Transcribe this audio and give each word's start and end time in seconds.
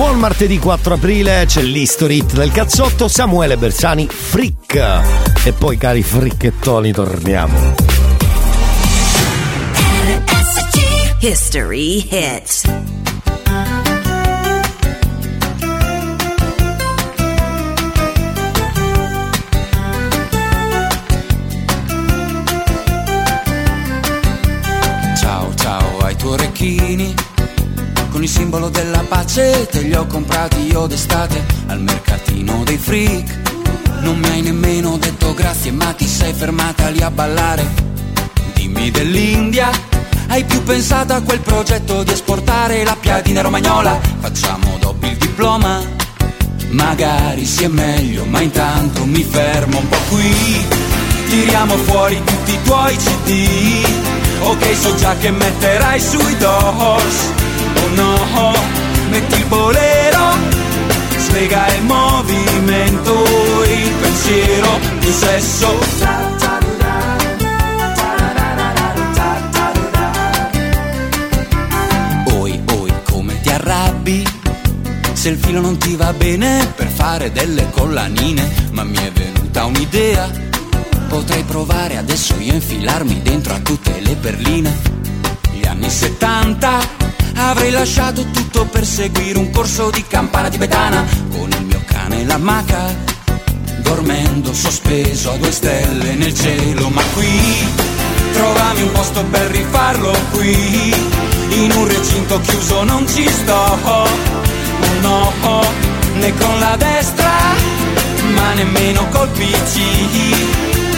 Buon 0.00 0.18
martedì 0.18 0.58
4 0.58 0.94
aprile, 0.94 1.44
c'è 1.46 1.60
l'History 1.60 2.24
del 2.24 2.50
cazzotto, 2.50 3.06
Samuele 3.06 3.58
Bersani, 3.58 4.08
Frick. 4.08 4.74
E 5.44 5.52
poi 5.52 5.76
cari 5.76 6.02
fricchettoni 6.02 6.90
torniamo. 6.90 7.74
History 11.20 12.08
hits. 12.10 12.62
Ciao 25.18 25.54
ciao 25.56 25.98
ai 25.98 26.16
tuoi 26.16 26.32
orecchini 26.32 27.29
Con 28.20 28.28
il 28.28 28.34
simbolo 28.34 28.68
della 28.68 29.02
pace 29.08 29.66
te 29.70 29.80
li 29.80 29.94
ho 29.94 30.04
comprati 30.04 30.66
io 30.66 30.86
d'estate 30.86 31.42
Al 31.68 31.80
mercatino 31.80 32.64
dei 32.64 32.76
freak. 32.76 33.38
Non 34.02 34.18
mi 34.18 34.28
hai 34.28 34.42
nemmeno 34.42 34.98
detto 34.98 35.32
grazie 35.32 35.72
ma 35.72 35.94
ti 35.94 36.06
sei 36.06 36.34
fermata 36.34 36.90
lì 36.90 37.00
a 37.00 37.10
ballare. 37.10 37.66
Dimmi 38.52 38.90
dell'India 38.90 39.70
Hai 40.26 40.44
più 40.44 40.62
pensato 40.64 41.14
a 41.14 41.22
quel 41.22 41.40
progetto 41.40 42.02
di 42.02 42.12
esportare 42.12 42.84
la 42.84 42.94
piadina 43.00 43.40
romagnola? 43.40 43.98
Facciamo 44.18 44.76
dopo 44.78 45.06
il 45.06 45.16
diploma 45.16 45.80
Magari 46.72 47.46
sia 47.46 47.70
meglio 47.70 48.26
ma 48.26 48.42
intanto 48.42 49.06
mi 49.06 49.24
fermo 49.24 49.78
un 49.78 49.88
po' 49.88 50.00
qui. 50.10 50.66
Tiriamo 51.26 51.74
fuori 51.78 52.22
tutti 52.22 52.52
i 52.52 52.62
tuoi 52.64 52.96
CD 52.96 53.88
Ok 54.40 54.76
so 54.76 54.94
già 54.96 55.16
che 55.16 55.30
metterai 55.30 55.98
sui 55.98 56.36
doors 56.36 57.39
Oh 57.76 57.88
no, 57.94 58.52
metti 59.10 59.36
il 59.36 59.46
bolero 59.46 60.00
Slega 61.16 61.74
il 61.74 61.82
movimento, 61.84 63.24
il 63.64 63.92
pensiero, 64.00 64.78
il 65.00 65.12
sesso 65.12 65.78
Oi, 72.32 72.60
oi, 72.72 72.92
come 73.04 73.40
ti 73.40 73.48
arrabbi? 73.50 74.26
Se 75.12 75.28
il 75.28 75.38
filo 75.38 75.60
non 75.60 75.78
ti 75.78 75.94
va 75.96 76.12
bene 76.12 76.66
per 76.74 76.88
fare 76.88 77.30
delle 77.30 77.68
collanine 77.70 78.48
Ma 78.70 78.82
mi 78.84 78.96
è 78.96 79.12
venuta 79.12 79.66
un'idea 79.66 80.28
Potrei 81.08 81.44
provare 81.44 81.96
adesso 81.96 82.34
io 82.38 82.52
a 82.52 82.54
infilarmi 82.54 83.20
dentro 83.22 83.54
a 83.54 83.58
tutte 83.60 84.00
le 84.00 84.14
berline 84.14 84.76
Gli 85.52 85.66
anni 85.66 85.90
70 85.90 86.99
Avrei 87.48 87.70
lasciato 87.70 88.24
tutto 88.30 88.66
per 88.66 88.84
seguire 88.84 89.38
un 89.38 89.50
corso 89.50 89.90
di 89.90 90.04
campana 90.06 90.48
tibetana. 90.48 91.04
Con 91.30 91.50
il 91.50 91.64
mio 91.64 91.82
cane 91.86 92.20
e 92.20 92.24
la 92.24 92.38
maca 92.38 92.94
Dormendo 93.78 94.52
sospeso 94.52 95.32
a 95.32 95.36
due 95.36 95.50
stelle 95.50 96.14
nel 96.14 96.34
cielo. 96.34 96.88
Ma 96.90 97.02
qui 97.14 97.66
trovami 98.32 98.82
un 98.82 98.92
posto 98.92 99.24
per 99.24 99.50
rifarlo 99.50 100.12
qui. 100.32 100.94
In 101.50 101.72
un 101.72 101.88
recinto 101.88 102.40
chiuso 102.40 102.84
non 102.84 103.06
ci 103.08 103.28
sto. 103.28 103.78
Oh 103.84 104.08
no, 105.00 105.32
né 106.14 106.32
con 106.34 106.58
la 106.58 106.76
destra 106.76 107.30
Ma 108.34 108.52
nemmeno 108.54 109.06
col 109.08 109.28
PC 109.28 109.80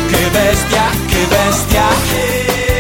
Che 0.09 0.29
bestia, 0.31 0.85
che 1.07 1.27
bestia 1.29 2.72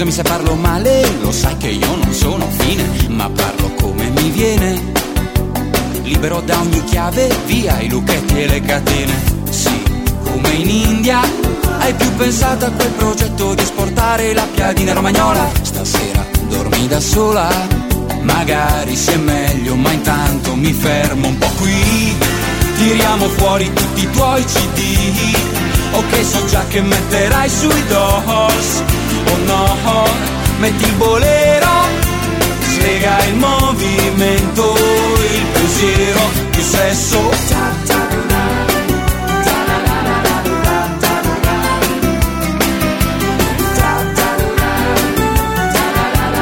Scusami 0.00 0.16
se 0.16 0.22
parlo 0.22 0.54
male, 0.54 1.06
lo 1.20 1.30
sai 1.30 1.58
che 1.58 1.68
io 1.68 1.94
non 1.94 2.10
sono 2.14 2.48
fine 2.48 2.88
Ma 3.08 3.28
parlo 3.28 3.70
come 3.74 4.08
mi 4.08 4.30
viene. 4.30 4.80
Libero 6.04 6.40
da 6.40 6.58
ogni 6.58 6.82
chiave, 6.84 7.28
via 7.44 7.78
i 7.80 7.90
lucchetti 7.90 8.40
e 8.40 8.46
le 8.46 8.60
catene. 8.62 9.12
Sì, 9.50 9.82
come 10.22 10.52
in 10.52 10.70
India 10.70 11.20
Hai 11.80 11.92
più 11.92 12.16
pensato 12.16 12.64
a 12.64 12.70
quel 12.70 12.92
progetto 12.92 13.52
di 13.52 13.60
esportare 13.60 14.32
la 14.32 14.46
piadina 14.54 14.94
romagnola? 14.94 15.46
Stasera 15.60 16.24
dormi 16.48 16.88
da 16.88 16.98
sola 16.98 17.50
Magari 18.22 18.96
sia 18.96 19.18
meglio, 19.18 19.74
ma 19.74 19.92
intanto 19.92 20.54
mi 20.54 20.72
fermo 20.72 21.26
un 21.28 21.36
po' 21.36 21.52
qui. 21.58 22.16
Tiriamo 22.76 23.28
fuori 23.28 23.70
tutti 23.70 24.00
i 24.00 24.10
tuoi 24.10 24.42
CD 24.44 25.36
Ok, 25.92 26.24
so 26.24 26.42
già 26.46 26.64
che 26.68 26.80
metterai 26.80 27.50
sui 27.50 27.86
doors 27.86 28.99
Oh 29.26 29.36
no, 29.44 30.04
metti 30.58 30.84
il 30.84 30.92
bolero 30.94 31.70
Slega 32.80 33.24
il 33.26 33.34
movimento, 33.34 34.74
il 34.74 35.44
pensiero, 35.52 36.20
il 36.56 36.62
sesso. 36.62 37.30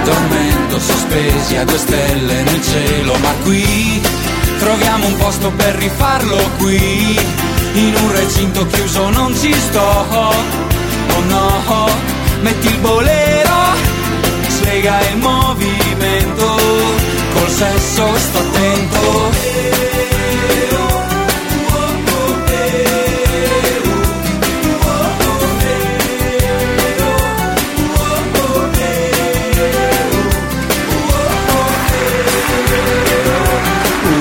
Dormendo 0.05 0.79
sospesi 0.79 1.57
a 1.57 1.65
due 1.65 1.79
stelle 1.79 2.43
nel 2.43 2.63
cielo 2.63 3.17
Ma 3.19 3.33
qui 3.43 4.01
troviamo 4.59 5.07
un 5.07 5.17
posto 5.17 5.51
per 5.51 5.75
rifarlo 5.75 6.39
qui. 6.59 7.19
In 7.73 7.95
un 7.95 8.13
recinto 8.13 8.67
chiuso 8.67 9.11
non 9.11 9.37
ci 9.37 9.53
sto. 9.53 9.81
Oh 9.81 11.21
no, 11.27 12.08
metti 12.41 12.69
il 12.69 12.79
bolero 12.79 13.57
Slega 14.47 15.01
il 15.11 15.17
movimento 15.17 16.57
Col 17.35 17.49
sesso 17.49 18.17
sto 18.17 18.39
attento 18.39 19.57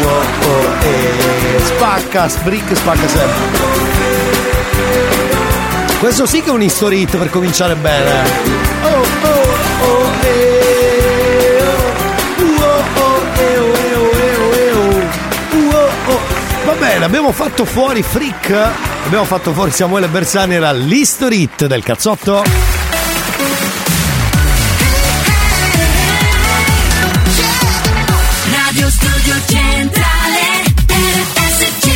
Oh, 0.09 0.23
oh, 0.49 0.85
eh, 0.85 1.59
spacca, 1.59 2.29
sbrick, 2.29 2.75
spacca 2.75 3.07
sempre. 3.07 3.86
Questo 5.99 6.27
sì 6.27 6.41
che 6.41 6.49
è 6.49 6.51
un 6.51 6.61
history 6.61 7.01
hit 7.01 7.17
per 7.17 7.29
cominciare 7.31 7.75
bene. 7.75 8.21
Oh, 8.83 8.87
oh, 8.87 9.85
oh, 9.85 10.11
eh, 10.21 11.63
oh. 11.63 12.43
Uh, 12.43 12.61
oh, 12.61 12.83
oh, 13.01 13.21
eh, 13.39 13.57
oh, 13.57 13.75
eh, 13.75 13.95
oh, 13.95 14.11
eh, 14.11 14.35
oh, 14.37 14.53
eh, 14.53 14.71
oh. 14.71 15.57
Uh, 15.57 15.73
oh, 15.73 16.11
oh. 16.11 16.19
Va 16.65 16.73
bene, 16.73 17.03
abbiamo 17.03 17.31
fatto 17.31 17.65
fuori 17.65 18.03
Frick, 18.03 18.51
abbiamo 19.05 19.25
fatto 19.25 19.51
fuori 19.53 19.71
Samuele 19.71 20.07
Bersani, 20.07 20.53
era 20.53 20.71
l'history 20.71 21.41
hit 21.41 21.65
del 21.65 21.83
cazzotto. 21.83 22.43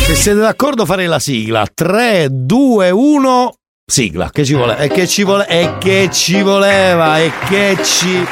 Se 0.06 0.14
siete 0.16 0.40
d'accordo 0.40 0.84
farei 0.84 1.06
la 1.06 1.20
sigla. 1.20 1.66
3, 1.72 2.28
2, 2.30 2.90
1. 2.90 3.52
Sigla, 3.84 4.30
che 4.30 4.44
ci 4.44 4.54
vuole? 4.54 4.78
E 4.78 4.88
che 4.88 5.06
ci 5.08 5.24
vuole? 5.24 5.46
E 5.48 5.76
che 5.78 6.08
ci 6.12 6.40
voleva? 6.40 7.18
E 7.18 7.32
che 7.48 7.76
ci. 7.82 8.24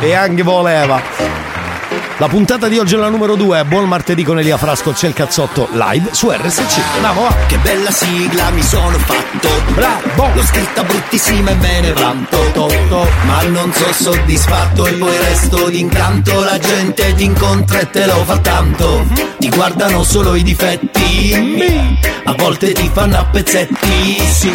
E 0.00 0.12
anche 0.12 0.42
voleva. 0.42 1.47
La 2.20 2.26
puntata 2.26 2.66
di 2.66 2.78
oggi 2.78 2.94
è 2.94 2.98
la 2.98 3.10
numero 3.10 3.36
2. 3.36 3.64
Buon 3.66 3.86
martedì 3.86 4.24
con 4.24 4.40
Elia 4.40 4.56
Frasco. 4.56 4.90
C'è 4.90 5.06
il 5.06 5.12
cazzotto 5.12 5.68
live 5.70 6.08
su 6.10 6.28
RSC. 6.28 6.80
Andiamo, 6.94 7.22
va. 7.22 7.34
Che 7.46 7.58
bella 7.58 7.92
sigla 7.92 8.50
mi 8.50 8.62
sono 8.62 8.98
fatto 8.98 9.48
Bravo. 9.72 10.34
L'ho 10.34 10.42
scritta 10.42 10.82
bruttissima 10.82 11.50
e 11.52 11.54
me 11.54 11.80
ne 11.80 11.92
vanto 11.92 12.36
To, 12.54 12.66
to. 12.88 13.06
Ma 13.24 13.42
non 13.42 13.72
so 13.72 13.92
soddisfatto 13.92 14.86
e 14.86 14.92
poi 14.94 15.16
resto 15.16 15.68
d'incanto 15.68 16.42
La 16.42 16.58
gente 16.58 17.14
ti 17.14 17.22
incontra 17.24 17.78
e 17.80 17.90
te 17.90 18.06
lo 18.06 18.24
fa 18.24 18.38
tanto 18.38 19.06
Ti 19.38 19.48
guardano 19.50 20.02
solo 20.02 20.34
i 20.34 20.42
difetti 20.42 21.94
A 22.24 22.32
volte 22.36 22.72
ti 22.72 22.90
fanno 22.92 23.18
a 23.18 23.24
pezzetti 23.26 24.18
Sì, 24.18 24.52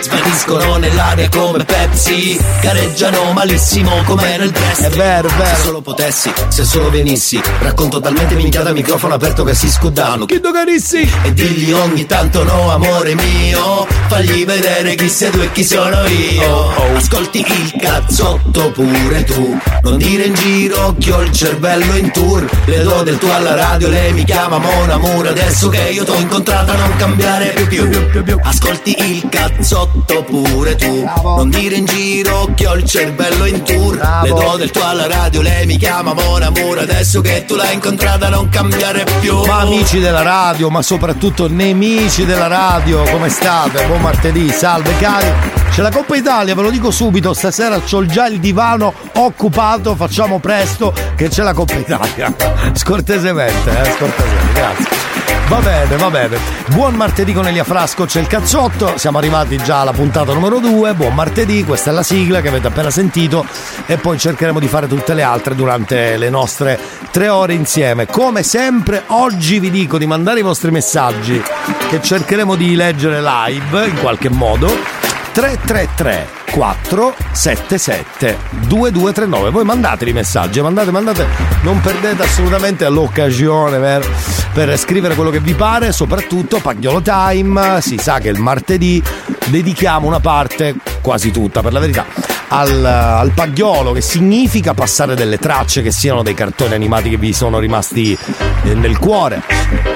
svaniscono 0.00 0.76
nell'aria 0.76 1.28
come 1.30 1.64
Pepsi 1.64 2.38
Gareggiano 2.60 3.32
malissimo 3.32 4.02
come 4.04 4.36
nel 4.36 4.50
Brest 4.50 4.82
È 4.82 4.90
vero, 4.90 5.28
è 5.28 5.30
Se 5.30 5.36
vero. 5.36 5.62
solo 5.62 5.80
potessi, 5.80 6.30
se 6.48 6.64
solo 6.64 6.90
venissi 6.90 7.04
venissi 7.06 7.40
Racconto 7.60 8.00
talmente 8.00 8.34
minchiata 8.34 8.72
microfono 8.72 9.14
aperto 9.14 9.44
che 9.44 9.54
si 9.54 9.70
scudano. 9.70 10.26
Chi 10.26 10.40
dogarissi? 10.40 11.08
E 11.22 11.32
digli 11.32 11.70
ogni 11.70 12.04
tanto 12.06 12.42
no 12.42 12.72
amore 12.72 13.14
mio 13.14 13.86
Fagli 14.08 14.44
vedere 14.44 14.94
chi 14.94 15.08
sei 15.08 15.30
tu 15.30 15.38
e 15.40 15.52
chi 15.52 15.64
sono 15.64 16.06
io. 16.06 16.96
Ascolti 16.96 17.38
il 17.38 17.74
cazzotto 17.78 18.70
pure 18.70 19.24
tu. 19.24 19.58
Non 19.82 19.98
dire 19.98 20.24
in 20.24 20.34
giro 20.34 20.94
che 20.98 21.12
ho 21.12 21.22
il 21.22 21.32
cervello 21.32 21.96
in 21.96 22.10
tour. 22.12 22.48
Le 22.66 22.82
do 22.82 23.02
del 23.02 23.18
tuo 23.18 23.34
alla 23.34 23.54
radio, 23.54 23.88
lei 23.88 24.12
mi 24.12 24.24
chiama 24.24 24.58
Mon 24.58 24.90
Amour. 24.90 25.26
Adesso 25.28 25.68
che 25.68 25.90
io 25.90 26.04
t'ho 26.04 26.14
incontrata 26.14 26.74
non 26.76 26.94
cambiare 26.96 27.50
più 27.68 27.88
più 27.88 28.38
Ascolti 28.42 28.96
il 28.98 29.28
cazzotto 29.28 30.22
pure 30.22 30.76
tu. 30.76 31.04
Non 31.22 31.50
dire 31.50 31.76
in 31.76 31.84
giro 31.84 32.48
che 32.54 32.66
ho 32.66 32.74
il 32.74 32.84
cervello 32.84 33.44
in 33.44 33.62
tour. 33.62 33.96
Le 34.22 34.28
do 34.28 34.56
del 34.56 34.70
tuo 34.70 34.84
alla 34.84 35.06
radio, 35.08 35.42
lei 35.42 35.66
mi 35.66 35.76
chiama 35.76 36.14
Mon 36.14 36.42
Amour 36.42 36.84
Adesso 36.96 37.20
che 37.20 37.44
tu 37.44 37.56
l'hai 37.56 37.74
incontrata 37.74 38.30
non 38.30 38.48
cambiare 38.48 39.04
più 39.20 39.44
Ma 39.44 39.58
amici 39.58 40.00
della 40.00 40.22
radio, 40.22 40.70
ma 40.70 40.80
soprattutto 40.80 41.46
nemici 41.46 42.24
della 42.24 42.46
radio, 42.46 43.02
come 43.02 43.28
state? 43.28 43.84
Buon 43.84 44.00
martedì, 44.00 44.48
salve 44.48 44.96
cari. 44.96 45.30
C'è 45.70 45.82
la 45.82 45.90
Coppa 45.90 46.16
Italia, 46.16 46.54
ve 46.54 46.62
lo 46.62 46.70
dico 46.70 46.90
subito, 46.90 47.34
stasera 47.34 47.78
c'ho 47.80 48.06
già 48.06 48.28
il 48.28 48.40
divano 48.40 48.94
occupato, 49.12 49.94
facciamo 49.94 50.38
presto 50.38 50.94
che 51.16 51.28
c'è 51.28 51.42
la 51.42 51.52
Coppa 51.52 51.74
Italia. 51.74 52.34
Scortesemente, 52.72 53.70
eh, 53.70 53.90
scortesemente, 53.92 54.52
grazie. 54.54 55.25
Va 55.48 55.60
bene, 55.60 55.96
va 55.96 56.10
bene. 56.10 56.38
Buon 56.72 56.94
martedì 56.94 57.32
con 57.32 57.46
Elia 57.46 57.62
Frasco, 57.62 58.04
c'è 58.04 58.18
il 58.18 58.26
cazzotto, 58.26 58.98
siamo 58.98 59.18
arrivati 59.18 59.56
già 59.58 59.80
alla 59.82 59.92
puntata 59.92 60.32
numero 60.32 60.58
2, 60.58 60.94
buon 60.94 61.14
martedì, 61.14 61.62
questa 61.62 61.90
è 61.90 61.92
la 61.92 62.02
sigla 62.02 62.40
che 62.40 62.48
avete 62.48 62.66
appena 62.66 62.90
sentito 62.90 63.46
e 63.86 63.96
poi 63.96 64.18
cercheremo 64.18 64.58
di 64.58 64.66
fare 64.66 64.88
tutte 64.88 65.14
le 65.14 65.22
altre 65.22 65.54
durante 65.54 66.16
le 66.16 66.30
nostre 66.30 66.78
tre 67.12 67.28
ore 67.28 67.54
insieme. 67.54 68.06
Come 68.06 68.42
sempre, 68.42 69.04
oggi 69.06 69.60
vi 69.60 69.70
dico 69.70 69.98
di 69.98 70.06
mandare 70.06 70.40
i 70.40 70.42
vostri 70.42 70.72
messaggi 70.72 71.40
che 71.88 72.02
cercheremo 72.02 72.56
di 72.56 72.74
leggere 72.74 73.22
live 73.22 73.86
in 73.86 74.00
qualche 74.00 74.28
modo. 74.28 74.95
333 75.36 76.28
477 76.50 78.38
2239 78.68 79.50
voi 79.50 79.64
mandateli 79.64 80.12
i 80.12 80.14
messaggi 80.14 80.62
mandate 80.62 80.90
mandate. 80.90 81.26
Non 81.60 81.78
perdete 81.82 82.22
assolutamente 82.22 82.88
l'occasione 82.88 83.78
per, 83.78 84.10
per 84.54 84.78
scrivere 84.78 85.14
quello 85.14 85.28
che 85.28 85.40
vi 85.40 85.52
pare 85.52 85.92
soprattutto 85.92 86.58
Pagliolo 86.58 87.02
Time. 87.02 87.82
Si 87.82 87.98
sa 87.98 88.18
che 88.18 88.30
il 88.30 88.40
martedì 88.40 89.02
dedichiamo 89.48 90.06
una 90.06 90.20
parte 90.20 90.74
quasi 91.06 91.30
tutta 91.30 91.62
per 91.62 91.72
la 91.72 91.78
verità 91.78 92.04
al, 92.48 92.84
al 92.84 93.30
pagliolo 93.30 93.92
che 93.92 94.00
significa 94.00 94.74
passare 94.74 95.14
delle 95.14 95.38
tracce 95.38 95.80
che 95.80 95.92
siano 95.92 96.24
dei 96.24 96.34
cartoni 96.34 96.74
animati 96.74 97.08
che 97.08 97.16
vi 97.16 97.32
sono 97.32 97.60
rimasti 97.60 98.18
eh, 98.64 98.74
nel 98.74 98.98
cuore. 98.98 99.40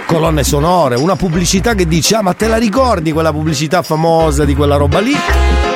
Colonne 0.06 0.44
sonore 0.44 0.94
una 0.94 1.16
pubblicità 1.16 1.74
che 1.74 1.88
dice 1.88 2.14
ah 2.14 2.22
ma 2.22 2.32
te 2.32 2.46
la 2.46 2.58
ricordi 2.58 3.10
quella 3.10 3.32
pubblicità 3.32 3.82
famosa 3.82 4.44
di 4.44 4.54
quella 4.54 4.76
roba 4.76 5.00
lì? 5.00 5.16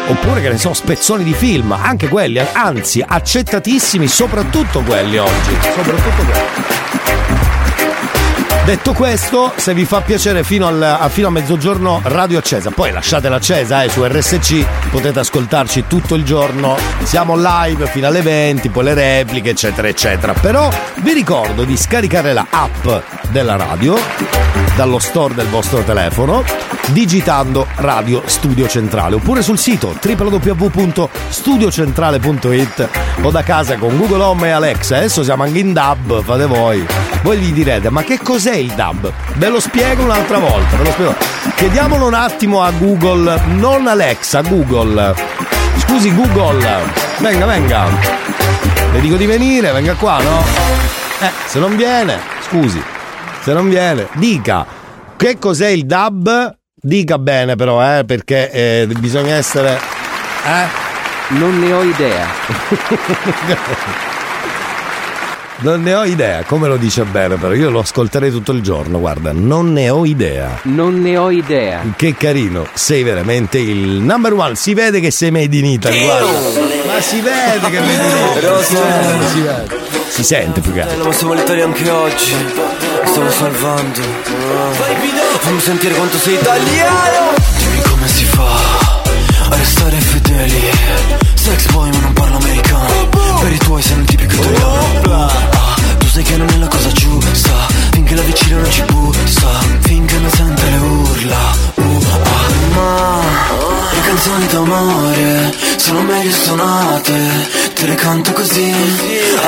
Oppure 0.07 0.41
che 0.41 0.51
ne 0.51 0.59
so 0.59 0.73
spezzoni 0.73 1.25
di 1.25 1.33
film 1.33 1.73
anche 1.73 2.09
quelli 2.09 2.41
anzi 2.53 3.03
accettatissimi 3.05 4.07
soprattutto 4.07 4.83
quelli 4.83 5.19
oggi 5.19 5.59
soprattutto 5.75 6.23
quelli 6.27 7.44
Detto 8.65 8.95
questo, 8.95 9.53
se 9.57 9.75
vi 9.75 9.85
fa 9.85 10.01
piacere 10.01 10.43
fino, 10.43 10.67
al, 10.67 10.83
a, 10.83 11.07
fino 11.11 11.27
a 11.27 11.31
mezzogiorno 11.31 12.01
radio 12.05 12.39
accesa, 12.39 12.71
poi 12.71 12.93
lasciatela 12.93 13.37
accesa 13.37 13.83
eh, 13.83 13.91
su 13.91 14.03
RSC, 14.03 14.65
potete 14.91 15.19
ascoltarci 15.19 15.85
tutto 15.87 16.15
il 16.15 16.25
giorno, 16.25 16.75
siamo 17.03 17.35
live 17.37 17.87
fino 17.89 18.07
alle 18.07 18.23
20, 18.23 18.71
poi 18.71 18.85
le 18.85 18.95
repliche 18.95 19.51
eccetera 19.51 19.87
eccetera. 19.87 20.33
Però 20.33 20.71
vi 21.03 21.13
ricordo 21.13 21.65
di 21.65 21.77
scaricare 21.77 22.33
la 22.33 22.47
app 22.49 22.89
della 23.29 23.57
radio 23.57 23.99
dallo 24.77 24.99
store 24.99 25.35
del 25.35 25.49
vostro 25.49 25.83
telefono 25.83 26.43
digitando 26.89 27.67
Radio 27.77 28.23
Studio 28.27 28.69
Centrale 28.69 29.15
oppure 29.15 29.41
sul 29.43 29.57
sito 29.59 29.97
www.studiocentrale.it 30.03 32.89
o 33.23 33.31
da 33.31 33.43
casa 33.43 33.77
con 33.77 33.97
Google 33.97 34.23
Home 34.23 34.49
e 34.49 34.51
Alexa. 34.51 34.97
Adesso 34.97 35.23
siamo 35.23 35.45
anche 35.45 35.61
in 35.61 35.73
DAB, 35.73 36.23
fate 36.23 36.45
voi. 36.47 36.85
Voi 37.23 37.39
gli 37.39 37.53
direte, 37.53 37.91
ma 37.91 38.03
che 38.03 38.19
cos'è 38.19 38.54
il 38.55 38.73
DAB? 38.73 39.13
Ve 39.35 39.49
lo 39.49 39.61
spiego 39.61 40.03
un'altra 40.03 40.39
volta, 40.39 40.77
ve 40.77 40.85
lo 40.85 40.91
spiego. 40.91 41.15
Chiediamolo 41.55 42.07
un 42.07 42.15
attimo 42.15 42.63
a 42.63 42.71
Google, 42.71 43.41
non 43.47 43.87
Alexa, 43.87 44.41
Google. 44.43 45.15
Scusi 45.79 46.15
Google, 46.15 46.83
venga, 47.19 47.47
venga. 47.47 47.87
Le 48.93 49.01
dico 49.01 49.17
di 49.17 49.27
venire, 49.27 49.73
venga 49.73 49.95
qua, 49.95 50.21
no? 50.21 50.43
Eh, 51.21 51.31
se 51.47 51.59
non 51.59 51.77
viene, 51.77 52.19
scusi, 52.47 52.83
se 53.43 53.53
non 53.53 53.69
viene, 53.69 54.09
dica 54.15 54.83
che 55.17 55.39
cos'è 55.39 55.69
il 55.69 55.87
DAB? 55.87 56.57
Dica 56.75 57.19
bene 57.19 57.57
però, 57.57 57.83
eh, 57.83 58.05
perché 58.05 58.51
eh, 58.51 58.87
bisogna 58.99 59.37
essere... 59.37 59.81
Eh? 60.45 60.83
Non 61.29 61.59
ne 61.59 61.73
ho 61.73 61.83
idea. 61.83 62.27
Non 65.65 65.83
ne 65.83 65.95
ho 65.95 66.05
idea, 66.05 66.43
come 66.45 66.69
lo 66.69 66.77
dice 66.77 67.05
bene 67.05 67.37
però, 67.37 67.55
io 67.55 67.71
lo 67.71 67.79
ascolterei 67.79 68.31
tutto 68.31 68.53
il 68.53 68.61
giorno, 68.61 69.01
guarda, 69.01 69.33
non 69.33 69.73
ne 69.73 69.89
ho 69.89 70.05
idea. 70.05 70.61
Non 70.65 71.01
ne 71.01 71.17
ho 71.17 71.31
idea. 71.31 71.83
Che 71.97 72.15
carino, 72.15 72.67
sei 72.75 73.03
veramente 73.03 73.57
il 73.57 74.03
number 74.03 74.35
one, 74.35 74.57
si 74.57 74.75
vede 74.75 75.01
che 75.01 75.11
sei 75.11 75.31
made 75.31 75.57
in 75.57 75.65
Italy, 75.65 76.05
guarda. 76.05 76.27
Ma 76.85 77.01
si 77.01 77.19
vede 77.23 77.71
che 77.71 77.81
made 77.81 77.95
in 77.95 78.37
Italy. 78.37 78.63
Si 78.63 78.75
vede, 78.75 79.29
si 79.33 79.41
vede. 79.41 79.79
Si 80.07 80.23
sente 80.23 80.61
più 80.61 80.75
che 80.75 80.83
altro. 80.83 81.05
Ma 81.07 81.13
siamo 81.13 81.33
l'Italia 81.33 81.65
anche 81.65 81.89
oggi 81.89 82.35
Mi 82.35 83.09
Stiamo 83.09 83.31
salvando 83.31 84.01
Fammi 85.39 85.61
sentire 85.61 85.95
quanto 85.95 86.19
sei 86.19 86.35
italiano 86.35 87.33
Dimmi 87.57 87.83
come 87.83 88.07
si 88.07 88.25
fa 88.25 89.03
A 89.49 89.57
restare 89.57 89.97
fedeli 89.97 90.71
Sex 91.35 91.71
boy 91.73 91.94
Te 108.05 108.11
le 108.11 108.17
canto 108.17 108.33
così. 108.33 108.73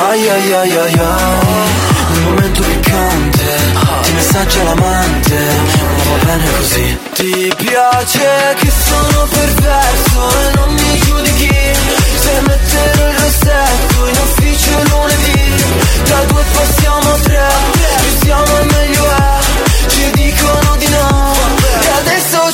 Ai 0.09 0.29
ai 0.29 0.53
ai 0.53 0.77
ai 0.77 0.93
ai. 0.93 1.05
Nel 2.09 2.21
momento 2.23 2.61
piccante 2.61 3.45
Ti 4.01 4.11
messaggia 4.13 4.63
l'amante. 4.63 5.35
Ma 5.35 6.03
va 6.09 6.25
bene 6.25 6.45
così. 6.57 6.97
Ti 7.13 7.53
piace 7.55 8.55
che 8.57 8.71
sono 8.71 9.27
perverso 9.29 10.29
E 10.41 10.55
non 10.55 10.73
mi 10.73 10.99
giudichi. 10.99 11.55
Se 12.19 12.41
metterò 12.47 13.07
il 13.09 13.17
rossetto 13.17 14.07
In 14.07 14.17
ufficio 14.25 14.71
lunedì. 14.89 15.53
Da 16.07 16.19
due 16.27 16.43
passiamo 16.53 17.11
a 17.11 17.17
tre. 17.19 17.47
Più 18.01 18.25
siamo 18.25 18.53
meglio 18.71 19.05
è. 19.05 19.39
Ci 19.87 20.11
dicono 20.11 20.66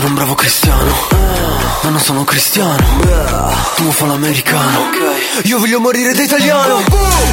sono 0.00 0.12
un 0.12 0.14
bravo 0.14 0.34
cristiano, 0.34 0.94
ma 1.82 1.90
non 1.90 2.00
sono 2.00 2.24
cristiano. 2.24 2.82
Tu 3.76 3.90
fa 3.90 4.06
l'americano. 4.06 4.88
Io 5.42 5.58
voglio 5.58 5.78
morire 5.78 6.14
da 6.14 6.22
italiano. 6.22 6.82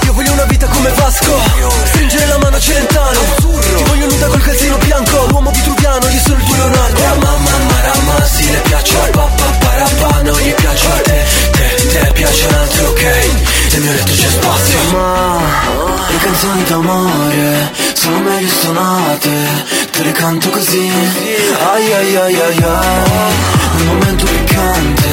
Io 0.04 0.12
voglio 0.12 0.34
una 0.34 0.44
vita 0.44 0.68
come 0.68 0.90
Vasco. 0.90 1.40
Stringere 1.86 2.26
la 2.26 2.38
mano 2.40 2.58
a 2.58 2.60
Celentano. 2.60 3.20
Ti 3.40 3.84
voglio 3.84 4.08
nuda 4.08 4.28
col 4.28 4.42
calzino 4.42 4.78
bianco. 4.80 5.28
L'uomo 5.30 5.52
vitruviano, 5.52 6.10
io 6.10 6.20
sono 6.20 6.36
il 6.36 6.44
tuo 6.44 6.56
Leonardo. 6.56 7.02
Mamma, 7.22 7.58
marama, 7.70 8.26
sì, 8.26 8.52
le 8.52 8.60
piace 8.60 9.00
al 9.00 9.10
papà, 9.12 9.46
parapà, 9.60 10.22
non 10.24 10.38
gli 10.38 10.54
piace 10.54 10.88
a 10.88 11.02
te. 11.04 11.26
Te, 11.52 11.88
te 11.88 12.12
piace 12.12 12.48
un 12.48 12.54
altro, 12.54 12.88
ok? 12.90 13.04
Nel 13.72 13.82
mio 13.82 13.92
letto 13.94 14.12
c'è 14.12 14.30
spazio. 14.30 14.80
Ma 14.92 15.87
le 16.10 16.18
canzoni 16.18 16.64
d'amore 16.64 17.72
sono 17.94 18.20
meglio 18.20 18.48
suonate. 18.48 19.32
Te 19.92 20.04
le 20.04 20.12
canto 20.12 20.50
così. 20.50 20.92
Ai 21.74 21.94
ai 21.94 22.16
ai 22.16 22.36
ai 22.36 22.64
ai. 22.64 23.34
Un 23.80 23.86
momento 23.86 24.26
piccante. 24.26 25.10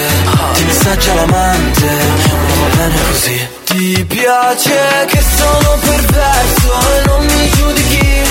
Ti 0.54 0.64
messaggia 0.64 1.14
l'amante. 1.14 1.86
Ma 1.86 2.54
va 2.60 2.76
bene 2.76 2.98
così. 3.10 3.48
Ti 3.64 4.04
piace 4.06 4.78
che 5.08 5.22
sono 5.36 5.78
perverso 5.80 6.72
e 6.94 7.06
non 7.06 7.24
mi 7.24 7.50
giudichi. 7.50 8.22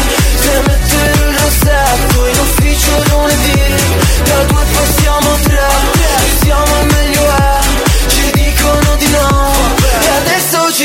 Se 0.44 0.62
mettere 0.68 1.12
il 1.12 1.38
rossetto 1.40 2.28
in 2.28 2.40
ufficio 2.40 2.92
lunedì. 3.10 3.62
Da 4.24 4.44
due 4.44 4.64
passiamo 4.74 5.32
a 5.32 5.38
tre. 5.44 5.68
Siamo 6.42 6.84
meglio 6.84 7.36
è. 7.36 7.63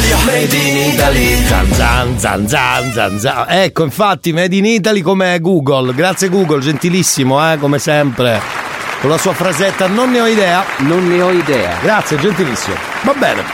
L'Italia 0.00 0.24
Made 0.24 0.56
in 0.56 0.92
Italy 0.94 1.44
Zan 1.44 1.72
zan 1.74 2.18
zan 2.18 2.48
zan 2.48 2.92
zan 2.92 3.18
zan. 3.18 3.44
Ecco, 3.48 3.84
infatti, 3.84 4.32
Made 4.32 4.56
in 4.56 4.64
Italy 4.64 5.02
come 5.02 5.38
Google. 5.40 5.92
Grazie 5.94 6.30
Google, 6.30 6.60
gentilissimo, 6.60 7.52
eh, 7.52 7.58
come 7.58 7.78
sempre. 7.78 8.40
Con 9.02 9.10
la 9.10 9.18
sua 9.18 9.34
frasetta, 9.34 9.88
non 9.88 10.10
ne 10.10 10.20
ho 10.22 10.26
idea. 10.26 10.64
Non 10.78 11.06
ne 11.06 11.20
ho 11.20 11.30
idea. 11.30 11.76
Grazie, 11.82 12.16
gentilissimo. 12.16 12.76
Va 13.02 13.12
bene. 13.12 13.44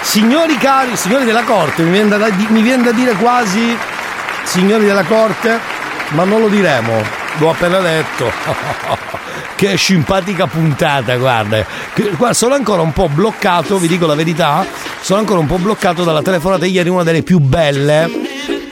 Signori 0.00 0.56
cari, 0.58 0.96
signori 0.96 1.24
della 1.24 1.44
corte, 1.44 1.84
mi 1.84 1.92
viene 1.92 2.08
da, 2.08 2.28
mi 2.48 2.62
viene 2.62 2.82
da 2.82 2.90
dire 2.90 3.12
quasi 3.12 3.76
signori 4.42 4.84
della 4.84 5.04
corte, 5.04 5.60
ma 6.08 6.24
non 6.24 6.40
lo 6.40 6.48
diremo. 6.48 7.21
L'ho 7.38 7.50
appena 7.50 7.78
detto. 7.80 8.30
che 9.56 9.76
simpatica 9.76 10.46
puntata, 10.46 11.16
guarda. 11.16 11.64
Guarda, 11.94 12.34
sono 12.34 12.54
ancora 12.54 12.82
un 12.82 12.92
po' 12.92 13.08
bloccato, 13.08 13.78
vi 13.78 13.88
dico 13.88 14.06
la 14.06 14.14
verità. 14.14 14.66
Sono 15.00 15.20
ancora 15.20 15.38
un 15.38 15.46
po' 15.46 15.58
bloccato 15.58 16.04
dalla 16.04 16.22
telefonata 16.22 16.66
ieri, 16.66 16.88
una 16.88 17.04
delle 17.04 17.22
più 17.22 17.38
belle. 17.38 18.10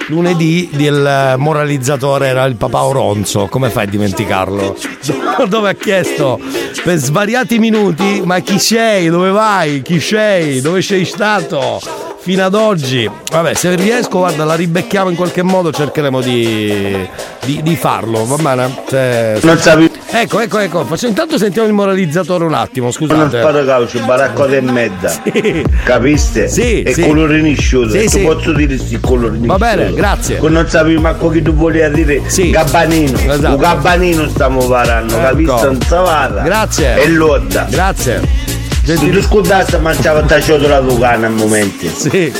Lunedì 0.08 0.68
del 0.72 1.36
moralizzatore 1.38 2.26
era 2.26 2.44
il 2.44 2.56
papà 2.56 2.82
Oronzo, 2.82 3.46
come 3.46 3.70
fai 3.70 3.84
a 3.84 3.88
dimenticarlo? 3.88 4.76
Dove 5.46 5.68
ha 5.70 5.74
chiesto 5.74 6.40
per 6.82 6.96
svariati 6.96 7.60
minuti, 7.60 8.20
ma 8.24 8.40
chi 8.40 8.58
sei? 8.58 9.08
Dove 9.08 9.30
vai? 9.30 9.82
Chi 9.82 10.00
sei? 10.00 10.60
Dove 10.60 10.82
sei 10.82 11.04
stato? 11.04 12.09
Fino 12.22 12.44
ad 12.44 12.54
oggi. 12.54 13.10
Vabbè, 13.32 13.54
se 13.54 13.74
riesco, 13.76 14.18
guarda, 14.18 14.44
la 14.44 14.54
ribecchiamo 14.54 15.08
in 15.08 15.16
qualche 15.16 15.42
modo, 15.42 15.72
cercheremo 15.72 16.20
di, 16.20 17.08
di, 17.44 17.60
di 17.62 17.76
farlo, 17.76 18.26
va 18.26 18.36
bene? 18.36 18.82
Se- 18.86 19.40
Non 19.42 19.56
sapevi 19.58 19.90
Ecco, 20.12 20.40
ecco, 20.40 20.58
ecco, 20.58 20.84
faccio, 20.84 21.06
intanto 21.06 21.38
sentiamo 21.38 21.68
il 21.68 21.72
moralizzatore 21.74 22.44
un 22.44 22.52
attimo, 22.52 22.86
non 22.86 22.92
scusate. 22.92 23.38
sparo 23.38 23.64
calcio, 23.64 24.00
baraccote 24.00 24.56
e 24.56 24.60
mezza. 24.60 25.08
Sì. 25.32 25.64
Capiste? 25.84 26.48
Sì, 26.48 26.82
E 26.82 26.92
sì. 26.92 27.02
colorini 27.02 27.54
sciuto. 27.54 27.90
Sì, 27.90 28.02
tu 28.04 28.08
sì. 28.08 28.18
posso 28.20 28.52
dire 28.52 28.76
sti 28.76 28.98
colorini 29.00 29.46
Va 29.46 29.56
bene, 29.56 29.92
grazie. 29.94 30.38
Che 30.40 30.48
non 30.48 30.68
sapevi 30.68 30.98
manco 30.98 31.28
che 31.28 31.40
tu 31.40 31.54
volevi 31.54 31.94
dire 32.04 32.22
Sì. 32.26 32.50
Gabbanino. 32.50 33.16
Esatto. 33.18 33.54
Un 33.54 33.60
gabbanino 33.60 34.28
stiamo 34.28 34.66
parlando, 34.66 35.16
Ecco. 35.16 35.62
Non 35.64 35.80
savara. 35.80 36.42
Grazie. 36.42 37.00
E 37.02 37.08
lotta. 37.08 37.66
Grazie. 37.70 38.49
Se 38.84 38.94
tu 38.94 39.00
Gentili- 39.00 39.22
scudassi 39.22 39.76
mangiava 39.78 40.22
tacciato 40.22 40.66
la 40.66 40.80
Lucana 40.80 41.26
a 41.26 41.30
momenti. 41.30 41.90
Sì. 41.94 42.32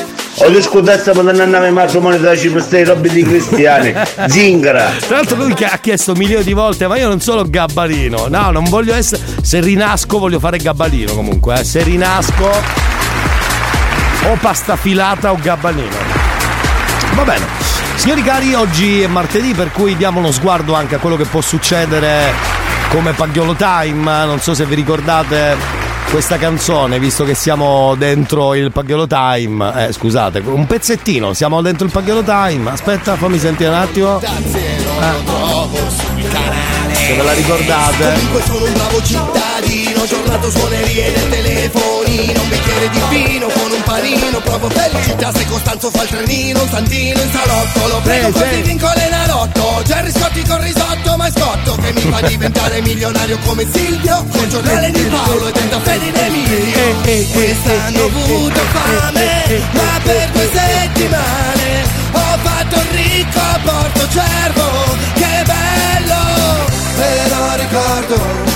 O 0.43 0.51
tu 0.51 0.61
scudassi 0.63 1.11
per 1.11 1.23
non 1.23 1.65
in 1.67 1.73
matrimonio 1.75 2.19
da 2.19 2.35
Cipro, 2.37 2.61
stai 2.61 2.85
robe 2.85 3.09
di 3.11 3.23
cristiani. 3.23 3.93
Zingara. 4.27 4.91
Tra 5.07 5.17
l'altro 5.17 5.37
lui 5.37 5.53
che 5.55 5.67
ha 5.67 5.77
chiesto 5.79 6.15
milioni 6.15 6.43
di 6.45 6.53
volte, 6.55 6.87
ma 6.87 6.97
io 6.97 7.09
non 7.09 7.21
sono 7.21 7.45
gabbalino. 7.47 8.27
No, 8.29 8.51
non 8.51 8.65
voglio 8.65 8.95
essere. 8.95 9.21
Se 9.43 9.61
rinasco 9.61 10.19
voglio 10.19 10.39
fare 10.39 10.57
gabbalino 10.59 11.13
comunque. 11.13 11.61
eh. 11.61 11.65
Se 11.65 11.83
rinasco. 11.83 12.49
O 14.31 14.37
pasta 14.41 14.77
filata 14.77 15.31
o 15.33 15.39
gabbalino. 15.41 15.97
Va 17.15 17.23
bene. 17.25 17.45
Signori 17.97 18.23
cari, 18.23 18.55
oggi 18.55 19.03
è 19.03 19.07
martedì, 19.09 19.53
per 19.53 19.71
cui 19.73 19.95
diamo 19.97 20.21
uno 20.21 20.33
sguardo 20.33 20.73
anche 20.75 20.95
a 20.95 20.99
quello 20.99 21.17
che 21.17 21.25
può 21.25 21.43
succedere 21.43 22.33
come 22.91 23.13
Pagliolo 23.13 23.55
Time. 23.55 24.25
Non 24.25 24.41
so 24.41 24.55
se 24.55 24.65
vi 24.65 24.75
ricordate 24.75 25.80
questa 26.11 26.38
canzone, 26.38 26.99
visto 26.99 27.25
che 27.25 27.35
siamo 27.35 27.95
dentro 27.95 28.55
il 28.55 28.73
Pagliolo 28.73 29.07
Time. 29.07 29.87
Eh, 29.87 29.93
scusate, 29.93 30.43
un 30.45 30.67
pezzettino, 30.67 31.33
siamo 31.35 31.62
dentro 31.62 31.87
il 31.87 31.93
Pagliolo 31.93 32.25
Time. 32.25 32.69
Aspetta, 32.71 33.14
fammi 33.14 33.38
sentire 33.38 33.71
un 33.71 33.76
attimo. 33.76 34.19
Se 34.19 34.29
ve 37.14 37.23
la 37.23 37.33
ricordate? 37.33 38.12
Comunque 38.14 38.43
sono 38.43 38.64
un 38.64 38.73
bravo 38.73 39.02
cittadino, 39.02 39.80
giornato 40.07 40.50
suonerie 40.50 41.12
del 41.12 41.28
telefonino, 41.28 42.40
un 42.42 42.49
bicchiere 42.49 42.88
di 42.90 43.00
vino 43.11 43.47
con 43.49 43.71
un 43.73 43.83
panino, 43.83 44.40
provo 44.40 44.69
felicità 44.71 45.33
se 45.33 45.47
Costanzo 45.47 45.90
fa 45.90 46.02
il 46.02 46.09
trenino, 46.09 46.62
un 46.62 46.69
santino 46.69 47.21
in 47.21 47.30
salotto, 47.30 47.88
lo 47.88 48.00
prego 48.02 48.26
Sì, 48.26 48.33
così 48.33 48.54
sì. 48.54 48.62
vinco 48.62 48.90
l'enalotto, 48.95 49.83
Gerry 49.85 50.11
Scotti 50.11 50.42
con 50.47 50.61
risotto, 50.62 51.16
ma 51.16 51.26
è 51.26 51.30
scotto 51.30 51.75
che 51.76 51.92
mi 51.92 52.00
fa 52.00 52.21
diventare 52.26 52.80
milionario 52.83 53.38
come 53.45 53.66
Silvio, 53.71 54.25
col 54.30 54.49
giornale 54.49 54.90
di 54.90 55.02
Paolo 55.02 55.49
e 55.49 55.52
tenta 55.52 55.80
fede 55.80 56.04
in 56.07 56.16
Emilio. 56.16 56.59
Eh, 56.59 56.95
eh, 57.04 57.26
Quest'anno 57.33 58.02
ho 58.02 58.07
avuto 58.07 58.61
fame, 58.73 59.62
ma 59.73 60.00
per 60.02 60.28
due 60.30 60.50
settimane 60.52 61.83
ho 62.12 62.38
fatto 62.42 62.76
il 62.76 62.88
ricco 62.92 63.38
a 63.38 63.59
Porto 63.62 64.09
Cervo, 64.09 64.97
che 65.14 65.42
bello! 65.45 66.69
Però 66.97 67.54
ricordo 67.57 68.50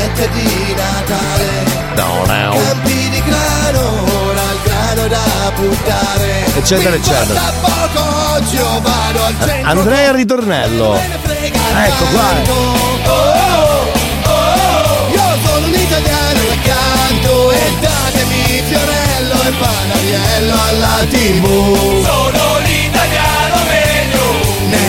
collette 0.00 0.28
di 0.32 0.74
Natale, 0.74 1.78
No, 1.94 2.24
no. 2.26 2.56
campi 2.56 3.08
di 3.10 3.22
grano, 3.22 4.04
ora 4.24 4.40
il 4.40 4.60
grano 4.64 5.06
da 5.08 5.52
buttare. 5.54 6.44
Eccetera, 6.56 6.94
eccetera. 6.96 7.40
poco, 7.60 8.34
oggi 8.34 8.56
io 8.56 8.80
vado 8.80 9.24
al 9.24 9.34
centro. 9.46 9.70
Andrea 9.70 10.12
Ritornello. 10.12 10.92
Ne 10.94 11.18
frega 11.22 11.58
Ecco 11.86 12.04
qua. 12.12 12.52
Oh, 12.52 13.10
oh, 13.10 13.86
oh, 14.24 15.08
io 15.12 15.38
sono 15.44 15.66
un 15.66 15.74
italiano 15.74 16.40
e 16.40 16.58
canto 16.62 17.50
e 17.52 17.72
datemi 17.80 18.62
Fiorello 18.66 19.42
e 19.42 19.52
Panariello 19.58 20.54
alla 20.68 21.04
tv. 21.10 22.29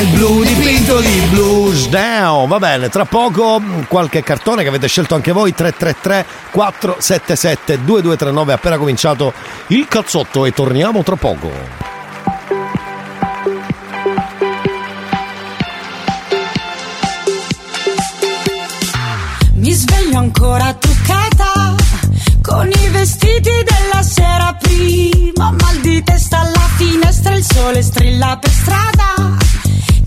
Nel 0.02 0.10
blu 0.14 0.44
dipinto 0.44 1.00
di 1.00 1.22
blues 1.30 1.88
down. 1.90 2.48
Va 2.48 2.58
bene, 2.58 2.90
tra 2.90 3.06
poco 3.06 3.62
qualche 3.88 4.24
cartone 4.24 4.64
che 4.64 4.70
avete 4.70 4.88
scelto 4.88 5.14
anche 5.14 5.32
voi 5.32 5.54
333 5.54 6.26
477 6.50 7.84
2239 7.84 8.54
appena 8.54 8.80
cominciato 8.80 9.32
il 9.68 9.88
cazzotto 9.88 10.48
e 10.48 10.54
torniamo 10.54 11.04
tra 11.04 11.16
poco. 11.18 11.52
Mi 19.54 19.72
sveglio 19.72 20.18
ancora 20.18 20.74
truccata 20.74 21.76
con 22.42 22.68
i 22.72 22.90
vestiti 22.90 23.52
della 23.52 24.02
sera 24.02 24.58
prima. 24.60 25.52
Mal 25.52 25.80
di 25.82 26.02
testa 26.02 26.40
alla 26.40 26.70
finestra, 26.76 27.36
il 27.36 27.44
sole 27.44 27.84
strilla 27.84 28.40
per 28.42 28.50
strada. 28.50 29.42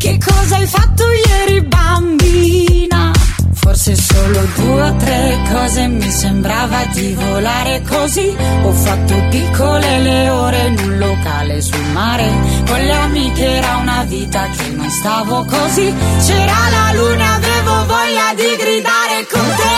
Che 0.05 0.19
cosa 0.19 0.57
hai 0.57 0.67
fatto 0.67 1.03
ieri, 1.11 1.63
bambina? 1.63 3.11
Forse 3.55 3.97
solo 3.97 4.47
due 4.55 4.83
o 4.83 4.97
tre 4.97 5.39
cose 5.51 5.87
mi 5.87 6.11
sembrava 6.11 6.85
di 6.93 7.15
volare 7.15 7.81
così. 7.89 8.37
Ho 8.65 8.73
fatto 8.73 9.15
piccole 9.31 10.01
le 10.01 10.29
ore 10.29 10.67
in 10.67 10.79
un 10.79 10.99
locale 10.99 11.63
sul 11.63 11.87
mare. 11.95 12.31
Con 12.67 12.81
le 12.81 12.93
amiche 12.93 13.47
era 13.47 13.77
una 13.77 14.05
vita 14.05 14.47
che 14.51 14.69
non 14.77 14.91
stavo 14.91 15.43
così. 15.47 15.95
C'era 16.27 16.59
la 16.69 16.93
luna, 16.93 17.35
avevo 17.37 17.87
voglia 17.87 18.35
di 18.37 18.57
gridare 18.59 19.27
con 19.33 19.55
te. 19.57 19.75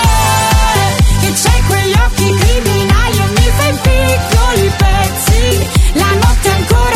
Che 1.21 1.33
c'hai 1.41 1.63
quegli 1.69 1.95
occhi 2.05 2.35
criminali 2.35 3.17
e 3.17 3.29
mi 3.31 3.49
fai 3.59 3.75
piccoli 3.87 4.73
pezzi. 4.77 5.69
La 5.93 6.11
notte 6.21 6.49
ancora 6.51 6.96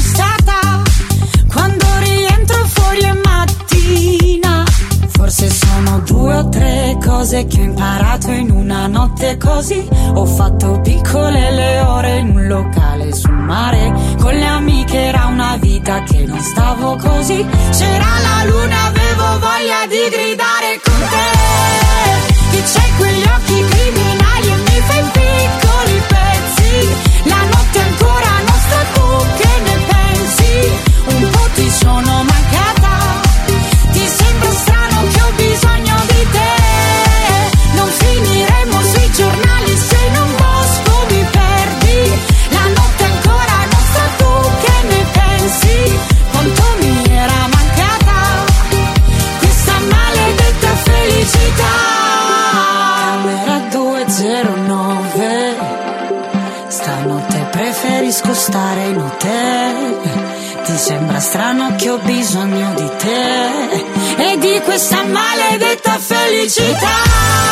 sono 5.71 5.99
due 5.99 6.35
o 6.35 6.49
tre 6.49 6.97
cose 7.03 7.45
che 7.45 7.61
ho 7.61 7.63
imparato 7.63 8.29
in 8.31 8.51
una 8.51 8.87
notte 8.87 9.37
così. 9.37 9.87
Ho 10.13 10.25
fatto 10.25 10.81
piccole 10.81 11.51
le 11.51 11.79
ore 11.79 12.17
in 12.17 12.29
un 12.29 12.47
locale 12.47 13.13
sul 13.13 13.31
mare. 13.31 13.93
Con 14.19 14.33
le 14.33 14.45
amiche 14.45 14.97
era 14.97 15.25
una 15.25 15.55
vita 15.57 16.03
che 16.03 16.25
non 16.25 16.39
stavo 16.39 16.97
così. 16.97 17.45
C'era 17.71 18.19
la 18.27 18.49
luna, 18.49 18.85
avevo 18.85 19.39
voglia 19.39 19.87
di 19.87 20.09
gridare 20.09 20.79
con 20.83 20.99
te. 21.09 21.29
Che 22.51 22.63
c'hai 22.73 22.91
quegli 22.97 23.23
occhi 23.23 23.65
criminali 23.69 24.47
e 24.47 24.55
mi 24.55 24.81
fai 24.87 25.20
sembra 60.91 61.19
strano 61.21 61.75
che 61.77 61.89
ho 61.89 61.97
bisogno 61.99 62.73
di 62.73 62.89
te. 62.97 63.49
E 64.17 64.37
di 64.37 64.59
questa 64.65 65.03
maledetta 65.03 65.97
felicità 65.97 67.50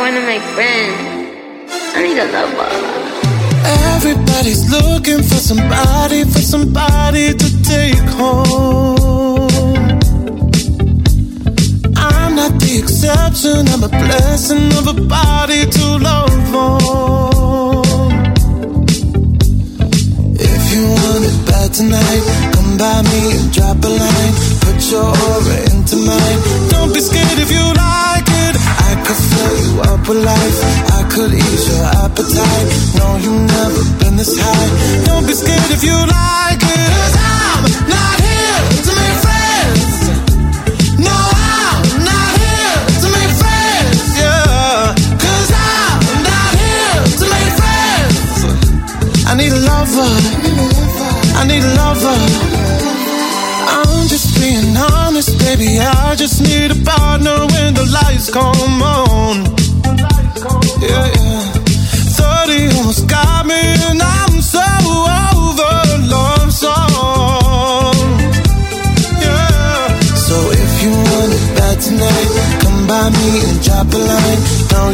going 0.00 0.14
to 0.14 0.26
make 0.32 0.40
friends. 0.56 0.96
I 1.94 1.98
need 2.00 2.16
a 2.16 2.28
lover. 2.32 2.70
Everybody's 3.96 4.64
looking 4.76 5.22
for 5.30 5.40
somebody, 5.50 6.24
for 6.24 6.40
somebody 6.54 7.34
to 7.42 7.48
take 7.72 8.06
home. 8.20 9.50
I'm 12.08 12.32
not 12.40 12.52
the 12.62 12.72
exception, 12.82 13.68
I'm 13.72 13.84
a 13.84 13.92
blessing 14.04 14.68
of 14.80 14.84
a 14.94 14.96
body 15.18 15.62
to 15.76 15.84
love 16.08 16.54
on. 16.54 17.84
If 20.52 20.62
you 20.72 20.82
want 20.96 21.22
it 21.30 21.38
bad 21.46 21.68
tonight, 21.74 22.24
come 22.54 22.72
by 22.80 23.02
me 23.12 23.22
and 23.36 23.52
drop 23.52 23.84
a 23.84 23.92
line. 24.02 24.34
Put 24.64 24.78
your 24.90 25.08
aura 25.28 25.56
into 25.70 25.96
mine. 26.08 26.38
Don't 26.72 26.90
be 26.94 27.00
scared 27.00 27.38
if 27.44 27.50
you 27.52 27.64
like 27.74 28.09
up 29.88 30.08
with 30.08 30.22
life. 30.24 30.58
I 30.98 31.02
could 31.12 31.32
ease 31.32 31.64
your 31.68 31.84
appetite. 32.04 32.68
No, 32.98 33.16
you've 33.16 33.46
never 33.46 33.82
been 34.00 34.16
this 34.16 34.36
high. 34.38 34.70
Don't 35.06 35.26
be 35.26 35.32
scared 35.32 35.70
if 35.70 35.82
you 35.82 35.96
like 35.96 36.60
it. 36.60 36.90
Cause 36.90 37.16
I'm 37.16 37.62
not 37.88 38.14
here 38.20 38.60
to 38.86 38.92
make 39.00 39.18
friends. 39.24 39.92
No, 40.98 41.16
I'm 41.16 41.80
not 42.04 42.30
here 42.40 42.78
to 43.02 43.08
make 43.16 43.32
friends. 43.42 44.00
Yeah. 44.18 44.94
Cause 45.24 45.50
I'm 45.54 46.00
not 46.28 46.50
here 46.60 47.00
to 47.20 47.24
make 47.30 47.52
friends. 47.60 49.26
I 49.30 49.32
need 49.36 49.52
a 49.52 49.62
lover. 49.70 50.12
I 51.40 51.42
need 51.46 51.62
a 51.64 51.72
lover. 51.80 52.18
I'm 53.70 54.08
just 54.08 54.34
being 54.40 54.76
honest, 54.76 55.38
baby. 55.38 55.78
I 55.80 56.14
just 56.16 56.40
need 56.42 56.70
a 56.70 56.78
partner 56.84 57.46
when 57.52 57.74
the 57.74 57.86
lights 57.86 58.30
come 58.30 58.82
on. 58.82 59.69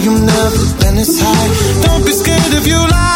You've 0.07 0.23
never 0.23 0.79
been 0.79 0.95
this 0.95 1.21
high. 1.21 1.83
Don't 1.83 2.07
be 2.07 2.13
scared 2.13 2.55
if 2.55 2.65
you 2.65 2.79
lie. 2.79 3.16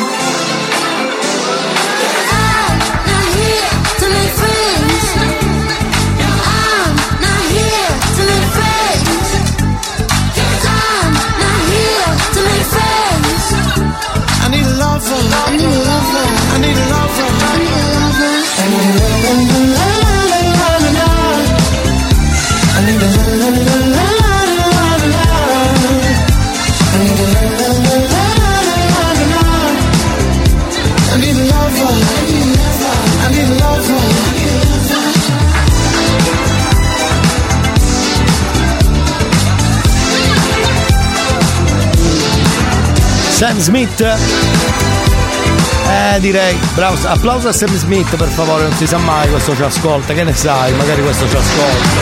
Sam 43.41 43.57
Smith. 43.57 43.99
Eh, 45.89 46.19
direi. 46.19 46.55
Bravo. 46.75 46.95
Applauso 47.07 47.47
a 47.47 47.51
Sam 47.51 47.75
Smith, 47.75 48.15
per 48.15 48.27
favore, 48.27 48.61
non 48.61 48.73
si 48.73 48.85
sa 48.85 48.99
mai, 48.99 49.27
questo 49.31 49.55
ci 49.55 49.63
ascolta. 49.63 50.13
Che 50.13 50.23
ne 50.23 50.31
sai? 50.31 50.71
Magari 50.73 51.01
questo 51.01 51.27
ci 51.27 51.35
ascolta. 51.35 52.01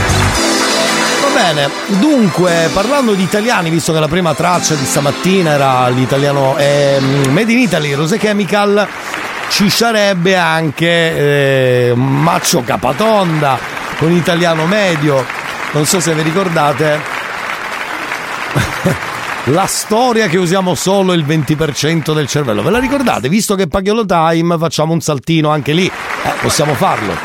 Va 1.22 1.30
bene, 1.42 1.70
dunque, 2.00 2.70
parlando 2.74 3.14
di 3.14 3.24
italiani, 3.24 3.70
visto 3.70 3.94
che 3.94 4.00
la 4.00 4.10
prima 4.10 4.34
traccia 4.34 4.76
di 4.76 4.84
stamattina 4.84 5.52
era 5.52 5.88
l'italiano 5.88 6.58
eh, 6.58 7.00
Made 7.30 7.54
in 7.54 7.60
Italy, 7.60 7.94
Rose 7.94 8.18
Chemical, 8.18 8.86
ci 9.48 9.70
sarebbe 9.70 10.36
anche 10.36 10.88
eh, 11.90 11.94
Maccio 11.96 12.64
Capatonda 12.64 13.58
con 13.98 14.12
italiano 14.12 14.66
medio. 14.66 15.26
Non 15.72 15.86
so 15.86 16.02
se 16.02 16.14
vi 16.14 16.22
ricordate. 16.22 17.00
La 19.50 19.66
storia 19.66 20.28
che 20.28 20.38
usiamo 20.38 20.76
solo 20.76 21.14
il 21.14 21.26
20% 21.26 22.14
del 22.14 22.28
cervello. 22.28 22.62
Ve 22.62 22.70
la 22.70 22.78
ricordate? 22.78 23.30
Visto 23.30 23.56
che 23.56 23.68
Pagliolo 23.68 24.06
Time 24.06 24.60
facciamo 24.60 24.94
un 24.94 25.02
saltino 25.02 25.50
anche 25.50 25.74
lì. 25.74 25.88
Eh, 25.88 26.34
possiamo 26.40 26.76
farlo. 26.76 27.16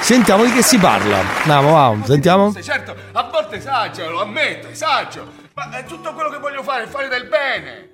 Sentiamo 0.00 0.44
di 0.44 0.52
che 0.52 0.62
si 0.62 0.78
parla. 0.78 1.18
Andiamo, 1.40 1.72
va, 1.72 1.94
sentiamo. 2.06 2.54
Certo, 2.62 2.94
a 3.12 3.28
volte 3.30 3.56
esagero, 3.56 4.12
lo 4.12 4.22
ammetto, 4.22 4.68
esagero. 4.68 5.26
Ma 5.52 5.70
è 5.76 5.84
tutto 5.84 6.14
quello 6.14 6.30
che 6.30 6.38
voglio 6.38 6.62
fare 6.62 6.84
è 6.84 6.86
fare 6.86 7.08
del 7.08 7.26
bene. 7.26 7.88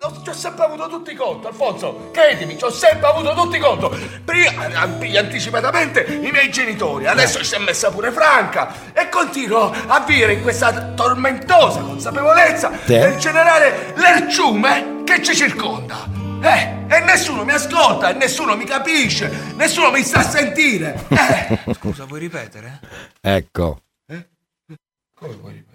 No, 0.00 0.22
Ci 0.22 0.28
ho 0.28 0.32
sempre 0.32 0.64
avuto 0.64 0.88
tutti 0.88 1.12
conto, 1.14 1.48
Alfonso. 1.48 2.10
Credimi, 2.12 2.56
ci 2.56 2.62
ho 2.64 2.70
sempre 2.70 3.08
avuto 3.08 3.34
tutti 3.34 3.58
conto. 3.58 3.88
Prima 4.24 4.66
an- 4.66 4.96
anticipatamente 5.16 6.04
i 6.04 6.30
miei 6.30 6.50
genitori, 6.52 7.06
adesso 7.06 7.38
ci 7.38 7.44
si 7.46 7.54
è 7.56 7.58
messa 7.58 7.90
pure 7.90 8.12
Franca. 8.12 8.92
E 8.92 9.08
continuo 9.08 9.72
a 9.88 10.00
vivere 10.00 10.34
in 10.34 10.42
questa 10.42 10.92
tormentosa 10.92 11.80
consapevolezza 11.80 12.70
Sì. 12.84 12.92
del 12.92 13.16
generare 13.16 13.92
l'erciume 13.96 15.02
che 15.04 15.20
ci 15.22 15.34
circonda. 15.34 16.06
Eh, 16.40 16.76
e 16.88 17.00
nessuno 17.00 17.44
mi 17.44 17.52
ascolta, 17.52 18.10
e 18.10 18.12
nessuno 18.12 18.54
mi 18.54 18.64
capisce, 18.64 19.52
nessuno 19.56 19.90
mi 19.90 20.04
sta 20.04 20.20
a 20.20 20.22
sentire. 20.22 21.06
Eh. 21.10 21.74
Scusa, 21.74 22.04
puoi 22.06 22.20
ripetere? 22.20 22.78
Ecco. 23.20 23.80
Come 24.06 25.34
vuoi 25.34 25.52
ripetere? 25.54 25.67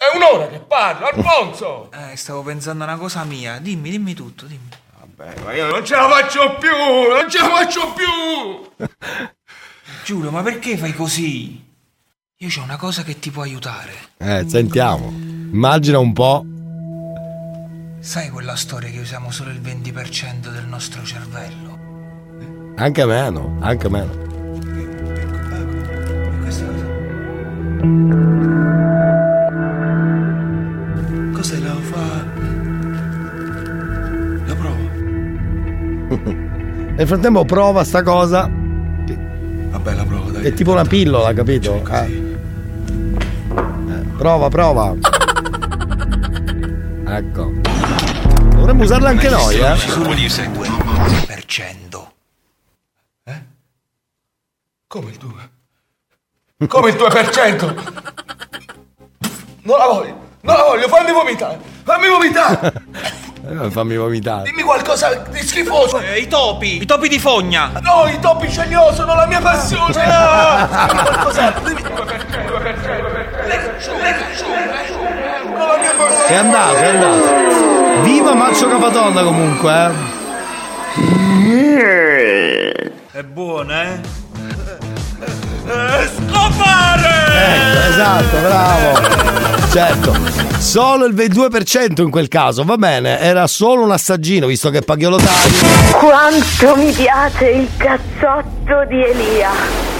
È 0.00 0.16
un'ora 0.16 0.48
che 0.48 0.60
parlo, 0.60 1.08
Alfonso! 1.08 1.90
Eh, 2.10 2.16
stavo 2.16 2.42
pensando 2.42 2.84
a 2.84 2.86
una 2.86 2.96
cosa 2.96 3.22
mia. 3.24 3.58
Dimmi, 3.58 3.90
dimmi 3.90 4.14
tutto, 4.14 4.46
dimmi. 4.46 4.70
Vabbè, 4.98 5.40
ma 5.42 5.52
io 5.52 5.66
non 5.70 5.84
ce 5.84 5.94
la 5.94 6.08
faccio 6.08 6.56
più! 6.58 6.70
Non 6.70 7.28
ce 7.28 7.38
la 7.38 7.48
faccio 7.50 7.92
più! 7.92 8.86
Giulio, 10.02 10.30
ma 10.30 10.40
perché 10.40 10.78
fai 10.78 10.94
così? 10.94 11.62
Io 12.38 12.48
c'ho 12.48 12.62
una 12.62 12.78
cosa 12.78 13.02
che 13.02 13.18
ti 13.18 13.30
può 13.30 13.42
aiutare. 13.42 13.92
Eh, 14.16 14.46
sentiamo. 14.48 15.10
Immagina 15.10 15.98
un 15.98 16.14
po'. 16.14 16.46
Sai 18.00 18.30
quella 18.30 18.56
storia 18.56 18.88
che 18.88 19.00
usiamo 19.00 19.30
solo 19.30 19.50
il 19.50 19.60
20% 19.60 20.48
del 20.48 20.64
nostro 20.64 21.04
cervello? 21.04 22.72
Anche 22.76 23.04
meno, 23.04 23.58
anche 23.60 23.90
meno. 23.90 24.28
Questa 26.40 26.64
Cos'è 31.40 31.58
la 31.58 31.74
fa? 31.74 32.04
La 34.44 34.54
provo. 34.54 34.90
Nel 36.92 37.06
frattempo 37.06 37.46
prova 37.46 37.82
sta 37.82 38.02
cosa. 38.02 38.42
Vabbè, 38.42 39.94
la 39.94 40.04
provo, 40.04 40.32
dai. 40.32 40.44
È 40.44 40.52
tipo 40.52 40.72
una 40.72 40.84
pillola, 40.84 41.32
capito? 41.32 41.82
Eh. 41.88 42.34
Eh, 43.54 44.04
prova, 44.18 44.50
prova. 44.50 44.94
Ecco. 47.06 47.52
Dovremmo 48.56 48.82
usarla 48.82 49.08
anche 49.08 49.30
noi, 49.30 49.54
eh. 49.60 49.76
Solo 49.76 50.12
il 50.12 50.26
2%. 50.26 52.08
Come 54.88 55.10
il 55.10 55.16
2? 55.16 55.50
Come 56.68 56.90
il 56.90 56.96
2%? 56.96 57.92
Non 59.62 59.78
la 59.78 59.86
voglio! 59.86 60.29
Non 60.42 60.56
la 60.56 60.62
voglio, 60.62 60.88
fammi 60.88 61.12
vomitare! 61.12 61.58
Fammi 61.84 62.08
vomitare! 62.08 62.72
Eh, 63.48 63.70
Fammi 63.70 63.96
vomitare. 63.96 64.42
Dimmi 64.44 64.62
qualcosa 64.62 65.14
di 65.30 65.40
schifoso! 65.40 65.98
I 65.98 66.26
topi! 66.28 66.80
I 66.82 66.86
topi 66.86 67.08
di 67.08 67.18
fogna! 67.18 67.70
No, 67.82 68.06
i 68.06 68.18
topi 68.20 68.50
ce 68.50 68.64
li 68.66 68.74
ho, 68.74 68.92
sono 68.94 69.14
la 69.14 69.26
mia 69.26 69.40
passione! 69.40 69.92
Dimmi 69.92 71.02
qualcos'altro, 71.02 71.68
dimmi 71.68 71.80
2%, 71.80 71.84
2%, 71.84 71.90
2%. 71.90 73.80
Sono 73.80 73.98
la 75.66 75.78
mia 75.78 75.92
passione! 75.96 76.26
È 76.26 76.34
andato, 76.34 76.76
è 76.76 76.86
andato. 76.86 78.02
Viva 78.02 78.34
Maccio 78.34 78.68
Capatonda 78.68 79.22
comunque, 79.22 79.90
eh. 81.44 82.92
È 83.12 83.22
buona, 83.22 83.82
eh? 83.82 84.00
Scopare! 86.16 87.08
Ecco, 87.32 87.88
esatto, 87.88 88.36
bravo. 88.42 89.68
Certo. 89.70 90.14
Solo 90.58 91.06
il 91.06 91.14
22% 91.14 92.02
in 92.02 92.10
quel 92.10 92.28
caso, 92.28 92.64
va 92.64 92.76
bene, 92.76 93.18
era 93.20 93.46
solo 93.46 93.84
un 93.84 93.92
assaggino, 93.92 94.46
visto 94.46 94.68
che 94.70 94.82
Pagliolo 94.82 95.16
taglio. 95.16 95.96
Quanto 95.98 96.76
mi 96.76 96.92
piace 96.92 97.46
il 97.46 97.68
cazzotto 97.76 98.84
di 98.88 99.02
Elia. 99.02 99.99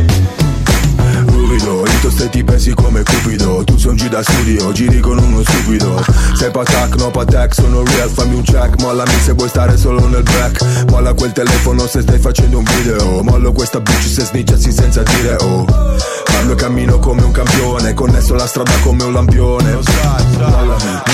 Ruvido, 1.61 1.85
io 1.85 2.09
sto 2.09 2.29
ti 2.29 2.43
pesi 2.43 2.73
come 2.73 3.03
cupido. 3.03 3.63
Tu 3.63 3.77
sei 3.77 3.91
un 3.91 3.95
G 3.95 4.09
da 4.09 4.21
studio, 4.23 4.71
giri 4.71 4.99
con 4.99 5.17
uno 5.17 5.43
stupido. 5.43 6.03
Sei 6.35 6.49
patac, 6.49 6.95
no 6.95 7.11
patac, 7.11 7.53
sono 7.53 7.83
real, 7.83 8.09
fammi 8.09 8.35
un 8.35 8.43
check. 8.43 8.81
Mollami 8.81 9.19
se 9.23 9.33
vuoi 9.33 9.49
stare 9.49 9.77
solo 9.77 10.07
nel 10.07 10.23
back. 10.23 10.89
Molla 10.89 11.13
quel 11.13 11.31
telefono 11.31 11.85
se 11.87 12.01
stai 12.01 12.19
facendo 12.19 12.57
un 12.57 12.63
video. 12.63 13.21
Mollo 13.21 13.51
questa 13.51 13.79
bitch 13.79 14.07
se 14.07 14.25
snitchassi 14.25 14.71
senza 14.71 15.03
dire 15.03 15.35
oh. 15.41 15.65
Parlo 16.23 16.53
e 16.53 16.55
cammino 16.55 16.97
come 16.99 17.23
un 17.23 17.31
campione 17.31 17.93
Connesso 17.93 18.33
la 18.33 18.47
strada 18.47 18.71
come 18.81 19.03
un 19.03 19.13
lampione 19.13 19.77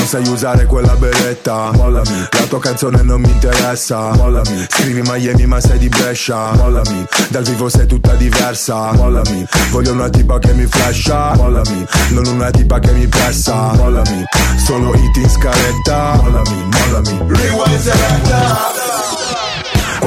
sai 0.07 0.25
usare 0.29 0.65
quella 0.65 0.95
beretta. 0.95 1.71
Mollami, 1.73 2.27
la 2.31 2.45
tua 2.47 2.59
canzone 2.59 3.01
non 3.03 3.19
mi 3.19 3.29
interessa. 3.29 4.13
Mollami, 4.15 4.65
scrivi 4.69 5.01
Miami 5.03 5.45
ma 5.45 5.59
sei 5.59 5.77
di 5.77 5.89
Brescia. 5.89 6.53
Mollami, 6.53 7.05
dal 7.27 7.43
vivo 7.43 7.67
sei 7.67 7.85
tutta 7.85 8.13
diversa. 8.13 8.93
Mollami, 8.93 9.45
voglio 9.69 9.91
una 9.91 10.09
tipa 10.09 10.39
che 10.39 10.53
mi 10.53 10.65
flasha. 10.65 11.35
Mollami, 11.35 11.85
non 12.11 12.25
una 12.25 12.49
tipa 12.49 12.79
che 12.79 12.93
mi 12.93 13.05
pressa. 13.07 13.73
Mollami, 13.73 14.23
solo 14.65 14.93
hit 14.95 15.17
in 15.17 15.29
scaletta. 15.29 16.21
Mollami, 16.21 16.69
mollami. 16.71 17.17
Rewind 17.27 17.79
selecta 17.79 19.06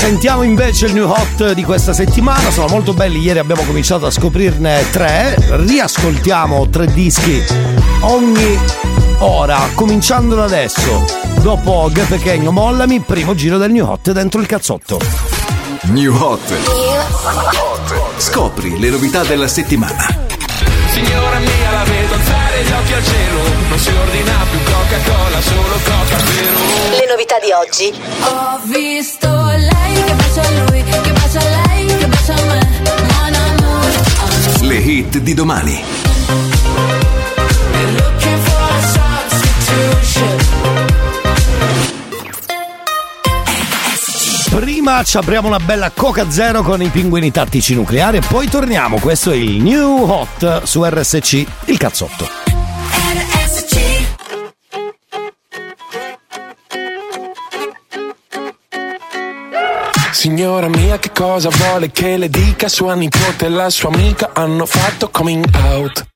Sentiamo 0.00 0.42
invece 0.44 0.86
il 0.86 0.94
new 0.94 1.06
hot 1.06 1.52
di 1.52 1.62
questa 1.62 1.92
settimana, 1.92 2.50
sono 2.50 2.68
molto 2.68 2.94
belli, 2.94 3.20
ieri 3.20 3.38
abbiamo 3.38 3.62
cominciato 3.64 4.06
a 4.06 4.10
scoprirne 4.10 4.88
tre, 4.90 5.36
riascoltiamo 5.38 6.70
tre 6.70 6.86
dischi 6.86 7.44
ogni 8.00 8.58
ora, 9.18 9.68
cominciando 9.74 10.34
da 10.34 10.44
adesso. 10.44 11.04
Dopo 11.42 11.90
Ghe 11.92 12.38
Mollami, 12.38 13.00
primo 13.00 13.34
giro 13.34 13.58
del 13.58 13.72
new 13.72 13.86
hot 13.86 14.10
dentro 14.12 14.40
il 14.40 14.46
cazzotto. 14.46 14.98
New 15.82 16.16
Hot. 16.16 16.50
Scopri 18.16 18.78
le 18.78 18.88
novità 18.88 19.22
della 19.22 19.48
settimana. 19.48 20.38
Signora 20.92 21.38
mia 21.38 21.70
la 21.70 21.84
vedo 21.84 22.14
alzare 22.14 22.62
gli 22.62 22.72
occhi 22.72 22.92
al 22.92 23.04
cielo 23.04 23.42
Non 23.68 23.78
si 23.78 23.90
ordina 23.90 24.32
più 24.50 24.58
Coca-Cola, 24.64 25.40
solo 25.40 25.76
Coca 25.84 26.18
Zero 26.18 26.98
Le 26.98 27.06
novità 27.08 27.38
di 27.38 27.52
oggi. 27.52 27.92
Ho 28.24 28.60
visto 28.64 29.28
lei 29.28 30.02
che 30.04 30.14
bacia 30.14 30.42
a 30.42 30.50
lui, 30.50 30.82
che 30.82 31.12
bacia 31.12 31.38
a 31.38 31.66
lei, 31.66 31.86
che 31.86 32.06
bacia 32.06 32.34
a 32.34 32.42
me. 32.42 32.68
Mon 33.12 33.34
amour. 33.34 34.62
Le 34.62 34.76
hit 34.76 35.18
di 35.18 35.34
domani. 35.34 37.09
Prima 44.50 45.04
ci 45.04 45.16
apriamo 45.16 45.46
una 45.46 45.60
bella 45.60 45.90
Coca 45.92 46.28
Zero 46.28 46.62
con 46.62 46.82
i 46.82 46.88
pinguini 46.88 47.30
tattici 47.30 47.72
nucleari 47.72 48.16
e 48.16 48.20
poi 48.20 48.48
torniamo. 48.48 48.98
Questo 48.98 49.30
è 49.30 49.36
il 49.36 49.62
New 49.62 50.10
Hot 50.10 50.64
su 50.64 50.84
RSC, 50.84 51.46
il 51.66 51.78
cazzotto. 51.78 52.28
Signora 60.10 60.68
mia 60.68 60.98
che 60.98 61.12
cosa 61.12 61.48
vuole 61.48 61.92
che 61.92 62.18
le 62.18 62.28
dica 62.28 62.68
Sua 62.68 62.94
nipote 62.94 63.46
e 63.46 63.48
la 63.48 63.70
sua 63.70 63.88
amica 63.88 64.32
hanno 64.34 64.66
fatto 64.66 65.08
coming 65.10 65.46
out 65.54 66.06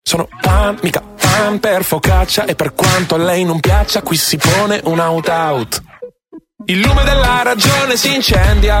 Sono 0.00 0.28
pan, 0.40 0.78
mica 0.82 1.00
pan 1.00 1.58
per 1.58 1.82
focaccia 1.82 2.44
E 2.44 2.54
per 2.54 2.74
quanto 2.74 3.16
a 3.16 3.18
lei 3.18 3.44
non 3.44 3.58
piaccia 3.58 4.02
Qui 4.02 4.16
si 4.16 4.36
pone 4.36 4.80
un 4.84 5.00
out 5.00 5.28
out 5.28 5.89
Il 6.66 6.78
lume 6.80 7.04
della 7.04 7.42
ragione 7.42 7.96
si 7.96 8.14
incendia 8.14 8.80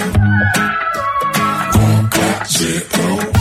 Zero. 2.47 3.40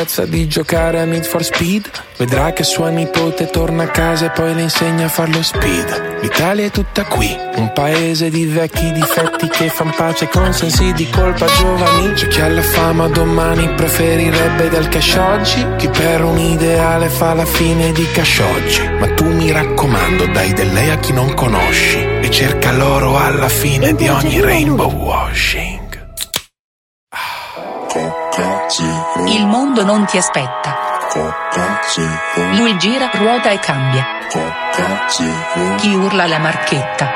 L'ebbrezza 0.00 0.24
di 0.24 0.48
giocare 0.48 0.98
a 0.98 1.04
Need 1.04 1.24
for 1.24 1.44
Speed. 1.44 1.90
Vedrà 2.16 2.54
che 2.54 2.64
sua 2.64 2.88
nipote 2.88 3.50
torna 3.50 3.82
a 3.82 3.88
casa 3.88 4.26
e 4.26 4.30
poi 4.30 4.54
le 4.54 4.62
insegna 4.62 5.04
a 5.04 5.08
farlo 5.10 5.42
speed. 5.42 6.20
L'Italia 6.22 6.64
è 6.64 6.70
tutta 6.70 7.04
qui, 7.04 7.36
un 7.56 7.70
paese 7.74 8.30
di 8.30 8.46
vecchi 8.46 8.92
difetti 8.92 9.46
che 9.48 9.68
fan 9.68 9.92
pace 9.94 10.26
con 10.28 10.54
sensi 10.54 10.94
di 10.94 11.06
colpa 11.10 11.44
giovani. 11.44 12.14
C'è 12.14 12.28
chi 12.28 12.40
alla 12.40 12.62
fama 12.62 13.08
domani 13.08 13.74
preferirebbe 13.74 14.70
del 14.70 14.88
cash 14.88 15.16
oggi. 15.16 15.66
Chi 15.76 15.88
per 15.88 16.24
un 16.24 16.38
ideale 16.38 17.10
fa 17.10 17.34
la 17.34 17.44
fine 17.44 17.92
di 17.92 18.10
cash 18.10 18.38
oggi. 18.38 18.88
Ma 18.98 19.06
tu 19.12 19.26
mi 19.26 19.52
raccomando 19.52 20.28
dai 20.28 20.54
del 20.54 20.72
lei 20.72 20.88
a 20.88 20.96
chi 20.96 21.12
non 21.12 21.34
conosci 21.34 21.98
E 21.98 22.30
cerca 22.30 22.72
l'oro 22.72 23.18
alla 23.18 23.48
fine 23.48 23.94
di 23.94 24.08
ogni 24.08 24.40
rainbow 24.40 24.90
washing 24.90 25.79
Il 29.26 29.46
mondo 29.46 29.82
non 29.84 30.06
ti 30.06 30.16
aspetta. 30.16 30.76
Lui 32.52 32.78
gira, 32.78 33.10
ruota 33.14 33.50
e 33.50 33.58
cambia. 33.58 34.06
Chi 35.76 35.92
urla 35.92 36.28
la 36.28 36.38
marchetta. 36.38 37.10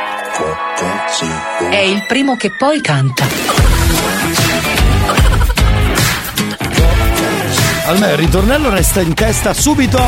È 1.70 1.76
il 1.76 2.04
primo 2.06 2.34
che 2.36 2.50
poi 2.50 2.80
canta. 2.80 3.24
Almeno 7.86 8.12
il 8.12 8.18
ritornello 8.18 8.70
resta 8.70 9.00
in 9.00 9.14
testa 9.14 9.54
subito. 9.54 10.02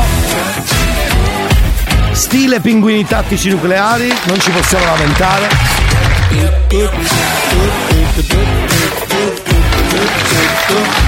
Stile 2.11 2.59
pinguini 2.59 3.05
tattici 3.05 3.49
nucleari, 3.49 4.13
non 4.25 4.37
ci 4.41 4.51
possiamo 4.51 4.83
lamentare. 4.83 5.47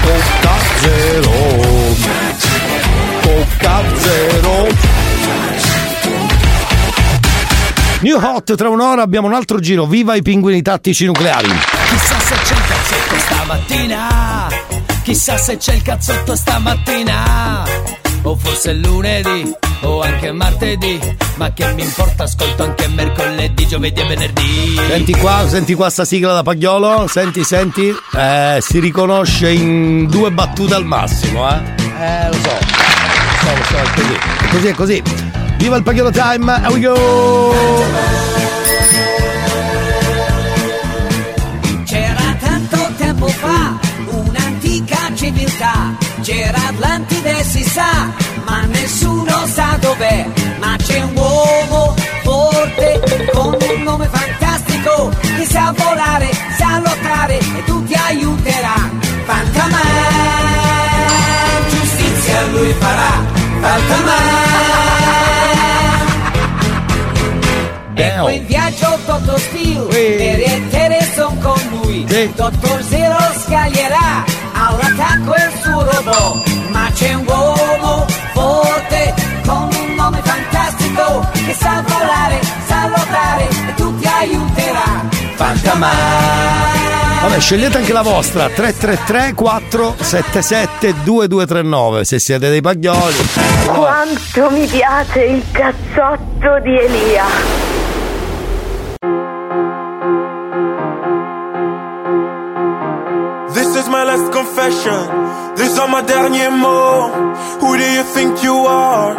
Coca 0.02 0.56
zero. 0.80 1.30
Coca 3.22 3.82
zero. 3.96 4.66
New 8.00 8.18
Hot, 8.18 8.54
tra 8.54 8.68
un'ora 8.68 9.02
abbiamo 9.02 9.26
un 9.26 9.34
altro 9.34 9.60
giro. 9.60 9.86
Viva 9.86 10.14
i 10.14 10.22
pinguini 10.22 10.62
tattici 10.62 11.04
nucleari. 11.04 11.48
Chissà 11.88 12.18
se 12.18 12.34
c'è 12.42 12.54
il 12.54 12.62
cazzotto 12.66 13.18
stamattina. 13.18 14.48
Chissà 15.02 15.36
se 15.36 15.56
c'è 15.56 15.74
il 15.74 15.82
cazzotto 15.82 16.36
stamattina. 16.36 17.99
O 18.22 18.36
forse 18.36 18.70
è 18.70 18.74
lunedì, 18.74 19.50
o 19.82 20.02
anche 20.02 20.30
martedì. 20.32 21.00
Ma 21.36 21.52
che 21.52 21.72
mi 21.72 21.82
importa, 21.82 22.24
ascolto 22.24 22.64
anche 22.64 22.86
mercoledì, 22.88 23.66
giovedì 23.66 24.00
e 24.00 24.06
venerdì. 24.06 24.76
Senti 24.88 25.12
qua, 25.14 25.48
senti 25.48 25.74
qua 25.74 25.88
sta 25.88 26.04
sigla 26.04 26.34
da 26.34 26.42
Pagliolo. 26.42 27.06
Senti, 27.08 27.42
senti. 27.44 27.94
Eh, 28.14 28.58
si 28.60 28.78
riconosce 28.78 29.50
in 29.50 30.06
due 30.06 30.30
battute 30.30 30.74
al 30.74 30.84
massimo, 30.84 31.48
eh. 31.48 31.60
Eh, 31.98 32.28
lo 32.28 32.34
so. 32.34 32.50
Lo 32.50 33.46
so, 33.46 33.56
lo 33.56 33.64
so, 33.64 33.76
è 33.76 33.90
così. 33.94 34.14
È 34.14 34.48
così, 34.50 34.66
è 34.66 34.74
così. 34.74 35.02
Viva 35.56 35.76
il 35.76 35.82
Pagliolo 35.82 36.10
Time, 36.10 36.52
here 36.52 36.72
we 36.72 36.80
go! 36.80 37.84
C'era 41.84 42.36
tanto 42.40 42.90
tempo 42.96 43.26
fa 43.28 43.78
un'antica 44.06 44.96
civiltà, 45.14 45.94
c'era 46.22 46.58
Atlantide 46.68 47.42
si 47.44 47.62
sa, 47.62 48.10
ma 48.44 48.62
nessuno 48.66 49.46
sa 49.46 49.76
dov'è, 49.80 50.26
ma 50.58 50.76
c'è 50.76 51.02
un 51.02 51.16
uomo 51.16 51.94
forte 52.22 53.28
con 53.32 53.56
un 53.58 53.82
nome 53.82 54.08
fantastico, 54.10 55.10
che 55.20 55.46
sa 55.46 55.72
volare, 55.76 56.30
sa 56.56 56.78
lottare 56.78 57.38
e 57.38 57.64
tutti 57.64 57.94
aiuterà. 57.94 58.90
Fantaman, 59.24 59.78
giustizia 61.68 62.46
lui 62.52 62.72
farà, 62.78 63.24
Fantaman. 63.60 64.38
Ecco 67.94 68.28
in 68.28 68.46
viaggio 68.46 68.98
Dottor 69.04 69.38
Steel, 69.38 69.82
Mary 69.90 70.42
e 70.42 70.68
Tere 70.70 71.00
con 71.40 71.60
lui. 71.70 72.04
Dottor 72.34 72.82
Zero 72.84 73.20
c'è 77.00 77.14
un 77.14 77.24
uomo 77.26 78.06
forte 78.34 79.14
con 79.46 79.68
un 79.72 79.94
nome 79.94 80.20
fantastico 80.22 81.26
che 81.32 81.54
sa 81.58 81.82
volare, 81.86 82.40
sa 82.66 82.88
lottare 82.88 83.48
e 83.48 83.74
tutti 83.74 84.06
aiuterà. 84.06 85.08
Vabbè, 87.22 87.40
scegliete 87.40 87.78
anche 87.78 87.92
la 87.92 88.02
vostra 88.02 88.48
333 88.48 89.32
477 89.34 90.94
2239 91.04 92.04
se 92.04 92.18
siete 92.18 92.50
dei 92.50 92.60
paglioli. 92.60 93.16
Quanto 93.66 94.50
mi 94.50 94.66
piace 94.66 95.24
il 95.24 95.42
cazzotto 95.50 96.60
di 96.62 96.78
Elia. 96.78 97.79
Last 104.10 104.32
confession. 104.32 105.02
These 105.58 105.78
are 105.78 105.90
my 105.94 106.02
derniers 106.02 106.56
mots. 106.62 107.62
Who 107.62 107.70
do 107.80 107.86
you 107.96 108.04
think 108.14 108.42
you 108.42 108.56
are? 108.66 109.12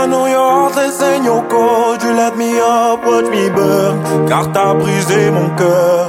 I 0.00 0.06
know 0.10 0.24
your 0.36 0.48
heart 0.56 0.76
is 0.88 0.98
in 1.12 1.24
your 1.30 1.42
cold. 1.52 1.98
You 2.04 2.12
let 2.22 2.34
me 2.42 2.50
up, 2.58 3.04
watch 3.08 3.28
me 3.36 3.44
burn. 3.56 3.94
Car 4.30 4.44
t'as 4.54 4.72
brisé 4.80 5.30
mon 5.36 5.48
cœur. 5.60 6.06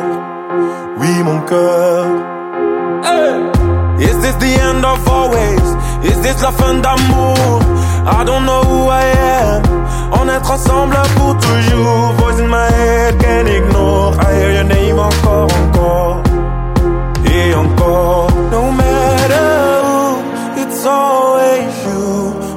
Oui, 1.00 1.14
mon 1.28 1.40
cœur. 1.52 2.00
Hey! 3.08 3.36
Is 4.08 4.16
this 4.24 4.36
the 4.46 4.54
end 4.70 4.84
of 4.86 5.00
always? 5.18 5.68
Is 6.10 6.18
this 6.26 6.38
la 6.46 6.52
fin 6.60 6.76
d'amour? 6.86 7.60
I 8.18 8.24
don't 8.30 8.46
know 8.50 8.64
who 8.72 8.80
I 9.04 9.06
am. 9.40 9.62
On 10.20 10.26
est 10.36 10.46
ensemble 10.56 10.98
pour 11.16 11.34
toujours. 11.48 12.06
Voice 12.22 12.40
in 12.40 12.48
my 12.48 12.70
head, 12.78 13.20
can't 13.20 13.50
ignore. 13.60 14.16
I 14.26 14.30
hear 14.38 14.52
your 14.58 14.68
name 14.76 15.00
encore, 15.00 15.52
encore. 15.62 16.31
Et 17.42 17.54
encore. 17.56 18.28
No 18.56 18.64
matter 18.72 19.50
who, 19.86 20.02
it's 20.62 20.82
always 20.86 21.74
you. 21.88 22.06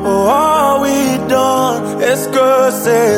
Oh, 0.09 0.29
are 0.29 0.75
we 0.85 0.97
done? 1.29 1.79
Est-ce 2.03 2.27
que 2.29 2.71
c'est? 2.83 3.15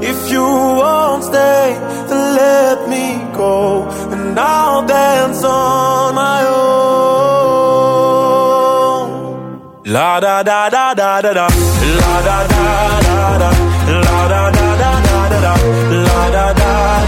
If 0.00 0.30
you 0.30 0.42
won't 0.42 1.24
stay, 1.24 1.76
then 2.08 2.36
let 2.36 2.88
me 2.88 3.06
go. 3.34 3.86
And 4.12 4.38
I'll 4.38 4.86
dance 4.86 5.42
on 5.44 6.14
my 6.14 6.40
own. 6.46 6.68
La 9.84 10.20
da 10.20 10.42
da 10.42 10.68
da 10.70 10.94
da 10.94 11.20
da 11.20 11.32
da. 11.34 11.46
La 12.00 12.14
da 12.28 12.38
da 12.52 12.64
da 13.06 13.38
da. 13.42 13.50
La 14.06 14.20
da 14.32 14.50
da 14.56 14.66
da 14.82 14.90
da 15.06 15.18
da 15.32 15.38
da. 15.46 15.54
La 16.06 16.20
da 16.36 16.46
da 16.60 16.70
da 17.06 17.07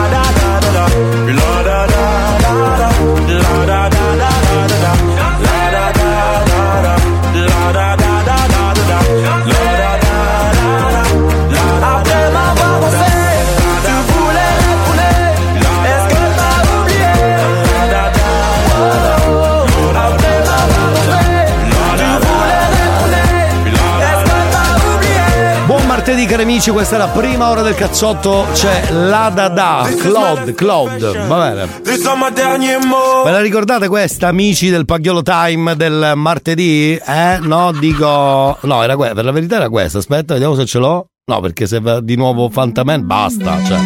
Martedì 26.21 26.25
cari 26.25 26.43
amici, 26.43 26.69
questa 26.71 26.95
è 26.95 26.97
la 26.99 27.07
prima 27.07 27.49
ora 27.49 27.61
del 27.63 27.73
cazzotto, 27.73 28.45
c'è 28.53 28.91
la 28.91 29.31
da 29.33 29.47
da, 29.47 29.89
Claude, 29.97 30.53
Claude, 30.53 31.25
va 31.25 31.49
bene. 31.49 31.81
Ve 31.83 33.31
la 33.31 33.39
ricordate 33.41 33.87
questa, 33.87 34.27
amici 34.27 34.69
del 34.69 34.85
Pagliolo 34.85 35.23
Time 35.23 35.75
del 35.75 36.13
martedì? 36.15 36.95
Eh? 36.95 37.39
No, 37.41 37.71
dico. 37.71 38.57
No, 38.61 38.83
era 38.83 38.95
questa. 38.95 39.15
Per 39.15 39.25
la 39.25 39.31
verità 39.31 39.55
era 39.55 39.69
questa. 39.69 39.97
Aspetta, 39.97 40.33
vediamo 40.33 40.53
se 40.55 40.65
ce 40.65 40.77
l'ho. 40.77 41.07
No, 41.25 41.39
perché 41.39 41.65
se 41.65 41.79
va 41.79 41.99
di 42.01 42.15
nuovo 42.15 42.49
Fantaman 42.49 43.05
basta. 43.05 43.57
Cioè. 43.63 43.79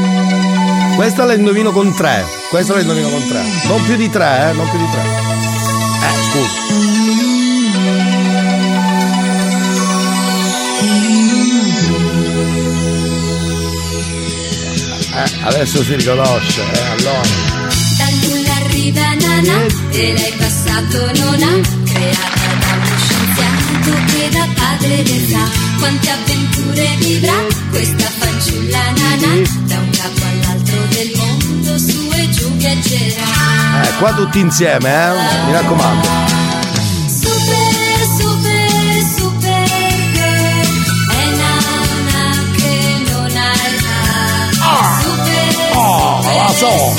Questa 0.95 1.23
la 1.23 1.35
indovino 1.35 1.71
con 1.71 1.93
tre. 1.95 2.25
Questa 2.49 2.73
la 2.73 2.81
indovino 2.81 3.09
con 3.09 3.25
tre. 3.27 3.41
Non 3.67 3.83
più 3.85 3.95
di 3.95 4.09
tre, 4.09 4.49
eh? 4.49 4.53
Non 4.53 4.69
più 4.69 4.79
di 4.79 4.89
tre. 4.91 5.01
Eh, 6.01 6.31
scusa. 6.31 6.94
Eh, 15.25 15.43
adesso 15.43 15.83
si 15.83 15.95
riconosce, 15.95 16.61
eh, 16.61 16.79
allora. 16.99 17.27
Dal 17.97 18.13
nulla 18.21 18.53
arriva 18.63 19.13
Nana 19.13 19.65
e 19.91 20.13
lei 20.13 20.33
passato 20.37 20.97
non 21.15 21.41
ha 21.41 21.61
creata 21.91 22.47
da 22.59 22.73
uno 22.75 22.97
scienziato 22.97 23.91
che 24.11 24.29
da 24.31 24.47
padre 24.53 25.03
le 25.03 25.27
sa 25.29 25.49
quante 25.79 26.09
avventure 26.09 26.87
vivrà 26.99 27.33
questa 27.69 28.09
fanciulla 28.17 28.79
Nana 28.97 29.41
da 29.63 29.75
un 29.79 29.89
capo 29.91 30.21
all'altro 30.29 30.77
del 30.89 31.11
mondo 31.15 31.77
su 31.79 32.11
e 32.13 32.29
giù 32.31 32.49
viaggerà 32.57 33.83
Eh, 33.83 33.93
qua 33.97 34.13
tutti 34.13 34.39
insieme, 34.39 34.89
eh? 34.89 35.45
Mi 35.47 35.51
raccomando. 35.53 36.07
super 37.07 37.84
so. 46.55 46.95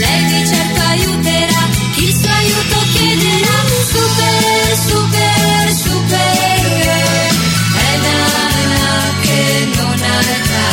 lei 0.00 0.24
di 0.24 0.46
certo 0.46 0.80
aiuterà 0.80 1.68
il 1.96 2.14
suo 2.14 2.30
aiuto 2.32 2.78
chiederà. 2.92 3.56
Super 3.92 4.76
super 4.88 5.72
super 5.72 6.60
girl 6.64 7.34
è 7.76 7.96
Nana 8.04 8.90
che 9.20 9.68
non 9.76 9.98
ha 10.02 10.18
età 10.36 10.70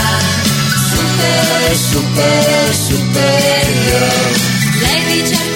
super 0.91 1.75
super 1.75 2.73
super 2.73 3.65
lei 4.79 5.01
di 5.05 5.27
certo 5.27 5.54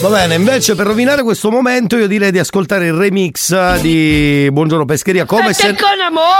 Va 0.00 0.08
bene, 0.08 0.34
invece 0.34 0.74
per 0.74 0.86
rovinare 0.86 1.22
questo 1.22 1.48
momento 1.48 1.96
io 1.96 2.08
direi 2.08 2.32
di 2.32 2.40
ascoltare 2.40 2.86
il 2.86 2.92
remix 2.92 3.76
di 3.80 4.48
Buongiorno 4.50 4.84
Pescheria 4.84 5.24
come 5.26 5.52
se, 5.52 5.76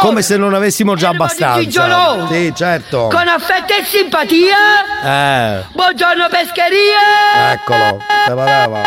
come 0.00 0.22
se 0.22 0.36
non 0.36 0.52
avessimo 0.52 0.96
già 0.96 1.10
abbastanza. 1.10 1.60
Gigiolo. 1.60 2.26
Sì, 2.28 2.52
certo. 2.56 3.08
Con 3.08 3.28
affetto 3.28 3.72
e 3.72 3.84
simpatia. 3.84 4.56
Eh, 5.04 5.64
Buongiorno 5.72 6.26
pescheria. 6.28 7.52
eccolo, 7.52 8.02
te 8.26 8.32
pareva. 8.34 8.82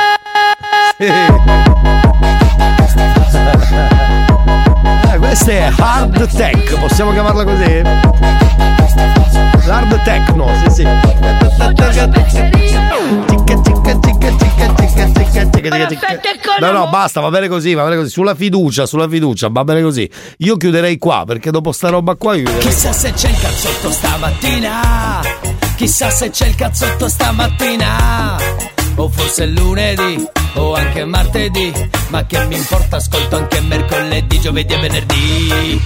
Sì. 0.97 1.05
Eh, 5.13 5.17
questa 5.17 5.51
è 5.51 5.71
hard 5.77 6.35
tech, 6.35 6.77
possiamo 6.79 7.11
chiamarla 7.13 7.43
così? 7.45 8.44
L'hard 9.65 10.03
techno, 10.03 10.47
sì 10.63 10.83
sì. 10.83 10.83
No, 16.59 16.71
no, 16.71 16.87
basta, 16.89 17.19
va 17.19 17.29
bene 17.29 17.47
così, 17.47 17.73
va 17.73 17.83
bene 17.83 17.97
così. 17.97 18.09
Sulla 18.09 18.35
fiducia, 18.35 18.85
sulla 18.85 19.07
fiducia, 19.09 19.49
va 19.51 19.63
bene 19.63 19.81
così. 19.81 20.09
Io 20.39 20.55
chiuderei 20.57 20.97
qua, 20.97 21.23
perché 21.25 21.51
dopo 21.51 21.71
sta 21.71 21.89
roba 21.89 22.15
qua 22.15 22.35
io 22.35 22.43
chiuderei 22.43 22.67
Chissà 22.69 22.89
qua. 22.89 22.97
se 22.97 23.11
c'è 23.13 23.29
il 23.29 23.37
cazzotto 23.39 23.91
stamattina. 23.91 25.21
Chissà 25.75 26.09
se 26.09 26.29
c'è 26.29 26.47
il 26.47 26.55
cazzotto 26.55 27.09
stamattina. 27.09 28.37
O 28.95 29.09
forse 29.09 29.43
è 29.43 29.47
lunedì, 29.47 30.25
o 30.53 30.73
anche 30.75 31.03
martedì. 31.05 31.73
Ma 32.09 32.25
che 32.25 32.45
mi 32.45 32.55
importa, 32.55 32.97
ascolto 32.97 33.35
anche 33.35 33.59
mercoledì, 33.61 34.39
giovedì 34.39 34.73
e 34.73 34.77
venerdì. 34.79 35.81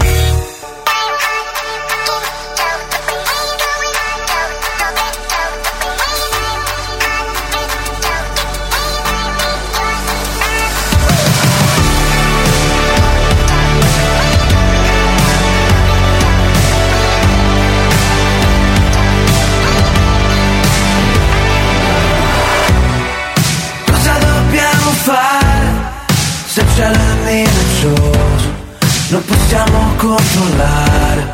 Non 29.11 29.25
possiamo 29.25 29.93
controllare. 29.97 31.33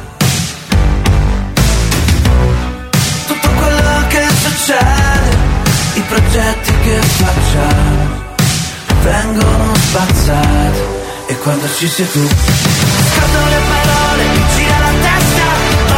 Tutto 3.27 3.49
quello 3.49 4.07
che 4.07 4.25
succede, 4.29 5.37
i 5.95 6.01
progetti 6.07 6.71
che 6.83 7.01
facciamo 7.01 8.23
vengono 9.03 9.75
spazzati. 9.75 10.79
E 11.27 11.37
quando 11.39 11.67
ci 11.77 11.87
sei 11.89 12.09
tu 12.11 12.25
scadono 12.25 13.49
le 13.49 13.61
parole, 13.67 14.23
mi 14.23 14.43
gira 14.55 14.79
la 14.79 14.93
testa, 15.01 15.47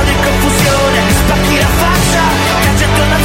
in 0.09 0.23
confusione, 0.23 0.99
spacchi 1.11 1.57
la 1.57 1.67
faccia, 1.67 2.23
caccia 2.63 2.85
intorno 2.85 3.13
al 3.13 3.21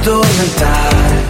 addormentare? 0.00 1.28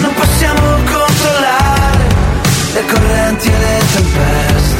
Non 0.00 0.14
possiamo 0.14 0.60
controllare 0.60 2.04
le 2.74 2.84
correnti 2.84 3.48
e 3.48 3.58
le 3.58 3.82
tempeste 3.94 4.76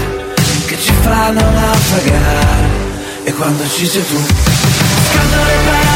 che 0.66 0.78
ci 0.78 0.92
fanno 1.00 1.40
naufragare 1.40 2.68
e 3.24 3.32
quando 3.32 3.68
ci 3.68 3.86
sei 3.86 4.06
tu 4.06 4.16
scando 4.16 5.36
le 5.44 5.56
parole, 5.64 5.89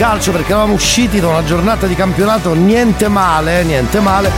calcio 0.00 0.32
perché 0.32 0.52
eravamo 0.52 0.72
usciti 0.72 1.20
da 1.20 1.28
una 1.28 1.44
giornata 1.44 1.86
di 1.86 1.94
campionato, 1.94 2.54
niente 2.54 3.06
male, 3.08 3.62
niente 3.64 4.00
male. 4.00 4.30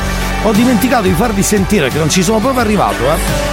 Ho 0.43 0.51
dimenticato 0.51 1.05
di 1.05 1.13
farvi 1.13 1.45
sentire 1.45 1.89
che 1.89 1.99
non 1.99 2.11
ci 2.11 2.25
sono 2.25 2.41
proprio 2.41 2.63
arrivato, 2.63 3.05
eh. 3.05 3.51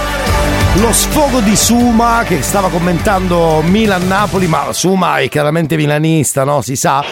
Lo 0.80 0.92
sfogo 0.92 1.38
di 1.38 1.54
Suma 1.54 2.24
che 2.26 2.42
stava 2.42 2.68
commentando 2.68 3.62
Milan-Napoli, 3.64 4.48
ma 4.48 4.72
Suma 4.72 5.18
è 5.18 5.28
chiaramente 5.28 5.76
milanista, 5.76 6.42
no? 6.42 6.62
Si 6.62 6.74
sa. 6.74 7.04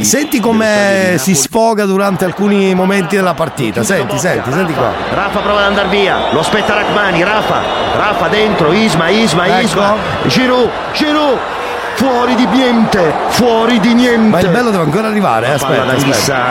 Senti 0.00 0.40
come 0.40 1.16
si 1.18 1.34
sfoga 1.34 1.84
durante 1.84 2.24
alcuni 2.24 2.74
momenti 2.74 3.16
della 3.16 3.34
partita. 3.34 3.82
Senti, 3.82 4.16
senti, 4.18 4.50
senti 4.52 4.72
qua. 4.72 4.90
Rafa 5.12 5.40
prova 5.40 5.60
ad 5.60 5.66
andare 5.66 5.88
via, 5.88 6.32
lo 6.32 6.40
aspetta 6.40 6.72
Rachmani, 6.72 7.22
Rafa, 7.22 7.60
Rafa 7.94 8.28
dentro, 8.28 8.72
Isma, 8.72 9.10
Isma, 9.10 9.46
Ecco. 9.48 9.66
Isma, 9.66 9.96
Giroud, 10.26 10.70
Giroud, 10.94 11.38
fuori 12.00 12.34
di 12.34 12.46
niente, 12.46 13.12
fuori 13.28 13.78
di 13.78 13.92
niente. 13.92 14.30
Ma 14.30 14.40
il 14.40 14.48
bello 14.48 14.70
deve 14.70 14.84
ancora 14.84 15.08
arrivare, 15.08 15.52
eh. 15.52 15.58
Palla 15.58 15.82
Aspetta, 15.82 15.98
da. 15.98 16.02
Ghissa, 16.02 16.44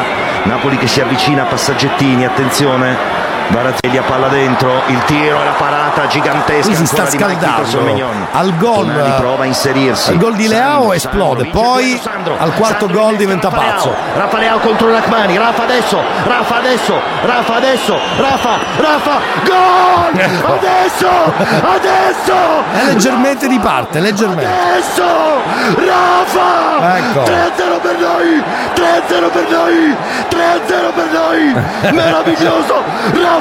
Napoli 0.44 0.78
che 0.78 0.86
si 0.86 1.02
avvicina 1.02 1.42
a 1.42 1.46
Passaggettini, 1.46 2.24
attenzione. 2.24 3.19
Baratelli 3.50 3.98
a 3.98 4.04
palla 4.04 4.28
dentro, 4.28 4.84
il 4.88 5.04
tiro 5.06 5.42
e 5.42 5.44
la 5.44 5.52
parata 5.52 6.08
gigantesca. 6.08 6.68
Lui 6.68 6.76
si 6.76 6.86
sta 6.86 7.08
scaldando. 7.08 8.08
Al 8.32 8.56
gol 8.58 9.14
prova 9.18 9.44
a 9.44 9.46
inserirsi. 9.48 10.12
Al 10.12 10.18
gol 10.18 10.36
di 10.36 10.48
Leao 10.48 10.74
Sandro, 10.74 10.94
esplode, 10.94 11.44
Sandro, 11.44 11.62
poi 11.62 11.92
il 11.94 12.00
Sandro. 12.00 12.36
al 12.38 12.54
quarto 12.54 12.88
gol 12.88 13.16
diventa 13.16 13.50
Rafa 13.50 13.62
pazzo. 13.62 13.90
Leao. 13.90 14.20
Rafa 14.20 14.38
Leao 14.38 14.60
contro 14.60 14.92
Rachmani, 14.92 15.38
Rafa 15.38 15.64
adesso, 15.64 16.00
Rafa 16.26 16.56
adesso, 16.58 17.00
Rafa 17.22 17.56
adesso, 17.56 18.00
Rafa, 18.18 18.58
Rafa, 18.78 19.20
gol! 19.46 19.88
Adesso, 20.60 21.08
adesso! 21.62 22.34
È 22.74 22.86
leggermente 22.86 23.48
di 23.48 23.60
parte, 23.60 24.00
leggermente. 24.00 24.46
Adesso! 24.46 25.04
Rafa! 25.76 26.98
Ecco. 26.98 27.22
3-0 27.22 27.82
per 27.82 27.98
noi! 28.00 28.44
3-0 28.76 29.32
per 29.32 29.48
noi! 29.50 29.96
3-0 30.30 30.94
per 30.94 31.10
noi! 31.12 31.94
Meraviglioso! 31.94 32.84
Rafa, 33.14 33.39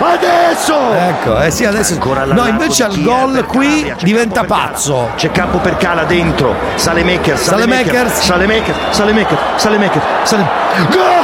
adesso! 0.00 0.92
Ecco, 0.92 1.40
eh 1.40 1.50
sì, 1.50 1.64
adesso. 1.64 1.98
No, 2.26 2.46
invece 2.46 2.84
al 2.84 3.00
gol 3.02 3.44
qui 3.46 3.92
diventa 4.02 4.44
pazzo. 4.44 5.10
C'è 5.16 5.30
campo 5.30 5.58
per 5.58 5.76
Cala 5.76 6.04
dentro, 6.04 6.54
sale 6.74 7.04
Maker, 7.04 7.38
sale 7.38 7.62
Salemakers. 7.62 7.92
Maker, 7.92 8.22
sale 8.22 8.46
Maker, 8.46 8.74
sale 8.90 9.12
Maker, 9.12 9.38
sale 9.56 9.78
Maker, 9.78 10.02
sale 10.22 10.48
Gol! 10.90 11.18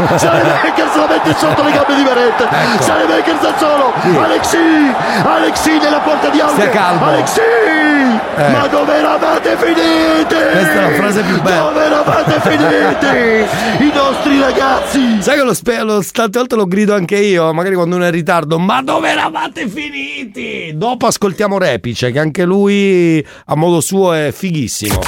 Sale 0.18 0.42
Makers 0.62 0.94
la 0.94 1.06
mette 1.08 1.34
sotto 1.36 1.62
le 1.62 1.72
gambe 1.72 1.94
di 1.94 2.02
Verette. 2.02 2.44
Ecco. 2.44 2.82
Sale 2.82 3.06
Makers 3.06 3.40
da 3.40 3.52
solo. 3.58 3.92
Alexi! 4.22 4.94
Alexi 5.24 5.78
nella 5.78 6.00
porta 6.00 6.28
di 6.28 6.38
calmo. 6.70 7.06
Alexi! 7.06 7.89
Eh. 8.00 8.50
Ma 8.50 8.66
dove 8.66 8.94
eravate 8.94 9.56
finiti? 9.56 10.34
Questa 10.34 10.72
è 10.72 10.80
la 10.80 10.94
frase 10.94 11.22
più 11.22 11.40
bella. 11.42 11.60
Dove 11.60 11.84
eravate 11.84 12.40
finiti? 12.40 13.84
I 13.84 13.92
nostri 13.92 14.40
ragazzi! 14.40 15.22
Sai 15.22 15.36
che 15.36 15.42
lo, 15.42 15.54
spe- 15.54 15.82
lo 15.82 16.02
tante 16.12 16.38
volte 16.38 16.56
lo 16.56 16.66
grido 16.66 16.94
anche 16.94 17.16
io, 17.16 17.52
magari 17.52 17.74
quando 17.74 17.96
uno 17.96 18.04
è 18.04 18.08
in 18.08 18.14
ritardo. 18.14 18.58
Ma 18.58 18.82
dove 18.82 19.10
eravate 19.10 19.68
finiti? 19.68 20.72
Dopo 20.74 21.06
ascoltiamo 21.06 21.58
Repice, 21.58 22.10
che 22.10 22.18
anche 22.18 22.44
lui 22.44 23.24
a 23.46 23.54
modo 23.56 23.80
suo 23.80 24.12
è 24.12 24.32
fighissimo. 24.32 25.00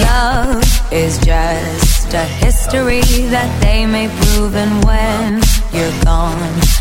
Love 0.00 0.68
just 2.08 2.14
a 2.14 2.24
history 2.24 3.00
that 3.30 3.48
they 3.60 3.84
may 3.84 4.08
prove. 4.08 4.54
And 4.54 4.84
when 4.84 5.40
you're 5.72 6.04
gone, 6.04 6.38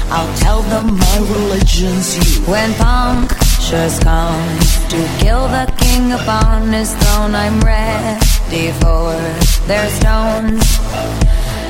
I'll 0.10 0.34
tell 0.38 0.62
them 0.62 0.98
my 0.98 1.18
religion's 1.20 2.16
you. 2.16 2.46
When 2.46 2.74
punctures 3.70 4.00
come 4.00 4.60
to 4.88 5.00
kill 5.20 5.48
the 5.50 5.66
king 5.78 6.14
upon 6.14 6.72
his 6.72 6.96
throne, 6.96 7.36
I'm 7.36 7.60
ready 7.60 8.72
for 8.80 9.12
their 9.68 9.88
stones. 9.90 10.64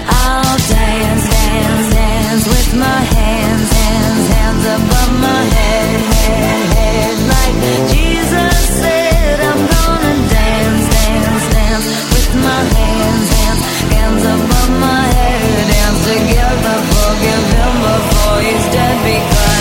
I'll 0.05 0.57
dance, 0.69 1.25
dance, 1.25 1.89
dance 1.95 2.45
with 2.53 2.77
my 2.77 3.01
hands, 3.17 3.69
hands, 3.81 4.27
hands 4.29 4.63
above 4.77 5.13
my 5.25 5.41
head, 5.57 5.89
head, 6.21 6.65
head. 6.77 7.15
Like 7.33 7.55
Jesus 7.89 8.55
said, 8.77 9.39
I'm 9.49 9.61
gonna 9.65 10.15
dance, 10.37 10.85
dance, 10.93 11.45
dance 11.57 11.87
with 12.13 12.31
my 12.45 12.61
hands, 12.77 13.27
hands, 13.41 13.63
hands 13.93 14.23
above 14.37 14.69
my 14.85 15.03
head. 15.17 15.41
Dance 15.73 16.01
together, 16.13 16.77
forgive 16.93 17.45
him 17.57 17.73
before 17.89 18.39
he's 18.45 18.65
dead 18.69 18.97
because 19.01 19.56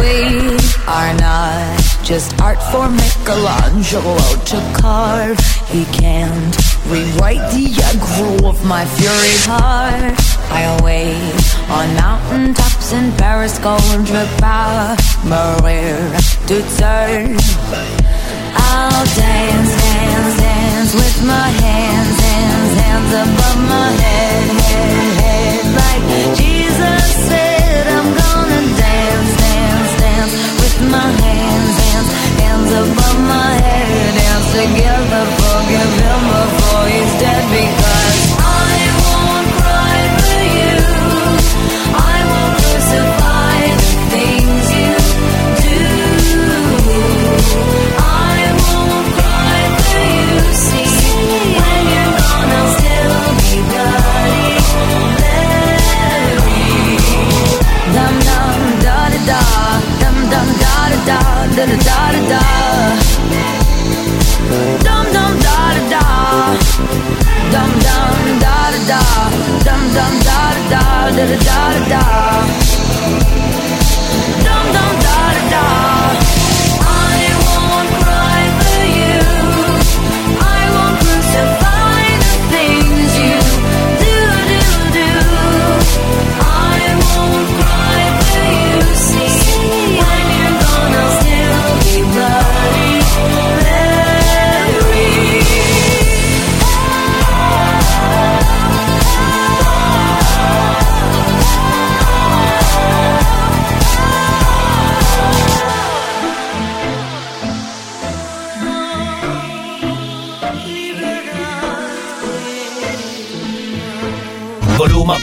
We 0.00 0.58
are 0.88 1.14
not 1.14 1.80
just 2.02 2.40
art 2.40 2.60
for 2.72 2.88
Michelangelo 2.88 4.18
to 4.50 4.58
carve. 4.74 5.38
He 5.68 5.84
can't 5.86 6.54
rewrite 6.86 7.44
the 7.54 7.66
aggro 7.88 8.48
of 8.48 8.64
my 8.64 8.84
fury 8.84 9.36
heart. 9.46 10.14
I 10.50 10.62
wait 10.82 11.44
on 11.70 11.94
mountain 11.94 12.54
tops 12.54 12.92
in 12.92 13.12
Paris, 13.12 13.58
gold 13.58 13.80
power, 14.38 14.96
Maria 15.24 15.96
to 16.48 16.56
turn. 16.76 17.38
I'll 18.56 19.06
dance, 19.14 19.72
dance, 19.82 20.36
dance 20.40 20.94
with 20.94 21.26
my 21.26 21.48
hands, 21.64 22.18
hands, 22.20 22.72
hands 22.82 23.12
above 23.24 23.60
my 23.68 23.90
head, 24.04 24.46
head, 24.68 25.12
head. 25.22 25.62
Like 25.80 26.04
Jesus 26.38 27.04
said, 27.28 27.86
I'm 27.86 28.08
gonna 28.14 28.23
my 30.80 31.10
hands, 31.22 31.76
hands, 31.86 32.10
hands 32.40 32.70
above 32.72 33.20
my 33.20 33.54
head. 33.62 33.74
Together, 34.54 35.24
forgive 35.34 35.94
him 35.98 36.22
before 36.30 36.86
he's 36.86 37.12
dead 37.18 37.42
because 37.50 37.83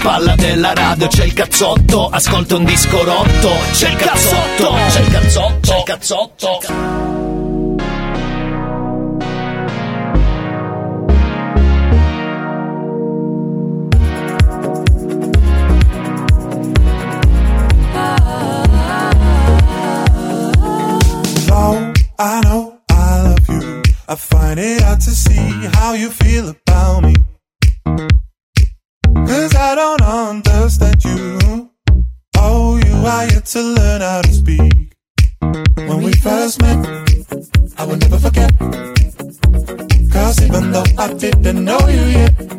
palla 0.02 0.36
della 0.36 0.74
radio, 0.74 1.08
c'è 1.08 1.26
il 1.26 1.34
cazzotto, 1.34 2.10
ascolta 2.10 2.56
un 2.56 2.64
disco 2.64 3.04
rotto, 3.04 3.52
c'è 3.72 3.89
il 3.89 3.95
cazzotto, 3.95 4.74
c'è 4.89 4.99
il 4.99 5.08
cazzotto, 5.08 5.60
c'è 5.60 5.78
il 5.78 5.84
cazzotto. 5.84 6.60
I 22.24 22.39
love 22.43 23.49
you, 23.49 23.82
I 24.08 24.16
find 24.16 24.60
it 24.60 24.82
hard 24.82 25.02
to 25.02 25.10
see 25.10 25.70
how 25.74 25.93
you 25.93 26.12
feel 26.12 26.20
didn't 41.22 41.63
know 41.63 41.78
you 41.88 42.01
yet, 42.17 42.51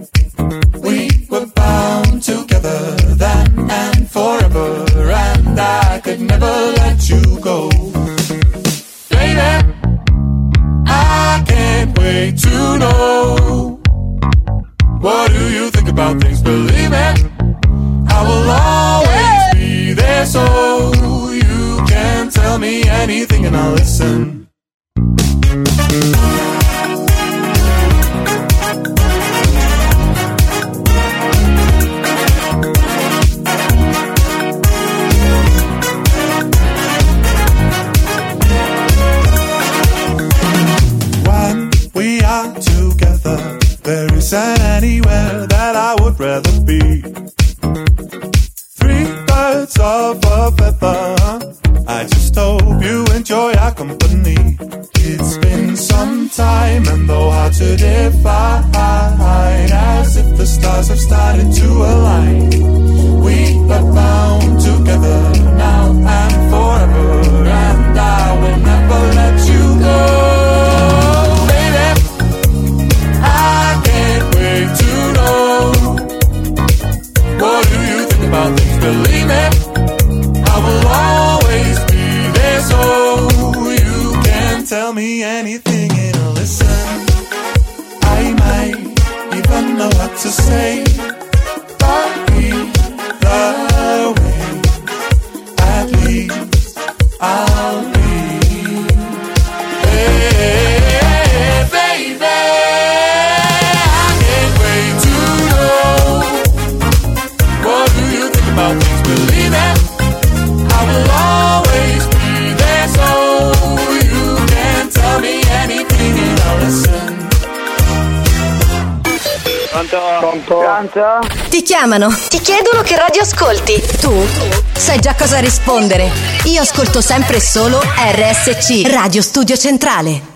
ascolto 126.92 127.00
sempre 127.00 127.36
e 127.36 127.40
solo 127.40 127.80
RSC, 127.80 128.86
Radio 128.86 129.22
Studio 129.22 129.56
Centrale. 129.56 130.30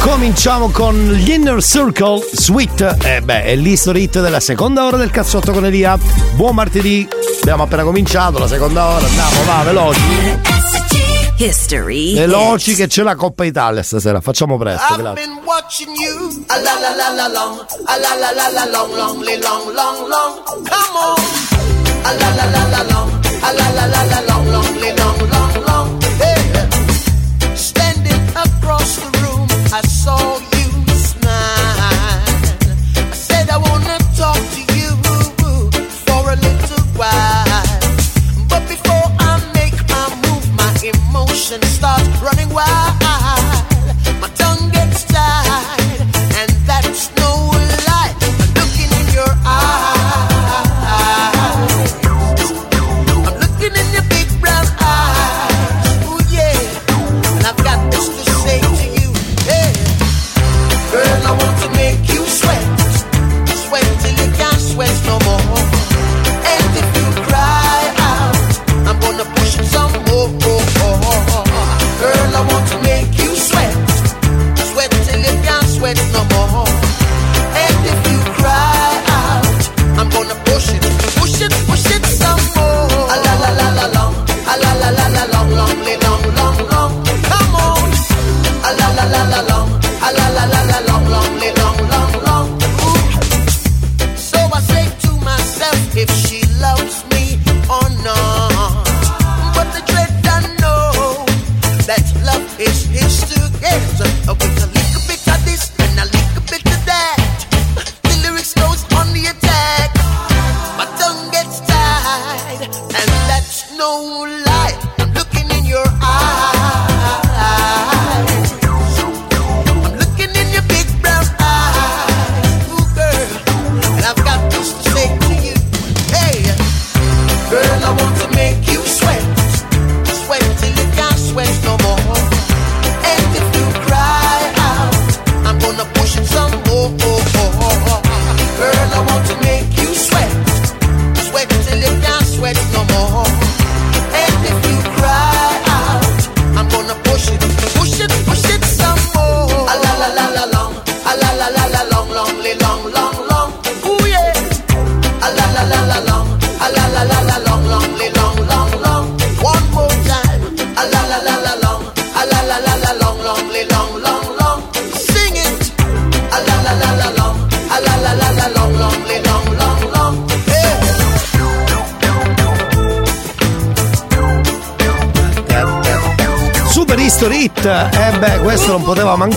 Cominciamo 0.00 0.68
con 0.70 0.94
gli 1.12 1.30
Inner 1.30 1.62
Circle 1.62 2.28
Sweet. 2.32 2.96
Eh 3.02 3.20
beh, 3.22 3.44
è 3.44 3.54
l'history 3.54 4.02
hit 4.02 4.20
della 4.20 4.40
seconda 4.40 4.84
ora 4.84 4.98
del 4.98 5.10
cazzotto 5.10 5.52
con 5.52 5.64
Elia. 5.64 5.98
Buon 6.34 6.54
martedì. 6.54 7.08
Abbiamo 7.40 7.62
appena 7.62 7.84
cominciato 7.84 8.38
la 8.38 8.46
seconda 8.46 8.86
ora. 8.86 9.06
Andiamo, 9.06 9.44
va, 9.44 9.62
veloci. 9.62 10.00
History. 11.38 12.14
Veloci 12.14 12.74
che 12.74 12.86
c'è 12.86 13.02
la 13.02 13.14
Coppa 13.14 13.44
Italia 13.44 13.82
stasera. 13.82 14.20
Facciamo 14.20 14.58
presto, 14.58 14.92
I've 14.92 15.02
grazie. 15.02 15.24
been 15.26 15.40
watching 15.44 15.96
you. 15.96 16.44
A 16.48 16.58
la 16.58 16.72
la 16.78 16.94
la 16.94 17.14
la 17.14 17.28
long. 17.28 17.64
A 17.84 17.96
la 17.96 18.14
la 18.14 18.30
la 18.32 18.48
la 18.50 18.70
long, 18.70 18.94
long, 18.94 19.24
long, 19.24 19.72
long, 19.72 20.06
long. 20.06 20.42
Come 20.44 20.98
on. 21.02 21.50
A 22.02 22.12
la 22.12 22.34
la 22.34 22.44
la 22.44 22.66
la 22.68 22.82
long. 22.90 23.20
A 23.42 23.52
la 23.52 23.70
la 23.70 23.86
la 23.86 24.02
la 24.04 24.20
long, 24.20 24.29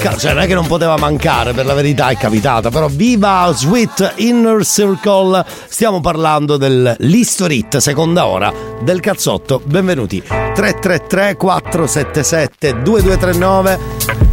mancare, 0.03 0.17
cioè 0.19 0.33
non 0.33 0.43
è 0.43 0.47
che 0.47 0.53
non 0.53 0.67
poteva 0.67 0.97
mancare, 0.97 1.53
per 1.53 1.65
la 1.65 1.73
verità 1.73 2.09
è 2.09 2.17
capitata, 2.17 2.69
però 2.69 2.87
viva 2.87 3.51
Sweet 3.55 4.13
Inner 4.17 4.65
Circle, 4.65 5.45
stiamo 5.67 6.01
parlando 6.01 6.57
dell'History 6.57 7.59
Hit, 7.59 7.77
seconda 7.77 8.25
ora 8.25 8.51
del 8.81 8.99
cazzotto, 8.99 9.61
benvenuti, 9.63 10.21
333 10.21 11.35
477 11.37 12.81
2239, 12.81 13.79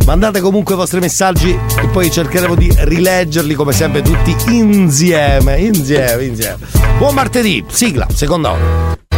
mandate 0.06 0.40
comunque 0.40 0.74
i 0.74 0.76
vostri 0.76 0.98
messaggi 0.98 1.50
e 1.50 1.86
poi 1.88 2.10
cercheremo 2.10 2.54
di 2.56 2.72
rileggerli 2.76 3.54
come 3.54 3.72
sempre 3.72 4.02
tutti 4.02 4.34
insieme, 4.48 5.60
insieme, 5.60 6.24
insieme. 6.24 6.66
Buon 6.98 7.14
martedì, 7.14 7.64
sigla, 7.68 8.06
seconda 8.12 8.50
ora. 8.50 9.09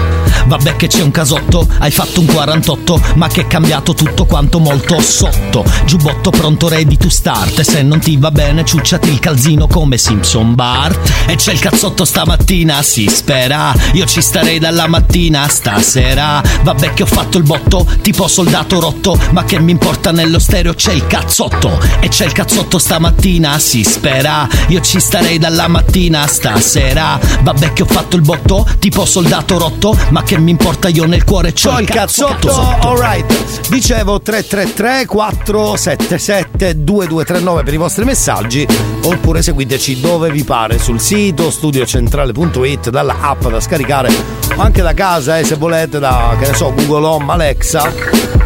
Vabbè 0.46 0.76
che 0.76 0.86
c'è 0.86 1.02
un 1.02 1.10
casotto, 1.10 1.66
hai 1.78 1.90
fatto 1.90 2.20
un 2.20 2.26
48, 2.26 3.00
ma 3.14 3.28
che 3.28 3.42
è 3.42 3.46
cambiato 3.46 3.94
tutto 3.94 4.24
quanto 4.24 4.58
molto 4.58 5.00
sotto. 5.00 5.64
Giubbotto 5.84 6.30
pronto 6.30 6.68
ready 6.68 6.96
to 6.96 7.08
start, 7.08 7.58
e 7.58 7.64
se 7.64 7.82
non 7.82 8.00
ti 8.00 8.16
va 8.16 8.30
bene 8.30 8.64
ciucciati 8.64 9.08
il 9.08 9.18
calzino 9.18 9.66
come 9.66 9.98
Simpson 9.98 10.54
Bart. 10.54 11.10
E 11.26 11.36
c'è 11.36 11.52
il 11.52 11.58
cazzotto 11.58 12.04
stamattina, 12.04 12.82
si 12.82 13.08
spera, 13.08 13.74
io 13.92 14.04
ci 14.06 14.20
starei 14.20 14.58
dalla 14.58 14.86
mattina 14.86 15.48
stasera. 15.48 16.42
Vabbè 16.62 16.94
che 16.94 17.02
ho 17.02 17.06
fatto 17.06 17.38
il 17.38 17.44
botto, 17.44 17.86
tipo 18.02 18.26
soldato 18.28 18.80
rotto, 18.80 19.18
ma 19.30 19.44
che 19.44 19.58
mi 19.58 19.70
importa 19.70 20.10
nello 20.10 20.38
stereo 20.38 20.74
c'è 20.74 20.92
il 20.92 21.06
cazzotto. 21.06 21.80
E 22.00 22.08
c'è 22.08 22.26
il 22.26 22.32
cazzotto 22.32 22.78
stamattina, 22.78 23.58
si 23.58 23.84
spera, 23.84 24.48
io 24.68 24.80
ci 24.80 25.00
starei 25.00 25.38
dalla 25.38 25.68
mattina 25.68 26.26
stasera. 26.26 27.18
Vabbè 27.42 27.72
che 27.72 27.82
ho 27.82 27.86
fatto 27.86 28.16
il 28.16 28.22
botto, 28.22 28.66
tipo 28.78 29.04
soldato 29.04 29.58
rotto, 29.58 29.96
ma 30.10 30.22
che 30.22 30.31
mi 30.38 30.50
importa 30.50 30.88
io 30.88 31.04
nel 31.06 31.24
cuore 31.24 31.52
c'ho 31.52 31.78
il 31.78 31.88
cazzotto, 31.88 32.50
sotto. 32.50 32.88
alright. 32.88 33.68
Dicevo 33.68 34.20
333 34.20 35.06
477 35.06 36.82
2239 36.82 37.62
per 37.62 37.74
i 37.74 37.76
vostri 37.76 38.04
messaggi 38.04 38.66
oppure 39.02 39.42
seguiteci 39.42 40.00
dove 40.00 40.30
vi 40.30 40.44
pare 40.44 40.78
sul 40.78 41.00
sito 41.00 41.50
studiocentrale.it 41.50 42.90
dalla 42.90 43.16
app 43.20 43.46
da 43.46 43.60
scaricare 43.60 44.10
o 44.56 44.60
anche 44.60 44.82
da 44.82 44.94
casa 44.94 45.38
eh, 45.38 45.44
se 45.44 45.56
volete 45.56 45.98
da 45.98 46.36
che 46.38 46.48
ne 46.48 46.54
so 46.54 46.72
Google 46.74 47.06
Home, 47.06 47.32
Alexa. 47.32 48.41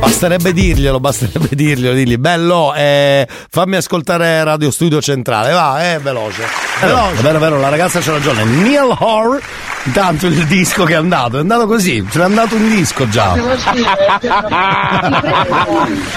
Basterebbe 0.00 0.52
dirglielo, 0.52 0.98
basterebbe 0.98 1.48
dirglielo, 1.50 1.94
digli 1.94 2.16
bello, 2.16 2.74
eh, 2.74 3.28
fammi 3.50 3.76
ascoltare 3.76 4.42
Radio 4.42 4.70
Studio 4.70 5.00
Centrale, 5.00 5.52
va, 5.52 5.92
è 5.92 5.98
veloce. 6.00 6.42
Veloce. 6.80 7.18
È 7.18 7.22
vero, 7.22 7.36
è 7.36 7.40
vero, 7.40 7.60
la 7.60 7.68
ragazza 7.68 8.00
c'ha 8.00 8.12
ragione. 8.12 8.44
Neil 8.44 8.96
Hoare, 8.98 9.40
intanto 9.84 10.26
il 10.26 10.46
disco 10.46 10.84
che 10.84 10.94
è 10.94 10.96
andato, 10.96 11.36
è 11.36 11.40
andato 11.40 11.66
così, 11.66 12.04
ce 12.10 12.18
n'è 12.18 12.24
andato 12.24 12.54
un 12.54 12.68
disco 12.68 13.08
già. 13.08 13.34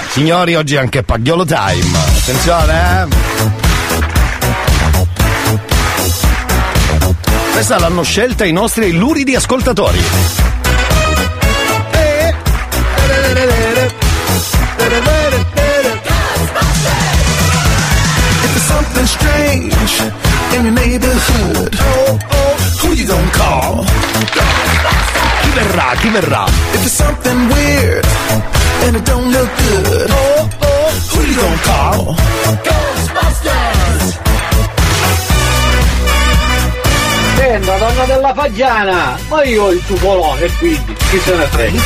Signori, 0.08 0.54
oggi 0.54 0.74
è 0.74 0.78
anche 0.78 1.02
Pagliolo 1.02 1.44
Time. 1.44 1.98
Attenzione, 2.18 3.02
eh. 3.02 3.32
Questa 7.52 7.78
l'hanno 7.78 8.02
scelta 8.02 8.44
i 8.44 8.52
nostri 8.52 8.92
luridi 8.92 9.34
ascoltatori. 9.34 10.02
If 18.44 18.50
there's 18.50 18.68
something 18.74 19.06
strange 19.06 20.00
in 20.54 20.64
your 20.64 20.74
neighborhood, 20.74 21.74
who 22.80 22.92
you 22.92 23.06
gonna 23.06 23.30
call? 23.30 23.84
Chi 25.42 25.50
verrà? 25.54 25.94
Chi 26.00 26.08
verrà? 26.10 26.44
If 26.46 26.80
there's 26.80 26.92
something 26.92 27.48
weird 27.48 28.06
and 28.84 28.96
it 28.96 29.04
don't 29.04 29.30
look 29.30 29.50
good, 29.56 30.10
who 30.10 31.20
you 31.22 31.34
gonna 31.36 31.56
call? 31.62 32.14
Ghostbusters! 32.66 34.18
Senta, 37.36 37.76
donna 37.78 38.04
della 38.06 38.34
fagiana, 38.34 39.18
ma 39.28 39.44
io 39.44 39.62
ho 39.64 39.70
il 39.70 39.82
tuo 39.86 39.96
colore, 39.96 40.50
quindi 40.58 40.94
chi 41.10 41.18
se 41.20 41.36
ne 41.36 41.46
frega? 41.46 41.80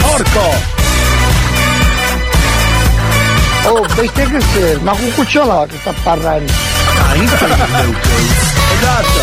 Porco! 0.00 0.80
Oh, 3.64 3.86
bestia 3.94 4.26
che 4.28 4.40
sei, 4.40 4.78
ma 4.80 4.92
con 4.92 5.12
cucciolò 5.14 5.66
che 5.66 5.78
sta 5.80 5.92
parlando. 6.02 6.52
Esatto. 8.72 9.20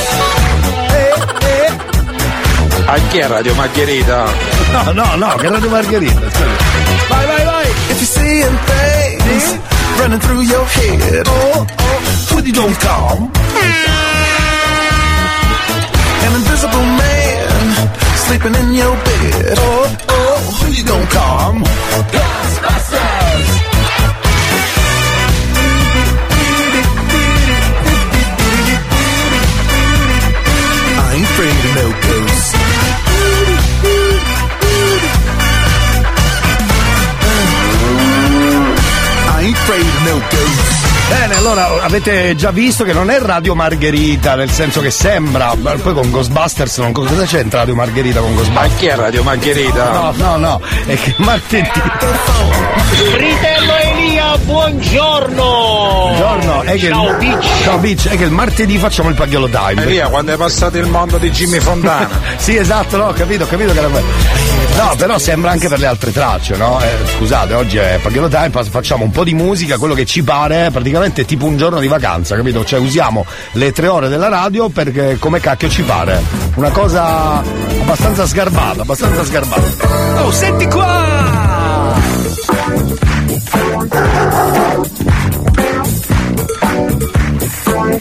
A 2.85 2.97
chi 3.09 3.17
è 3.19 3.27
Radio 3.27 3.53
Margherita? 3.55 4.25
No, 4.71 4.91
no, 4.93 5.15
no, 5.15 5.35
che 5.35 5.49
Radio 5.49 5.69
Margherita. 5.69 6.19
Vai, 7.09 7.25
vai, 7.25 7.45
vai! 7.45 7.67
If 7.89 7.99
you're 7.99 8.05
seeing 8.05 8.57
things 8.65 9.59
running 9.99 10.19
through 10.19 10.41
your 10.41 10.65
head, 10.65 11.27
oh, 11.27 11.65
oh, 11.77 11.99
who 12.29 12.41
you 12.41 12.53
gonna 12.53 12.75
call? 12.79 13.29
An 16.21 16.33
invisible 16.33 16.85
man 16.85 17.89
sleeping 18.25 18.55
in 18.55 18.73
your 18.73 18.95
bed, 18.95 19.57
oh, 19.59 19.97
oh, 20.07 20.39
who 20.61 20.71
you 20.71 20.83
gonna 20.83 21.05
call? 21.07 21.61
Avete 41.89 42.35
già 42.35 42.51
visto 42.51 42.83
che 42.83 42.93
non 42.93 43.09
è 43.09 43.19
Radio 43.19 43.55
Margherita, 43.55 44.35
nel 44.35 44.51
senso 44.51 44.79
che 44.79 44.91
sembra, 44.91 45.55
ma 45.55 45.71
poi 45.71 45.93
con 45.93 46.11
Ghostbusters 46.11 46.77
non 46.77 46.91
cosa 46.91 47.25
c'entra 47.25 47.59
Radio 47.59 47.73
Margherita 47.73 48.19
con 48.19 48.35
Ghostbusters? 48.35 48.69
Ma 48.69 48.75
chi 48.77 48.85
è 48.85 48.95
Radio 48.95 49.23
Margherita? 49.23 49.91
No, 49.91 50.13
no, 50.15 50.37
no, 50.37 50.61
è 50.85 50.95
che 50.95 51.15
martedì. 51.17 51.69
Fritello 53.11 53.88
Elia, 54.09 54.35
buongiorno! 54.39 55.35
Buongiorno, 55.35 56.61
è 56.63 56.71
che 56.79 56.87
Ciao, 56.87 57.09
il, 57.09 57.15
Beach. 57.17 57.47
Ciao 57.61 57.77
Beach, 57.77 58.09
è 58.09 58.17
che 58.17 58.23
il 58.23 58.31
martedì 58.31 58.79
facciamo 58.79 59.09
il 59.09 59.13
pagliolo 59.13 59.47
time. 59.47 59.83
Elia, 59.83 60.07
quando 60.07 60.33
è 60.33 60.35
passato 60.35 60.79
il 60.79 60.87
mondo 60.87 61.19
di 61.19 61.29
Jimmy 61.29 61.59
Fontana? 61.59 62.09
sì, 62.37 62.55
esatto, 62.55 62.97
no, 62.97 63.09
ho 63.09 63.13
capito, 63.13 63.43
ho 63.43 63.47
capito 63.47 63.71
che 63.71 63.77
era 63.77 63.87
quello. 63.87 64.07
No, 64.77 64.95
però 64.97 65.19
sembra 65.19 65.51
anche 65.51 65.67
per 65.67 65.77
le 65.77 65.85
altre 65.85 66.11
tracce, 66.11 66.55
no? 66.55 66.81
Eh, 66.81 67.07
scusate, 67.17 67.53
oggi 67.53 67.77
è 67.77 67.99
Pagliolo 68.01 68.29
Time, 68.29 68.49
fa- 68.49 68.63
facciamo 68.63 69.03
un 69.03 69.11
po' 69.11 69.23
di 69.23 69.35
musica, 69.35 69.77
quello 69.77 69.93
che 69.93 70.05
ci 70.05 70.23
pare, 70.23 70.71
praticamente 70.71 71.21
è 71.21 71.25
tipo 71.25 71.45
un 71.45 71.55
giorno 71.55 71.79
di 71.79 71.87
vacanza, 71.87 72.35
capito? 72.35 72.65
Cioè 72.65 72.79
usiamo 72.79 73.27
le 73.51 73.71
tre 73.71 73.87
ore 73.87 74.07
della 74.07 74.27
radio 74.27 74.69
perché 74.69 75.17
come 75.19 75.39
cacchio 75.39 75.69
ci 75.69 75.83
pare. 75.83 76.19
Una 76.55 76.71
cosa 76.71 77.43
abbastanza 77.81 78.25
sgarbata, 78.25 78.81
abbastanza 78.81 79.23
sgarbata. 79.23 80.23
Oh, 80.23 80.31
senti 80.31 80.65
qua! 80.65 81.18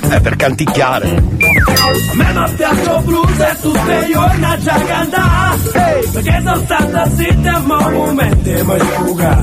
È 0.08 0.20
per 0.20 0.36
canticchiare. 0.36 1.06
A 1.08 2.14
me 2.14 2.32
mi 2.32 2.50
piace 2.56 3.00
blues 3.04 3.38
e 3.38 3.56
tutte 3.60 4.06
io 4.10 4.20
una 4.20 4.56
già 4.58 4.74
cantare 4.74 5.56
Perché 6.12 6.42
sono 6.44 6.56
stata 6.64 7.10
zitta 7.14 7.58
ma 7.64 7.90
momenti 7.90 8.50
mi 8.50 8.78
sfuga 8.78 9.42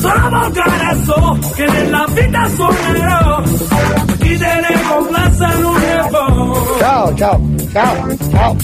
Sono 0.00 0.28
volgare 0.30 0.96
so 1.04 1.38
che 1.54 1.66
nella 1.66 2.06
vita 2.12 2.48
suonerò. 2.54 3.42
Ma 4.06 4.14
chi 4.18 4.36
te 4.38 4.60
ne 4.68 4.82
complessa 4.88 5.48
non 5.58 5.74
ne 5.74 6.06
può 6.08 6.76
Ciao, 6.78 7.14
ciao, 7.14 7.40
ciao, 7.72 8.16
ciao. 8.30 8.56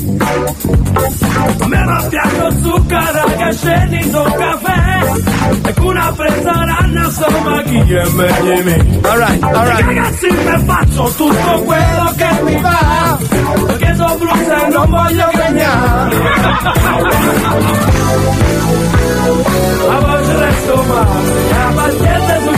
A 1.61 1.67
me 1.67 1.85
mi 1.85 2.09
piace 2.09 2.57
zucchero 2.63 3.25
che 3.37 3.53
scendi 3.53 4.11
un 4.13 4.33
caffè. 4.39 5.67
E 5.69 5.75
con 5.75 5.87
una 5.87 6.13
presa 6.17 6.53
ranna 6.65 7.05
insomma 7.05 7.63
chi 7.63 7.95
è 7.95 8.09
meglio 8.11 8.55
di 8.55 8.63
me 8.63 8.99
Alright, 9.03 9.43
alright. 9.43 9.85
Ragazzi 9.87 10.27
mi 10.31 10.65
faccio 10.67 11.07
tutto 11.19 11.63
quello 11.65 12.13
che 12.17 12.43
mi 12.45 12.61
va 12.61 13.19
Perché 13.67 13.95
sono 13.97 14.15
blues 14.19 14.49
e 14.49 14.69
non 14.69 14.89
voglio 14.89 15.29
cagnare 15.33 16.17
La 19.89 19.99
voce 19.99 20.37
resto 20.37 20.83
male 20.85 21.51
La 21.51 21.73
pazienza 21.75 22.39
su 22.41 22.53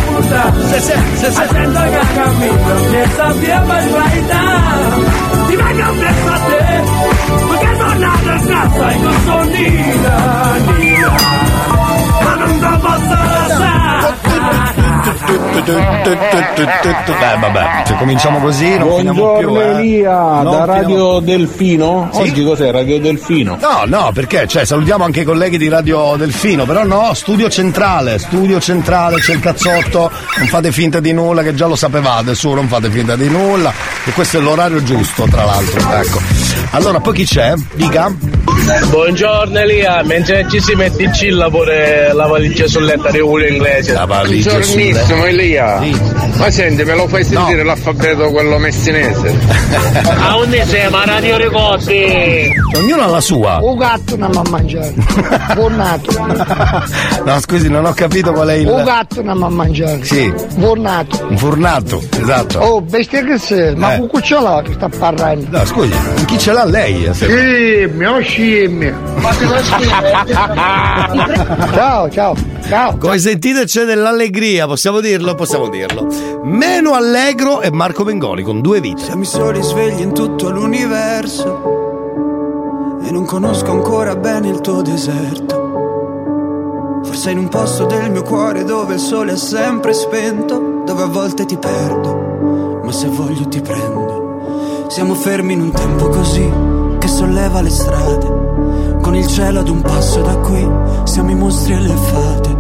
se 0.79 1.43
Attento 1.43 1.81
che 1.81 2.03
cammino 2.15 2.75
Che 2.91 3.09
sappiamo 3.17 3.81
sbagliare 3.81 5.05
Ti 5.47 5.57
vengo 5.57 5.93
presso 5.99 6.29
a 6.29 6.39
te 6.39 6.83
Perché 7.49 7.77
sono 7.79 7.99
nato 7.99 8.31
in 8.31 8.45
casa 8.47 8.91
E 8.91 8.97
non 8.99 9.17
sono 9.25 9.43
nina 9.45 10.17
Nina 10.77 11.15
Ma 12.23 12.35
non 12.35 12.59
te 12.59 12.79
posso 12.79 13.09
lasciare 13.09 13.80
Beh, 17.21 17.37
vabbè, 17.41 17.83
se 17.87 17.95
cominciamo 17.99 18.39
così 18.41 18.77
non 18.79 18.97
finiamo 18.97 19.37
più. 19.39 19.49
Buongiorno 19.49 19.61
eh. 19.61 19.81
Elia, 19.81 20.13
Non 20.13 20.45
da 20.45 20.51
finiamo- 20.51 20.67
Radio 20.73 21.19
Delfino. 21.21 22.09
Sì? 22.13 22.21
Oggi 22.21 22.45
cos'è 22.45 22.71
Radio 22.71 22.99
Delfino? 23.01 23.59
No, 23.61 23.83
no, 23.87 24.11
perché? 24.15 24.47
Cioè, 24.47 24.65
salutiamo 24.65 25.05
anche 25.05 25.21
i 25.21 25.25
colleghi 25.25 25.59
di 25.59 25.69
Radio 25.69 26.15
Delfino, 26.17 26.65
però 26.65 26.85
no, 26.85 27.13
studio 27.15 27.49
centrale, 27.51 28.19
studio 28.19 28.59
centrale, 28.61 29.17
c'è 29.21 29.35
il 29.35 29.41
cazzotto, 29.41 30.11
non 30.39 30.47
fate 30.49 30.73
finta 30.73 31.01
di 31.01 31.13
nulla, 31.13 31.43
che 31.43 31.55
già 31.55 31.67
lo 31.67 31.77
sapevate, 31.77 32.35
su, 32.35 32.51
non 32.53 32.67
fate 32.69 32.91
finta 32.91 33.15
di 33.17 33.29
nulla, 33.29 33.73
e 34.05 34.11
questo 34.13 34.39
è 34.39 34.41
l'orario 34.41 34.83
giusto, 34.83 35.25
tra 35.31 35.45
l'altro, 35.45 35.81
ecco. 35.93 36.19
Allora, 36.71 37.01
poi 37.01 37.15
chi 37.15 37.25
c'è? 37.27 37.53
Dica. 37.75 38.11
Buongiorno 38.89 39.59
Elia, 39.59 40.03
mentre 40.05 40.47
ci 40.49 40.61
si 40.61 40.75
mette 40.75 41.03
in 41.03 41.13
cilla 41.13 41.49
pure 41.51 42.13
la 42.13 42.27
valigia 42.27 42.67
sul 42.69 42.85
letto 42.85 43.11
di 43.11 43.19
uno 43.21 43.45
inglese. 43.45 43.93
La 43.93 44.05
valigia 44.05 44.63
Buongiornissimo 45.11 45.25
Elia. 45.25 45.81
Ma 46.37 46.51
senti, 46.53 46.85
me 46.85 46.95
lo 46.95 47.09
fai 47.09 47.25
sentire 47.25 47.65
l'alfabeto 47.65 48.31
quello 48.31 48.59
messinese? 48.59 49.35
A 50.21 50.37
onde 50.37 50.65
sei, 50.67 50.89
ma 50.89 51.05
Radio 51.05 51.37
Ricotti? 51.37 52.53
Ognuno 52.77 53.03
ha 53.03 53.07
la 53.09 53.21
sua. 53.21 53.59
Un 53.61 53.77
gatto 53.77 54.17
non 54.17 54.31
mi 54.31 54.37
ha 54.37 54.43
mangiato. 54.49 54.93
Buonato. 55.55 56.27
No, 57.25 57.41
scusi, 57.41 57.69
non 57.69 57.87
ho 57.87 57.93
capito 57.93 58.31
qual 58.33 58.49
è 58.49 58.53
il. 58.55 58.69
Un 58.69 58.85
gatto 58.85 59.21
non 59.23 59.37
mi 59.39 59.45
ha 59.45 59.49
mangiato. 59.49 60.05
Sì. 60.05 60.33
Buonato. 60.55 61.27
Un 61.29 61.37
fornato, 61.39 62.01
esatto. 62.21 62.59
Oh, 62.61 62.81
bestia 62.81 63.25
che 63.25 63.37
sei, 63.39 63.75
ma 63.75 63.95
Eh. 63.95 63.99
con 63.99 64.07
cucciolò 64.09 64.63
che 64.63 64.73
sta 64.75 64.89
parlando. 64.97 65.47
No, 65.59 65.65
scusi, 65.67 65.93
chi 66.27 66.39
ce 66.39 66.53
l'ha 66.53 66.65
lei? 66.65 67.05
eh, 67.05 67.13
Scimmia, 67.15 68.13
oh 68.15 68.21
scimmia. 68.21 68.95
ciao, 71.75 72.09
ciao, 72.11 72.37
ciao. 72.69 72.97
Come 72.97 73.19
sentite 73.19 73.65
c'è 73.65 73.85
dell'allegria, 73.85 74.67
possiamo 74.67 75.00
vogliamo 75.01 75.17
dirlo, 75.17 75.35
possiamo 75.35 75.69
dirlo. 75.69 76.07
Meno 76.43 76.93
Allegro 76.93 77.61
è 77.61 77.71
Marco 77.71 78.05
Mengoni 78.05 78.43
con 78.43 78.61
due 78.61 78.81
vite. 78.81 79.03
Siamo 79.03 79.23
i 79.23 79.27
soli 79.27 79.63
svegli 79.63 80.03
in 80.03 80.13
tutto 80.13 80.51
l'universo. 80.51 81.79
E 83.03 83.11
non 83.11 83.25
conosco 83.25 83.71
ancora 83.71 84.15
bene 84.15 84.49
il 84.49 84.61
tuo 84.61 84.83
deserto. 84.83 85.69
Forse 87.03 87.31
in 87.31 87.39
un 87.39 87.49
posto 87.49 87.87
del 87.87 88.11
mio 88.11 88.23
cuore 88.23 88.65
dove 88.65 88.93
il 88.95 89.01
sole 89.01 89.33
è 89.33 89.37
sempre 89.37 89.95
spento, 89.95 90.83
dove 90.85 91.03
a 91.03 91.07
volte 91.07 91.47
ti 91.47 91.57
perdo, 91.57 92.81
ma 92.85 92.93
se 92.93 93.09
voglio 93.09 93.49
ti 93.49 93.61
prendo. 93.61 94.85
Siamo 94.89 95.15
fermi 95.15 95.55
in 95.55 95.63
un 95.63 95.73
tempo 95.73 96.09
così 96.09 96.53
che 96.99 97.09
solleva 97.09 97.63
le 97.63 97.71
strade. 97.71 98.99
Con 99.01 99.17
il 99.17 99.27
cielo 99.27 99.61
ad 99.61 99.69
un 99.69 99.81
passo 99.81 100.21
da 100.21 100.37
qui, 100.37 100.69
siamo 101.05 101.31
i 101.31 101.35
mostri 101.35 101.73
e 101.73 101.81
le 101.81 101.97
fate 101.97 102.60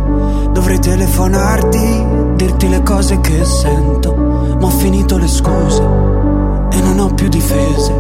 Vorrei 0.70 0.88
telefonarti, 0.88 2.06
dirti 2.36 2.68
le 2.68 2.80
cose 2.84 3.20
che 3.20 3.44
sento, 3.44 4.14
ma 4.14 4.66
ho 4.66 4.70
finito 4.70 5.18
le 5.18 5.26
scuse 5.26 5.82
e 5.82 6.80
non 6.80 6.96
ho 7.00 7.12
più 7.12 7.26
difese. 7.26 7.92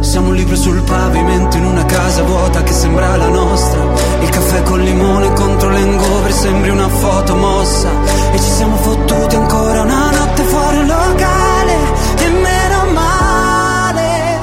Siamo 0.00 0.28
un 0.28 0.34
libro 0.34 0.54
sul 0.54 0.82
pavimento 0.82 1.56
in 1.56 1.64
una 1.64 1.86
casa 1.86 2.22
vuota 2.22 2.62
che 2.62 2.74
sembra 2.74 3.16
la 3.16 3.28
nostra. 3.28 3.80
Il 4.20 4.28
caffè 4.28 4.62
col 4.64 4.82
limone 4.82 5.32
contro 5.32 5.70
l'engover 5.70 6.30
sembri 6.30 6.68
una 6.68 6.88
foto 6.88 7.36
mossa. 7.36 7.88
E 8.32 8.38
ci 8.38 8.50
siamo 8.50 8.76
fottuti 8.76 9.36
ancora 9.36 9.80
una 9.80 10.10
notte 10.10 10.42
fuori 10.42 10.76
un 10.76 10.86
locale. 10.86 11.74
E 12.18 12.28
meno 12.28 12.92
male. 12.92 14.40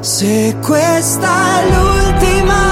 Se 0.00 0.56
questa 0.60 1.60
è 1.60 1.70
l'ultima 1.70 2.71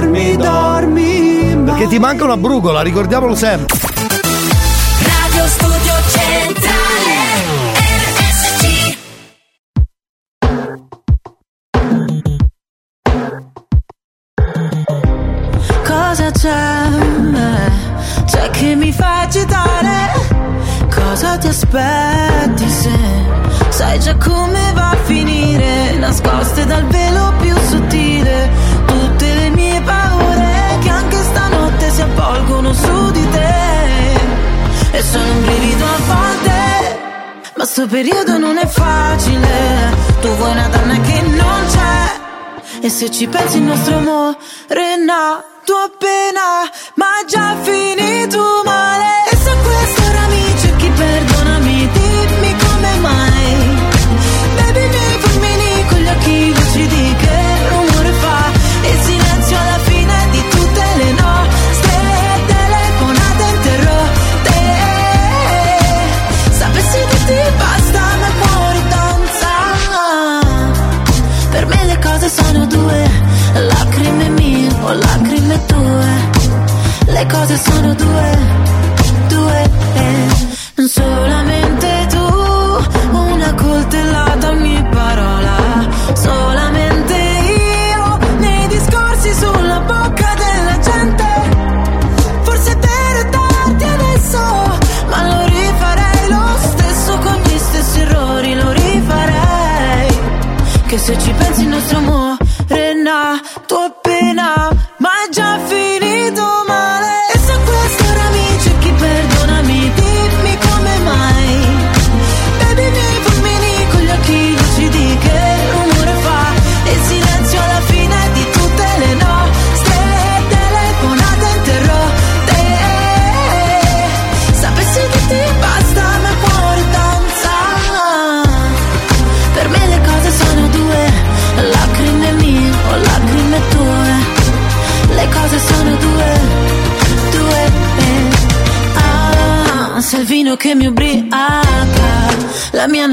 dormi, 0.00 0.36
dormi. 0.36 1.62
Perché 1.64 1.86
ti 1.86 1.98
manca 1.98 2.24
una 2.24 2.36
brugola, 2.36 2.82
ricordiamolo 2.82 3.34
sempre. 3.34 3.95
Se 43.06 43.12
ci 43.12 43.28
pensi 43.28 43.58
il 43.58 43.62
nostro 43.62 43.98
amore 43.98 44.15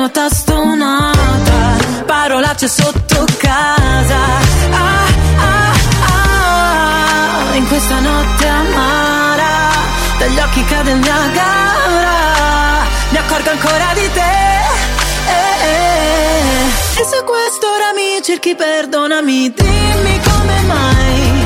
la 0.04 0.10
mia 0.10 0.24
nota 0.24 0.30
stonata, 0.30 1.78
parolacce 2.06 2.68
sotto 2.68 3.26
casa. 3.38 4.18
Ah, 4.72 5.06
ah, 5.38 5.74
ah, 7.52 7.56
in 7.56 7.68
questa 7.68 8.00
notte 8.00 8.48
amara, 8.48 9.72
dagli 10.18 10.40
occhi 10.40 10.66
cade 10.66 10.92
il 10.92 10.98
Niagara, 10.98 12.86
mi 13.10 13.18
accorgo 13.18 13.50
ancora 13.52 13.94
di 13.94 14.12
te. 14.12 14.36
eh, 15.28 15.68
eh. 15.68 17.02
E 17.02 17.06
se 17.06 17.24
quest'ora 17.24 17.94
mi 17.96 18.22
cerchi, 18.22 18.56
perdonami, 18.56 19.54
dimmi 19.54 20.20
come 20.22 20.62
mai. 20.64 21.43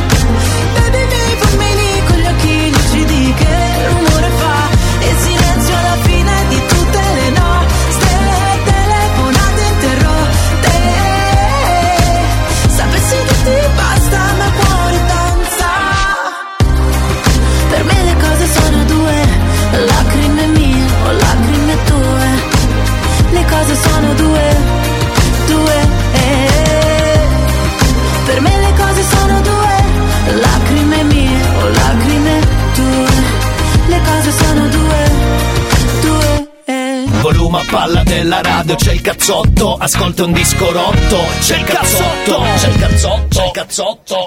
Eh. 37.48 37.58
Volume 37.58 37.62
a 37.62 37.66
palla 37.70 38.04
della 38.04 38.42
radio, 38.42 38.76
c'è 38.76 38.92
il 38.92 39.00
cazzotto, 39.00 39.78
ascolta 39.80 40.26
un 40.26 40.34
disco 40.34 40.70
rotto, 40.70 41.18
c'è 41.40 41.58
il 41.58 41.64
cazzotto, 41.64 42.44
c'è 42.58 42.68
il 42.68 42.78
cazzotto, 42.78 43.28
c'è 43.30 43.46
il 43.46 43.52
cazzotto. 43.52 44.26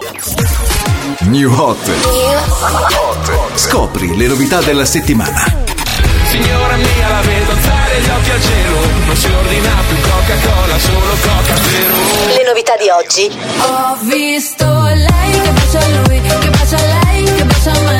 New 1.24 1.52
Hot. 1.52 1.90
Scopri 3.56 4.16
le 4.16 4.26
novità 4.26 4.62
della 4.62 4.86
settimana. 4.86 5.44
Signora 6.30 6.76
mia 6.76 7.08
la 7.08 7.20
vedo 7.20 7.50
alzare 7.50 8.00
gli 8.00 8.08
occhi 8.08 8.30
al 8.30 8.40
cielo 8.40 8.78
Non 9.04 9.16
si 9.16 9.26
ordina 9.26 9.70
più 9.88 9.96
Coca-Cola, 10.00 10.78
solo 10.78 11.16
Coca 11.20 11.56
Zero 11.56 12.36
Le 12.36 12.44
novità 12.46 12.76
di 12.76 12.88
oggi. 12.88 13.30
Ho 13.58 13.96
visto 14.02 14.64
lei 14.64 15.40
che 15.42 15.50
bacia 15.50 15.88
lui, 15.88 16.20
che 16.20 16.50
bacia 16.50 16.76
lei, 16.76 17.24
che 17.24 17.44
bacia 17.44 17.72
me. 17.80 17.96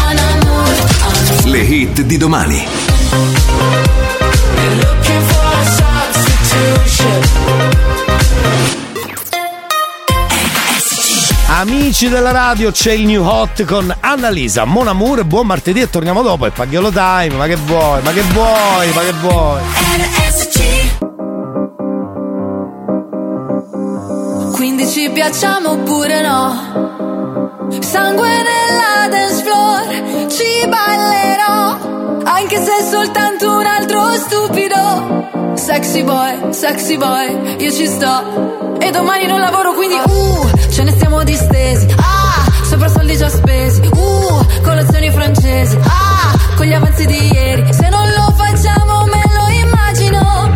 Mon 0.00 0.18
amour, 0.18 1.44
Le 1.44 1.58
hit 1.58 2.00
di 2.00 2.16
domani. 2.16 2.66
Amici 11.58 12.10
della 12.10 12.32
radio, 12.32 12.70
c'è 12.70 12.92
il 12.92 13.06
new 13.06 13.24
hot 13.24 13.64
con 13.64 13.94
Annalisa. 14.00 14.64
Mon 14.64 14.88
amour, 14.88 15.24
buon 15.24 15.46
martedì 15.46 15.80
e 15.80 15.88
torniamo 15.88 16.20
dopo. 16.20 16.44
E 16.44 16.50
Paghiolo 16.50 16.90
Time, 16.90 17.34
ma 17.34 17.46
che 17.46 17.56
vuoi? 17.56 18.02
Ma 18.02 18.12
che 18.12 18.20
vuoi? 18.20 18.92
Ma 18.92 19.00
che 19.00 19.12
vuoi? 19.12 19.60
Quindi 24.52 24.86
ci 24.86 25.08
piacciamo 25.10 25.70
oppure 25.70 26.20
no? 26.20 27.68
Sangue 27.80 28.28
nella 28.28 29.08
dance 29.08 29.42
floor, 29.42 30.28
ci 30.30 30.68
ballerò. 30.68 31.95
Anche 32.28 32.60
se 32.60 32.76
è 32.78 32.82
soltanto 32.82 33.56
un 33.56 33.64
altro 33.64 34.12
stupido. 34.16 35.54
Sexy 35.54 36.02
boy, 36.02 36.52
sexy 36.52 36.96
boy, 36.96 37.56
io 37.58 37.70
ci 37.70 37.86
sto. 37.86 38.76
E 38.80 38.90
domani 38.90 39.26
non 39.26 39.38
lavoro, 39.38 39.72
quindi 39.74 39.94
uh, 39.94 40.70
ce 40.70 40.82
ne 40.82 40.90
stiamo 40.90 41.22
distesi. 41.22 41.86
Ah, 41.96 42.44
sopra 42.64 42.88
soldi 42.88 43.16
già 43.16 43.28
spesi. 43.28 43.80
Uh, 43.92 44.44
colazioni 44.62 45.10
francesi. 45.10 45.78
Ah, 45.82 46.36
con 46.56 46.66
gli 46.66 46.72
avanzi 46.72 47.06
di 47.06 47.32
ieri. 47.32 47.72
Se 47.72 47.88
non 47.88 48.08
lo 48.08 48.34
facciamo 48.34 49.04
me 49.04 49.22
lo 49.32 49.48
immagino. 49.64 50.50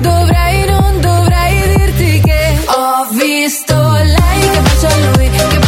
Dovrei, 0.00 0.66
non 0.66 1.00
dovrei 1.00 1.76
dirti 1.76 2.20
che 2.20 2.64
ho 2.66 3.06
visto 3.12 3.74
lei 3.92 4.50
che 4.50 4.60
bacia 4.60 4.88
lui, 5.14 5.30
che 5.30 5.58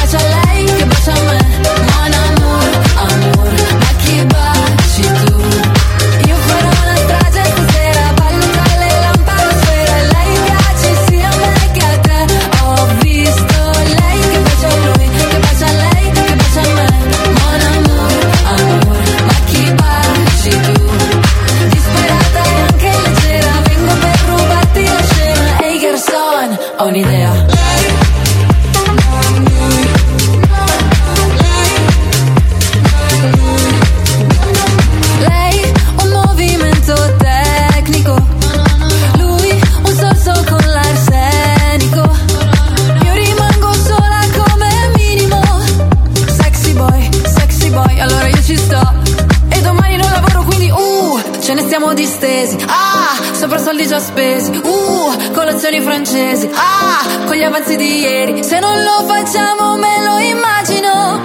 Colazioni 55.72 55.80
francesi. 55.80 56.50
Ah, 56.52 57.24
con 57.24 57.34
gli 57.34 57.42
avanzi 57.42 57.76
di 57.76 58.00
ieri. 58.00 58.44
Se 58.44 58.58
non 58.58 58.82
lo 58.82 59.06
facciamo 59.06 59.76
me 59.76 60.04
lo 60.04 60.18
immagino. 60.18 61.20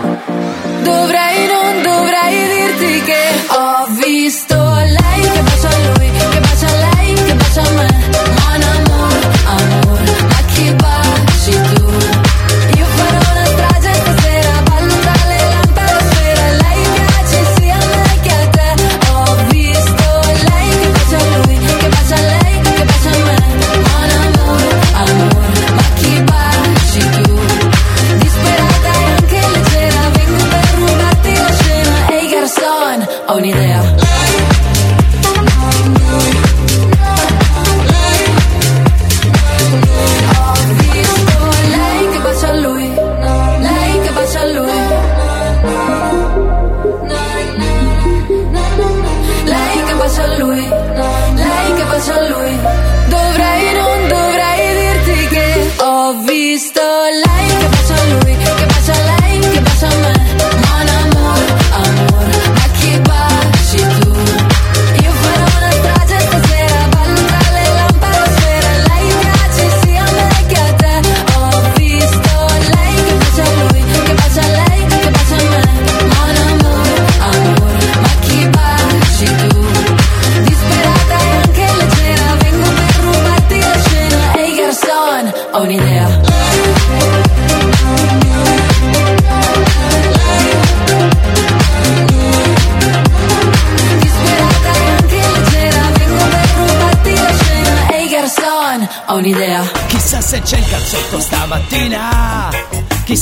Dovrei, 0.84 1.48
non 1.48 1.82
dovrei 1.82 2.48
dirti 2.48 3.02
che 3.02 3.46
Ho 3.50 3.67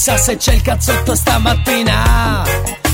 Chissà 0.05 0.21
se 0.21 0.37
c'è 0.37 0.53
il 0.53 0.61
cazzotto 0.61 1.15
stamattina. 1.15 2.43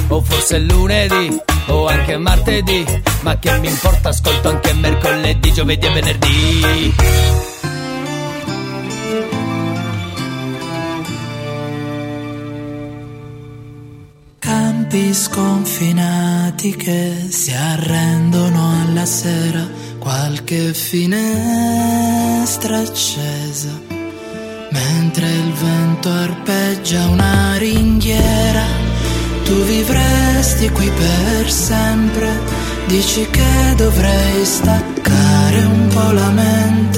O 0.07 0.21
forse 0.21 0.59
lunedì, 0.59 1.37
o 1.67 1.85
anche 1.85 2.15
martedì. 2.15 2.85
Ma 3.23 3.37
che 3.37 3.51
mi 3.59 3.67
importa, 3.67 4.07
ascolto 4.07 4.47
anche 4.47 4.71
mercoledì, 4.71 5.51
giovedì 5.51 5.87
e 5.87 5.91
venerdì. 5.91 6.95
Campi 14.39 15.13
sconfinati 15.13 16.73
che 16.77 17.27
si 17.27 17.51
arrendono 17.51 18.83
alla 18.83 19.05
sera, 19.05 19.67
qualche 19.99 20.73
finestra 20.73 21.17
accesa, 22.77 23.90
mentre 25.11 25.29
il 25.29 25.51
vento 25.51 26.09
arpeggia 26.09 27.05
una 27.07 27.57
ringhiera, 27.57 28.63
tu 29.43 29.53
vivresti 29.63 30.69
qui 30.69 30.89
per 30.89 31.51
sempre, 31.51 32.29
dici 32.87 33.27
che 33.29 33.73
dovrei 33.75 34.45
staccare 34.45 35.63
un 35.65 35.87
po' 35.87 36.11
la 36.11 36.29
mente, 36.29 36.90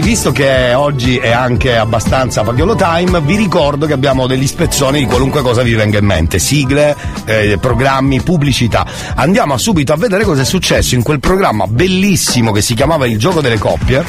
signori, 0.00 0.02
visto 0.02 0.32
che 0.32 0.74
oggi 0.74 1.16
è 1.18 1.30
anche 1.30 1.76
abbastanza 1.76 2.42
Pagliolo 2.42 2.74
Time, 2.74 3.20
vi 3.20 3.36
ricordo 3.36 3.86
che 3.86 3.92
abbiamo 3.92 4.26
degli 4.26 4.46
spezzoni 4.46 5.00
di 5.00 5.06
qualunque 5.06 5.42
cosa 5.42 5.62
vi 5.62 5.74
venga 5.74 5.98
in 5.98 6.04
mente, 6.04 6.38
sigle, 6.38 6.96
eh, 7.24 7.58
programmi, 7.60 8.20
pubblicità. 8.20 8.86
Andiamo 9.14 9.56
subito 9.56 9.92
a 9.92 9.96
vedere 9.96 10.24
cosa 10.24 10.42
è 10.42 10.44
successo 10.44 10.94
in 10.94 11.02
quel 11.02 11.20
programma 11.20 11.66
bellissimo 11.66 12.52
che 12.52 12.62
si 12.62 12.74
chiamava 12.74 13.06
Il 13.06 13.18
gioco 13.18 13.40
delle 13.40 13.58
coppie. 13.58 14.04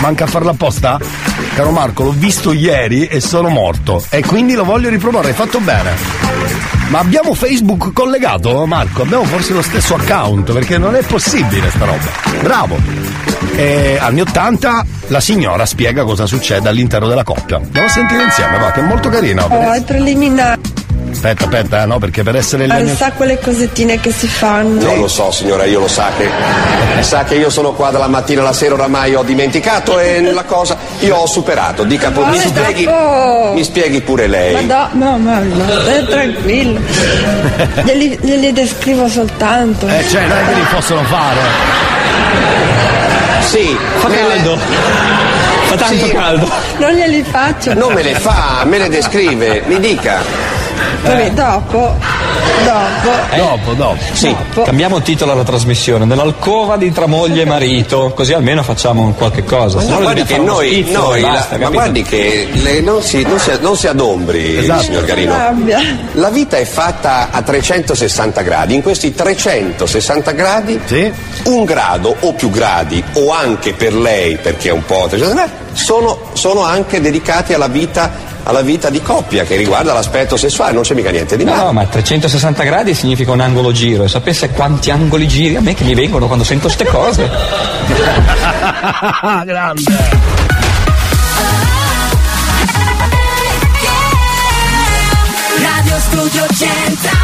Manca 0.00 0.24
a 0.24 0.26
farla 0.26 0.50
apposta? 0.50 0.98
Caro 1.54 1.70
Marco, 1.70 2.04
l'ho 2.04 2.14
visto 2.16 2.52
ieri 2.52 3.06
e 3.06 3.20
sono 3.20 3.48
morto. 3.48 4.04
E 4.10 4.22
quindi 4.22 4.54
lo 4.54 4.64
voglio 4.64 4.88
riproporre, 4.88 5.28
hai 5.28 5.34
fatto 5.34 5.60
bene. 5.60 5.92
Ma 6.88 6.98
abbiamo 6.98 7.34
Facebook 7.34 7.92
collegato, 7.92 8.66
Marco? 8.66 9.02
Abbiamo 9.02 9.24
forse 9.24 9.52
lo 9.54 9.62
stesso 9.62 9.94
account, 9.94 10.52
perché 10.52 10.78
non 10.78 10.94
è 10.94 11.02
possibile 11.02 11.70
sta 11.70 11.84
roba. 11.84 12.42
Bravo! 12.42 13.23
E 13.56 13.98
anni 14.00 14.20
80 14.20 14.84
la 15.08 15.20
signora 15.20 15.64
spiega 15.66 16.02
cosa 16.04 16.26
succede 16.26 16.68
all'interno 16.68 17.06
della 17.08 17.22
coppia. 17.24 17.56
Andiamo 17.56 17.86
a 17.86 17.90
sentire 17.90 18.22
insieme, 18.24 18.58
va, 18.58 18.70
che 18.72 18.80
è 18.80 18.82
molto 18.82 19.08
carina. 19.08 19.44
Oh, 19.46 19.72
è 19.72 19.82
preliminare. 19.82 20.60
Aspetta, 21.10 21.44
aspetta, 21.44 21.82
eh, 21.84 21.86
no, 21.86 21.98
perché 22.00 22.24
per 22.24 22.34
essere 22.34 22.66
Non 22.66 22.80
il 22.80 22.96
sa 22.96 23.12
quelle 23.12 23.38
cosettine 23.38 24.00
che 24.00 24.10
si 24.10 24.26
fanno. 24.26 24.82
Non 24.82 24.98
lo 24.98 25.06
so 25.06 25.30
signora, 25.30 25.64
io 25.64 25.78
lo 25.78 25.86
sa 25.88 26.10
che. 26.16 26.28
Sa 27.02 27.22
che 27.22 27.36
io 27.36 27.50
sono 27.50 27.72
qua 27.72 27.90
dalla 27.90 28.08
mattina 28.08 28.40
alla 28.40 28.52
sera, 28.52 28.74
oramai 28.74 29.14
ho 29.14 29.22
dimenticato 29.22 30.00
e 30.00 30.20
la 30.32 30.42
cosa 30.42 30.76
io 31.00 31.14
ho 31.14 31.26
superato. 31.26 31.84
Dica 31.84 32.10
pure, 32.10 32.30
mi 32.30 32.36
Ma 32.38 32.42
spieghi. 32.42 32.84
dopo- 32.84 33.52
Mi 33.54 33.62
spieghi 33.62 34.00
pure 34.00 34.26
lei. 34.26 34.66
Ma 34.66 34.88
no, 34.92 35.16
no, 35.16 35.16
no, 35.18 35.40
no, 35.44 35.80
stai 35.82 36.04
tranquillo. 36.04 36.80
Glieli, 37.84 38.18
glieli 38.20 38.52
descrivo 38.52 39.08
soltanto. 39.08 39.86
Eh, 39.86 40.04
cioè, 40.08 40.26
non 40.26 40.36
è 40.36 40.46
che 40.48 40.54
li 40.54 40.66
possono 40.72 41.04
fare. 41.04 41.83
Sì, 43.46 43.76
Fa 43.98 44.08
caldo. 44.08 44.58
Fa 45.66 45.76
tanto 45.76 46.08
caldo. 46.08 46.50
Non 46.78 46.90
glieli 46.92 47.22
faccio. 47.22 47.74
Non 47.74 47.92
me 47.92 48.02
le 48.02 48.14
fa, 48.14 48.62
me 48.64 48.78
le 48.78 48.88
descrive, 48.88 49.62
mi 49.66 49.78
dica. 49.78 50.22
Vabbè, 51.02 51.30
dopo 51.30 51.96
Dopo. 52.64 53.36
Dopo, 53.36 53.72
dopo. 53.74 53.96
Sì, 54.12 54.34
cambiamo 54.64 55.00
titolo 55.02 55.32
alla 55.32 55.42
trasmissione, 55.44 56.04
nell'alcova 56.04 56.76
di 56.76 56.90
tra 56.92 57.06
moglie 57.06 57.42
e 57.42 57.44
marito, 57.44 58.12
così 58.14 58.32
almeno 58.32 58.62
facciamo 58.62 59.02
un 59.02 59.14
qualche 59.14 59.44
cosa. 59.44 59.78
Ma 59.78 59.84
no 59.84 60.00
guardi 60.00 60.24
che 60.24 60.38
noi, 60.38 60.68
schizzo 60.82 61.00
noi 61.00 61.18
e 61.18 61.22
la- 61.22 61.28
basta, 61.28 61.58
ma 61.58 61.68
guardi 61.70 62.02
che 62.02 62.48
le- 62.52 62.80
non, 62.80 63.02
si, 63.02 63.22
non 63.22 63.38
si- 63.38 63.50
non 63.60 63.76
si 63.76 63.86
adombri, 63.86 64.56
Esatto. 64.58 64.82
signor 64.82 65.04
Garino. 65.04 65.34
La 66.12 66.30
vita 66.30 66.56
è 66.56 66.64
fatta 66.64 67.28
a 67.30 67.42
360 67.42 68.42
gradi, 68.42 68.74
in 68.74 68.82
questi 68.82 69.14
360 69.14 70.30
gradi 70.32 70.80
un 71.44 71.64
grado 71.64 72.14
o 72.20 72.32
più 72.32 72.50
gradi, 72.50 73.02
o 73.14 73.30
anche 73.32 73.72
per 73.74 73.94
lei, 73.94 74.36
perché 74.36 74.68
è 74.68 74.72
un 74.72 74.84
po' 74.84 75.06
360 75.08 75.34
gradi, 75.34 75.52
sono, 75.74 76.18
sono 76.32 76.62
anche 76.62 77.00
dedicati 77.00 77.52
alla 77.52 77.68
vita, 77.68 78.32
alla 78.44 78.62
vita 78.62 78.90
di 78.90 79.02
coppia 79.02 79.44
che 79.44 79.56
riguarda 79.56 79.92
l'aspetto 79.92 80.36
sessuale, 80.36 80.72
non 80.72 80.82
c'è 80.82 80.94
mica 80.94 81.10
niente 81.10 81.36
di 81.36 81.44
male. 81.44 81.62
No, 81.62 81.72
ma 81.72 81.86
360 81.86 82.62
gradi 82.62 82.94
significa 82.94 83.32
un 83.32 83.40
angolo 83.40 83.72
giro 83.72 84.04
e 84.04 84.08
sapesse 84.08 84.50
quanti 84.50 84.90
angoli 84.90 85.26
giri 85.26 85.56
a 85.56 85.60
me 85.60 85.74
che 85.74 85.84
mi 85.84 85.94
vengono 85.94 86.26
quando 86.26 86.44
sento 86.44 86.68
ste 86.68 86.84
cose. 86.84 87.30
Grande. 89.44 89.82
Radio 95.60 95.98
Studio 95.98 96.46
Centrale 96.56 97.23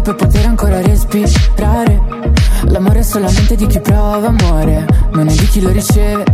petto 0.00 0.14
per 0.14 0.14
poter 0.14 0.46
ancora 0.46 0.80
respirare. 0.80 2.00
L'amore 2.64 3.00
è 3.00 3.02
solamente 3.02 3.54
di 3.56 3.66
chi 3.66 3.80
prova 3.80 4.28
amore 4.28 4.86
Non 5.12 5.28
è 5.28 5.32
di 5.32 5.46
chi 5.48 5.60
lo 5.60 5.70
riceve. 5.70 6.24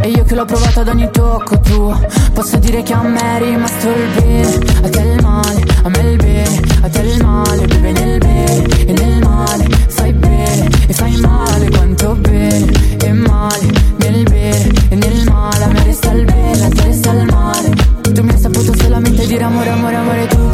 E 0.00 0.08
io 0.10 0.24
che 0.24 0.34
l'ho 0.34 0.44
provato 0.44 0.80
ad 0.80 0.88
ogni 0.88 1.08
tocco 1.10 1.58
tuo 1.60 1.98
Posso 2.32 2.56
dire 2.56 2.82
che 2.82 2.92
a 2.92 3.02
me 3.02 3.20
è 3.20 3.38
rimasto 3.38 3.88
il 3.88 4.20
bene. 4.20 4.58
A 4.82 4.88
te 4.88 5.00
il 5.00 5.22
male, 5.22 5.64
a 5.82 5.88
me 5.88 5.98
il 6.10 6.16
bene 6.16 6.60
A 6.82 6.88
te 6.88 7.00
il 7.00 7.24
male, 7.24 7.66
beve 7.66 7.92
nel 7.92 8.18
bene 8.18 8.62
E 8.86 8.92
nel 8.92 9.22
male, 9.22 9.68
fai 9.88 10.12
bene 10.12 10.68
E 10.86 10.92
fai 10.92 11.16
male, 11.16 11.70
quanto 11.70 12.14
bene. 12.14 12.72
E 12.98 13.12
male, 13.12 13.70
nel 13.98 14.22
bene 14.24 14.72
E 14.88 14.94
nel 14.94 15.24
male, 15.30 15.64
a 15.64 15.68
me 15.68 15.84
resta 15.84 16.12
il 16.12 16.24
bene 16.24 16.64
A 16.64 16.68
te 16.68 16.82
resta 16.82 17.12
il 17.12 17.24
male. 17.30 17.92
Tu 18.12 18.22
mi 18.22 18.30
hai 18.30 18.38
saputo 18.38 18.72
solamente 18.76 19.26
dire 19.26 19.42
amore, 19.42 19.70
amore, 19.70 19.94
amore 19.96 20.26
tu 20.28 20.53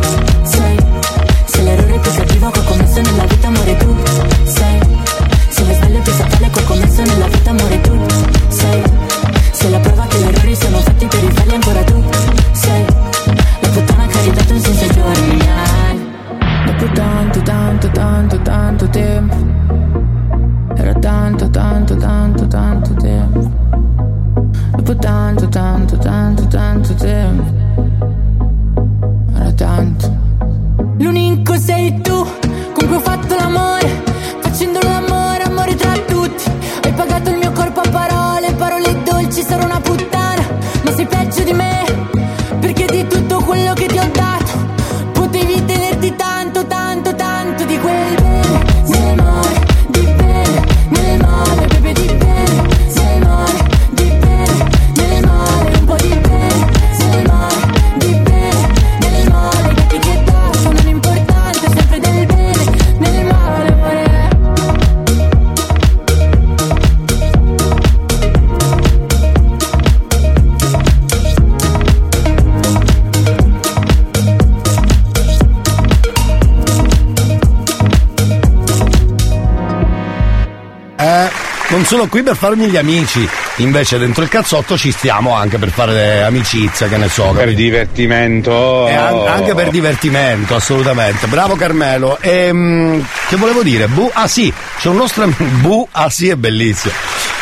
qui 82.11 82.23
per 82.23 82.37
farmi 82.37 82.66
gli 82.66 82.77
amici. 82.77 83.27
Invece 83.57 83.97
dentro 83.97 84.23
il 84.23 84.28
cazzotto 84.28 84.77
ci 84.77 84.91
stiamo 84.91 85.35
anche 85.35 85.57
per 85.57 85.70
fare 85.70 86.23
amicizia, 86.23 86.89
che 86.89 86.99
ne 86.99 87.09
so. 87.09 87.31
Per 87.31 87.55
divertimento. 87.55 88.87
An- 88.87 89.27
anche 89.27 89.55
per 89.55 89.70
divertimento, 89.70 90.57
assolutamente. 90.57 91.27
Bravo 91.28 91.55
Carmelo. 91.55 92.19
Ehm, 92.20 93.03
che 93.28 93.37
volevo 93.37 93.62
dire? 93.62 93.87
Bu, 93.87 94.11
ah 94.12 94.27
sì, 94.27 94.53
c'è 94.78 94.89
un 94.89 94.97
nostro 94.97 95.23
amico. 95.23 95.45
Bu, 95.61 95.89
ah 95.93 96.11
sì, 96.11 96.28
è 96.28 96.35
bellissimo. 96.35 96.93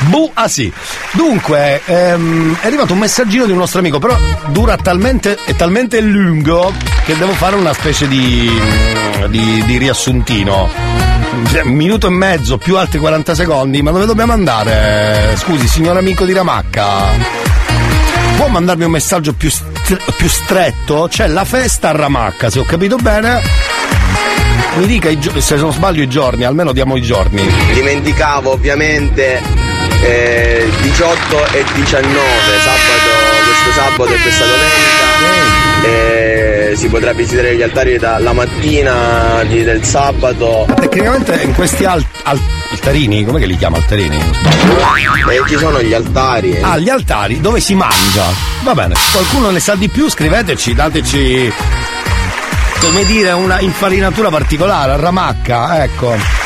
Bu, 0.00 0.30
ah 0.34 0.46
sì. 0.46 0.72
Dunque, 1.12 1.80
ehm, 1.84 2.58
è 2.60 2.66
arrivato 2.66 2.92
un 2.92 3.00
messaggino 3.00 3.46
di 3.46 3.52
un 3.52 3.58
nostro 3.58 3.80
amico, 3.80 3.98
però 3.98 4.16
dura 4.48 4.76
talmente, 4.76 5.38
è 5.44 5.56
talmente 5.56 6.00
lungo 6.00 6.72
che 7.04 7.16
devo 7.16 7.32
fare 7.32 7.56
una 7.56 7.72
specie 7.72 8.06
di, 8.06 8.50
di, 9.28 9.64
di 9.64 9.78
riassuntino. 9.78 10.87
Un 11.62 11.72
minuto 11.74 12.08
e 12.08 12.10
mezzo 12.10 12.58
più 12.58 12.76
altri 12.76 12.98
40 12.98 13.34
secondi, 13.34 13.80
ma 13.80 13.90
dove 13.92 14.06
dobbiamo 14.06 14.32
andare? 14.32 15.34
Scusi, 15.36 15.68
signor 15.68 15.96
amico 15.96 16.24
di 16.24 16.32
Ramacca. 16.32 17.06
Può 18.36 18.48
mandarmi 18.48 18.84
un 18.84 18.90
messaggio 18.90 19.32
più, 19.34 19.48
str- 19.48 20.14
più 20.16 20.28
stretto? 20.28 21.06
C'è 21.08 21.26
la 21.28 21.44
festa 21.44 21.90
a 21.90 21.92
Ramacca, 21.92 22.50
se 22.50 22.58
ho 22.58 22.64
capito 22.64 22.96
bene. 22.96 23.40
Mi 24.76 24.86
dica 24.86 25.16
gio- 25.16 25.40
se 25.40 25.56
non 25.56 25.72
sbaglio 25.72 26.02
i 26.02 26.08
giorni, 26.08 26.44
almeno 26.44 26.72
diamo 26.72 26.96
i 26.96 27.02
giorni. 27.02 27.42
Dimenticavo 27.72 28.50
ovviamente 28.52 29.40
eh, 30.02 30.68
18 30.82 31.46
e 31.52 31.64
19, 31.74 32.18
sabato, 32.62 33.27
questo 33.62 33.80
sabato 33.80 34.12
e 34.12 34.20
questa 34.20 34.44
domenica. 34.44 34.76
Eh, 35.84 36.72
si 36.76 36.88
potrà 36.88 37.12
visitare 37.12 37.56
gli 37.56 37.62
altari 37.62 37.98
dalla 37.98 38.32
mattina 38.32 39.42
di- 39.46 39.62
del 39.62 39.84
sabato. 39.84 40.66
Tecnicamente 40.80 41.40
in 41.42 41.54
questi 41.54 41.84
al- 41.84 42.04
al- 42.24 42.40
altarini, 42.70 43.24
come 43.24 43.44
li 43.44 43.56
chiama 43.56 43.76
altarini? 43.76 44.16
Eh, 44.16 45.48
ci 45.48 45.56
sono 45.56 45.80
gli 45.82 45.94
altari. 45.94 46.58
Ah, 46.60 46.76
gli 46.78 46.88
altari 46.88 47.40
dove 47.40 47.60
si 47.60 47.74
mangia. 47.74 48.24
Va 48.62 48.74
bene, 48.74 48.94
qualcuno 49.12 49.50
ne 49.50 49.60
sa 49.60 49.74
di 49.74 49.88
più, 49.88 50.08
scriveteci, 50.10 50.74
dateci 50.74 51.52
come 52.80 53.04
dire 53.04 53.32
una 53.32 53.60
infarinatura 53.60 54.28
particolare, 54.30 54.92
a 54.92 54.96
ramacca, 54.96 55.82
ecco. 55.82 56.37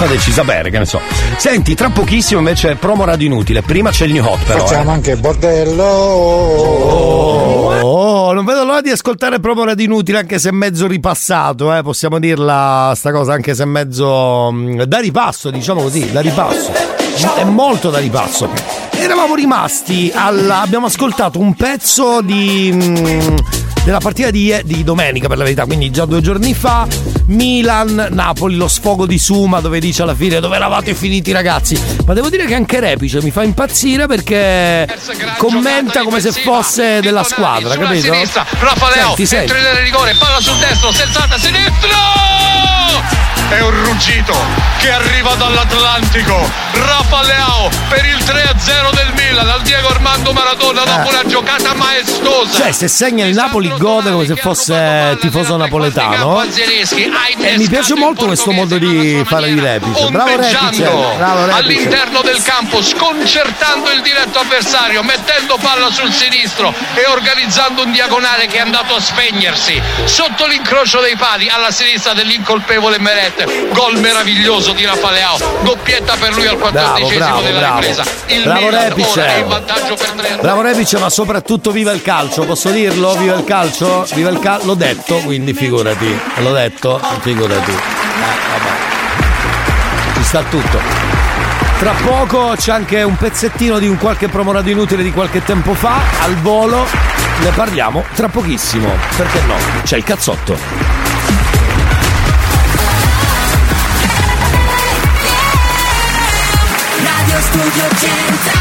Fateci 0.00 0.32
sapere, 0.32 0.70
che 0.70 0.78
ne 0.78 0.86
so. 0.86 0.98
Senti, 1.36 1.74
tra 1.74 1.90
pochissimo 1.90 2.38
invece 2.38 2.74
promo 2.76 3.04
radio 3.04 3.26
inutile. 3.26 3.60
Prima 3.60 3.90
c'è 3.90 4.06
il 4.06 4.12
new 4.12 4.24
hot 4.24 4.42
però. 4.44 4.64
Facciamo 4.64 4.92
eh. 4.92 4.94
anche 4.94 5.14
bordello. 5.16 5.84
Oh, 7.82 8.32
non 8.32 8.46
vedo 8.46 8.64
l'ora 8.64 8.80
di 8.80 8.88
ascoltare 8.88 9.40
promo 9.40 9.62
radio 9.62 9.84
inutile, 9.84 10.16
anche 10.16 10.38
se 10.38 10.52
mezzo 10.52 10.86
ripassato, 10.86 11.76
eh. 11.76 11.82
Possiamo 11.82 12.18
dirla 12.18 12.94
sta 12.96 13.12
cosa, 13.12 13.34
anche 13.34 13.54
se 13.54 13.66
mezzo. 13.66 14.48
mm, 14.50 14.80
da 14.84 15.00
ripasso, 15.00 15.50
diciamo 15.50 15.82
così, 15.82 16.10
da 16.10 16.22
ripasso. 16.22 16.72
È 17.36 17.44
molto 17.44 17.90
da 17.90 17.98
ripasso. 17.98 18.48
Eravamo 18.92 19.34
rimasti 19.34 20.10
alla. 20.14 20.62
abbiamo 20.62 20.86
ascoltato 20.86 21.38
un 21.38 21.52
pezzo 21.54 22.22
di. 22.22 22.70
mm, 22.72 23.36
della 23.84 23.98
partita 23.98 24.30
di, 24.30 24.54
di 24.64 24.84
domenica 24.84 25.28
per 25.28 25.38
la 25.38 25.44
verità, 25.44 25.64
quindi 25.64 25.90
già 25.90 26.04
due 26.04 26.20
giorni 26.20 26.54
fa. 26.54 26.86
Milan-Napoli, 27.26 28.56
lo 28.56 28.68
sfogo 28.68 29.06
di 29.06 29.18
Suma 29.18 29.60
dove 29.60 29.80
dice 29.80 30.02
alla 30.02 30.14
fine 30.14 30.40
dove 30.40 30.56
eravate 30.56 30.94
finiti 30.94 31.32
ragazzi. 31.32 31.80
Ma 32.04 32.12
devo 32.12 32.28
dire 32.28 32.44
che 32.46 32.54
anche 32.54 32.80
Repice 32.80 33.22
mi 33.22 33.30
fa 33.30 33.42
impazzire 33.42 34.06
perché 34.06 34.86
commenta 35.38 36.02
come 36.02 36.20
se 36.20 36.32
fosse 36.32 37.00
della 37.00 37.22
squadra, 37.22 37.76
capito? 37.76 38.12
sinistra, 38.12 38.44
Raffaeleo, 38.58 39.06
Senti, 39.08 39.26
senti. 39.26 39.52
entra 39.52 39.78
in 39.78 39.84
rigore, 39.84 40.14
palla 40.18 40.40
sul 40.40 40.56
destro, 40.58 40.92
sezzata 40.92 41.34
a 41.34 41.38
sinistro! 41.38 43.39
È 43.50 43.60
un 43.60 43.84
ruggito 43.84 44.32
che 44.78 44.90
arriva 44.92 45.34
dall'Atlantico. 45.34 46.48
Raffaeleo 46.72 47.68
per 47.88 48.04
il 48.04 48.16
3-0 48.18 48.94
del 48.94 49.12
Milan, 49.16 49.48
al 49.48 49.60
Diego 49.62 49.88
Armando 49.88 50.32
Maradona 50.32 50.84
dopo 50.84 51.08
Eh. 51.08 51.12
una 51.12 51.26
giocata 51.26 51.74
maestosa. 51.74 52.52
Cioè, 52.62 52.72
se 52.72 52.86
segna 52.86 53.24
il 53.26 53.34
Napoli 53.34 53.68
gode 53.76 54.12
come 54.12 54.24
se 54.24 54.36
fosse 54.36 55.16
tifoso 55.20 55.56
napoletano. 55.56 56.42
E 56.42 57.56
mi 57.58 57.68
piace 57.68 57.94
molto 57.96 58.26
questo 58.26 58.52
modo 58.52 58.78
di 58.78 59.20
fare 59.26 59.52
di 59.52 59.58
Repice. 59.58 60.08
Bravo 60.10 60.36
Repice. 60.36 60.56
Ombeggiando 60.56 61.14
Bravo 61.16 61.44
Repice. 61.46 61.58
all'interno 61.58 62.20
del 62.22 62.42
campo, 62.44 62.82
sconcertando 62.82 63.90
il 63.90 64.00
diretto 64.02 64.38
avversario, 64.38 65.02
mettendo 65.02 65.58
palla 65.60 65.90
sul 65.90 66.12
sinistro 66.12 66.72
e 66.94 67.04
organizzando 67.08 67.82
un 67.82 67.90
diagonale 67.90 68.46
che 68.46 68.58
è 68.58 68.60
andato 68.60 68.94
a 68.94 69.00
spegnersi 69.00 69.80
sotto 70.04 70.46
l'incrocio 70.46 71.00
dei 71.00 71.16
pali 71.16 71.48
alla 71.48 71.72
sinistra 71.72 72.12
dell'incolpevole 72.14 72.98
Meret. 73.00 73.39
Gol 73.72 73.98
meraviglioso 73.98 74.72
di 74.72 74.84
Raffaeleao, 74.84 75.38
doppietta 75.62 76.14
per 76.16 76.34
lui 76.34 76.46
al 76.46 76.56
Bravo, 76.56 76.70
quattordicesimo 76.70 77.18
bravo, 77.26 77.40
della 77.42 77.58
bravo. 77.58 77.80
ripresa. 77.80 78.04
Il 78.26 78.42
Bravo 78.42 78.66
Milan 78.66 78.88
Repice. 78.88 79.20
ora 79.20 79.26
è 79.26 79.38
in 79.38 79.48
vantaggio 79.48 79.94
per 79.94 80.08
3 80.10 80.38
Bravo 80.40 80.60
Repice, 80.62 80.98
ma 80.98 81.10
soprattutto 81.10 81.70
viva 81.70 81.92
il 81.92 82.02
calcio, 82.02 82.44
posso 82.44 82.70
dirlo? 82.70 83.14
Viva 83.14 83.34
il 83.36 83.44
calcio? 83.44 84.06
Viva 84.14 84.30
il 84.30 84.38
calcio? 84.38 84.66
L'ho 84.66 84.74
detto, 84.74 85.16
quindi 85.18 85.52
figurati. 85.54 86.20
L'ho 86.36 86.52
detto, 86.52 87.00
figurati. 87.20 87.70
Eh, 87.70 87.74
vabbè. 88.52 88.70
Ci 90.16 90.24
sta 90.24 90.42
tutto. 90.48 90.78
Tra 91.78 91.92
poco 92.04 92.52
c'è 92.56 92.72
anche 92.72 93.02
un 93.02 93.16
pezzettino 93.16 93.78
di 93.78 93.88
un 93.88 93.96
qualche 93.96 94.28
promorato 94.28 94.68
inutile 94.68 95.02
di 95.02 95.12
qualche 95.12 95.42
tempo 95.42 95.72
fa, 95.72 95.98
al 96.22 96.36
volo. 96.36 96.86
Ne 97.40 97.50
parliamo 97.50 98.04
tra 98.14 98.28
pochissimo. 98.28 98.94
Perché 99.16 99.40
no? 99.46 99.54
C'è 99.82 99.96
il 99.96 100.04
cazzotto. 100.04 100.99
Radio 107.70 107.88
Studio 107.94 108.59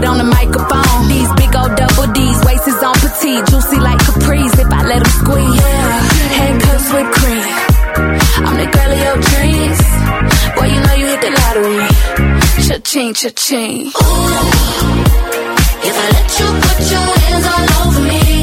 get 0.00 0.08
on 0.08 0.18
the 0.18 0.24
microphone, 0.24 1.08
these 1.08 1.30
big 1.36 1.54
old 1.56 1.76
double 1.76 2.12
D's, 2.12 2.38
waist 2.44 2.66
is 2.68 2.82
on 2.82 2.94
petite, 3.04 3.44
juicy 3.50 3.78
like 3.80 3.98
capris. 3.98 4.52
If 4.58 4.70
I 4.72 4.82
let 4.84 5.02
him 5.04 5.12
squeeze, 5.20 5.56
yeah, 5.56 6.00
handcuffs 6.38 6.88
with 6.94 7.08
cream. 7.18 7.44
I'm 8.46 8.56
the 8.56 8.68
girl 8.74 8.90
of 8.96 9.00
your 9.06 9.18
dreams. 9.30 9.80
Boy, 10.56 10.66
you 10.72 10.80
know 10.84 10.96
you 11.00 11.06
hit 11.12 11.20
the 11.26 11.30
lottery. 11.40 11.88
Cha-ching, 12.66 13.14
cha-ching. 13.14 13.92
If 15.88 15.96
I 16.04 16.06
let 16.16 16.28
you 16.38 16.48
put 16.64 16.80
your 16.94 17.08
hands 17.20 17.46
all 17.52 17.66
over 17.80 18.02
me 18.08 18.39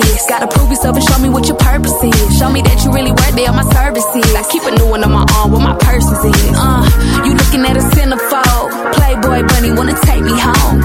this. 0.00 0.26
Gotta 0.28 0.46
prove 0.48 0.70
yourself 0.70 0.96
and 0.96 1.04
show 1.04 1.18
me 1.18 1.28
what 1.28 1.46
your 1.48 1.56
purpose 1.58 1.94
is. 2.02 2.38
Show 2.38 2.50
me 2.50 2.62
that 2.62 2.82
you 2.84 2.90
really 2.92 3.12
worthy 3.12 3.46
of 3.46 3.54
my 3.54 3.66
services. 3.74 4.26
I 4.34 4.42
keep 4.50 4.62
a 4.64 4.72
new 4.78 4.88
one 4.88 5.02
on 5.04 5.12
my 5.12 5.24
arm 5.38 5.52
where 5.52 5.62
my 5.62 5.76
purse 5.78 6.04
is 6.06 6.22
in. 6.24 6.54
Uh, 6.54 6.82
you 7.24 7.32
looking 7.34 7.62
at 7.66 7.76
a 7.76 7.84
centerfold. 7.94 8.68
Playboy 8.96 9.46
bunny 9.48 9.70
wanna 9.72 9.96
take 10.06 10.22
me 10.22 10.34
home. 10.38 10.80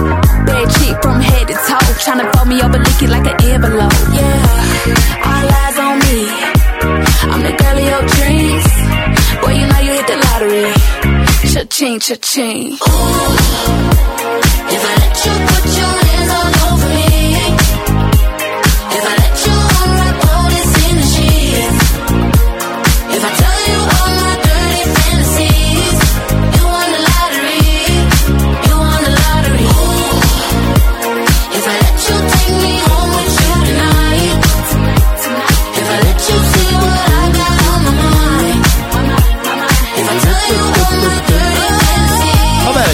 Bad 0.46 0.68
chick 0.78 0.96
from 1.02 1.22
head 1.22 1.48
to 1.48 1.56
toe. 1.68 1.88
Tryna 2.04 2.26
fold 2.36 2.48
me 2.48 2.62
over, 2.62 2.78
lick 2.80 3.02
it 3.04 3.10
like 3.10 3.28
an 3.28 3.38
envelope. 3.50 3.94
Yeah, 4.16 5.28
all 5.28 5.48
eyes 5.64 5.78
on 5.80 5.96
me. 6.06 6.20
I'm 7.32 7.42
the 7.44 7.54
girl 7.60 7.78
of 7.78 7.86
your 7.92 8.04
dreams. 8.16 8.68
Boy, 9.42 9.54
you 9.60 9.66
know 9.68 9.80
you 9.86 9.94
hit 10.00 10.08
the 10.08 10.18
lottery. 10.26 10.72
Cha-ching, 11.54 12.00
cha-ching. 12.00 12.74
Ooh, 12.74 13.30
If 14.74 14.82
I 14.90 14.94
let 15.02 15.16
you 15.26 15.34
put 15.50 15.66
your 15.78 16.09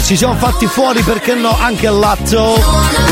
ci 0.06 0.16
siamo 0.16 0.34
fatti 0.34 0.68
fuori 0.68 1.02
perché 1.02 1.34
no 1.34 1.50
anche 1.58 1.86
il 1.86 1.98
lato 1.98 2.54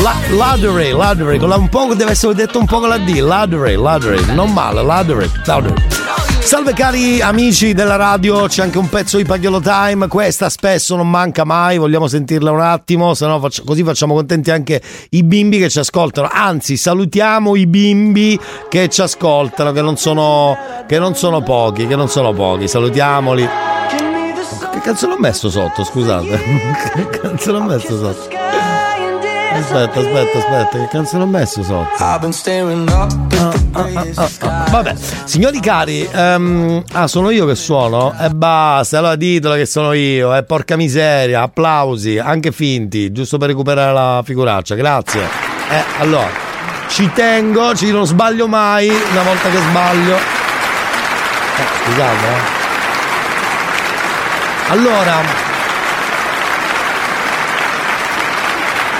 la, 0.01 0.15
ladere, 0.29 0.93
ladere, 0.93 1.37
con 1.37 1.49
la, 1.49 1.57
un 1.57 1.67
po' 1.67 1.93
deve 1.93 2.11
essere 2.11 2.33
detto 2.33 2.57
un 2.57 2.65
po' 2.65 2.79
con 2.79 2.87
la 2.87 2.97
D, 2.97 3.19
ladere, 3.19 3.75
ladere, 3.75 4.21
non 4.33 4.53
male, 4.53 4.81
ladere, 4.81 5.29
ladere. 5.43 5.73
Salve 6.39 6.71
cari 6.71 7.19
amici 7.19 7.73
della 7.73 7.97
radio, 7.97 8.47
c'è 8.47 8.63
anche 8.63 8.77
un 8.77 8.87
pezzo 8.87 9.17
di 9.17 9.25
Pagliolo 9.25 9.59
Time, 9.59 10.07
questa 10.07 10.47
spesso 10.47 10.95
non 10.95 11.09
manca 11.09 11.43
mai, 11.43 11.77
vogliamo 11.77 12.07
sentirla 12.07 12.51
un 12.51 12.61
attimo, 12.61 13.13
se 13.13 13.27
no 13.27 13.41
faccio- 13.41 13.65
così 13.65 13.83
facciamo 13.83 14.13
contenti 14.13 14.51
anche 14.51 14.81
i 15.09 15.23
bimbi 15.23 15.59
che 15.59 15.67
ci 15.67 15.79
ascoltano, 15.79 16.29
anzi 16.31 16.77
salutiamo 16.77 17.57
i 17.57 17.67
bimbi 17.67 18.39
che 18.69 18.87
ci 18.87 19.01
ascoltano, 19.01 19.73
che 19.73 19.81
non 19.81 19.97
sono, 19.97 20.57
che 20.87 20.97
non 20.97 21.13
sono 21.13 21.41
pochi, 21.41 21.87
che 21.87 21.97
non 21.97 22.07
sono 22.07 22.31
pochi, 22.31 22.69
salutiamoli. 22.69 23.74
Che 24.75 24.81
cazzo 24.81 25.07
l'ho 25.07 25.17
messo 25.17 25.49
sotto, 25.49 25.85
scusate? 25.85 26.37
Che 26.91 27.07
cazzo 27.21 27.53
l'ho 27.53 27.63
messo 27.63 27.97
sotto? 27.97 28.35
Aspetta, 29.53 29.99
aspetta, 30.01 30.37
aspetta, 30.37 30.77
che 30.79 30.87
cazzo 30.91 31.17
l'ho 31.17 31.25
messo 31.25 31.63
sotto? 31.63 32.03
Ah, 32.03 32.17
Vabbè, 34.69 34.95
signori 35.23 35.61
cari, 35.61 36.05
ehm, 36.11 36.83
ah, 36.91 37.07
sono 37.07 37.29
io 37.29 37.45
che 37.45 37.55
suono? 37.55 38.13
E 38.19 38.29
basta, 38.31 38.97
allora 38.97 39.15
ditelo 39.15 39.55
che 39.55 39.65
sono 39.65 39.93
io, 39.93 40.35
e 40.35 40.43
porca 40.43 40.75
miseria, 40.75 41.43
applausi, 41.43 42.17
anche 42.17 42.51
finti, 42.51 43.13
giusto 43.13 43.37
per 43.37 43.47
recuperare 43.47 43.93
la 43.93 44.21
figuraccia, 44.25 44.75
grazie. 44.75 45.21
Eh, 45.69 45.83
allora, 45.99 46.27
ci 46.89 47.09
tengo, 47.13 47.73
ci 47.75 47.91
non 47.91 48.05
sbaglio 48.05 48.49
mai, 48.49 48.89
una 48.89 49.23
volta 49.23 49.49
che 49.49 49.57
sbaglio. 49.57 50.15
Eh, 50.17 51.85
scusate, 51.85 52.27
eh. 52.27 52.64
Allora, 54.69 55.21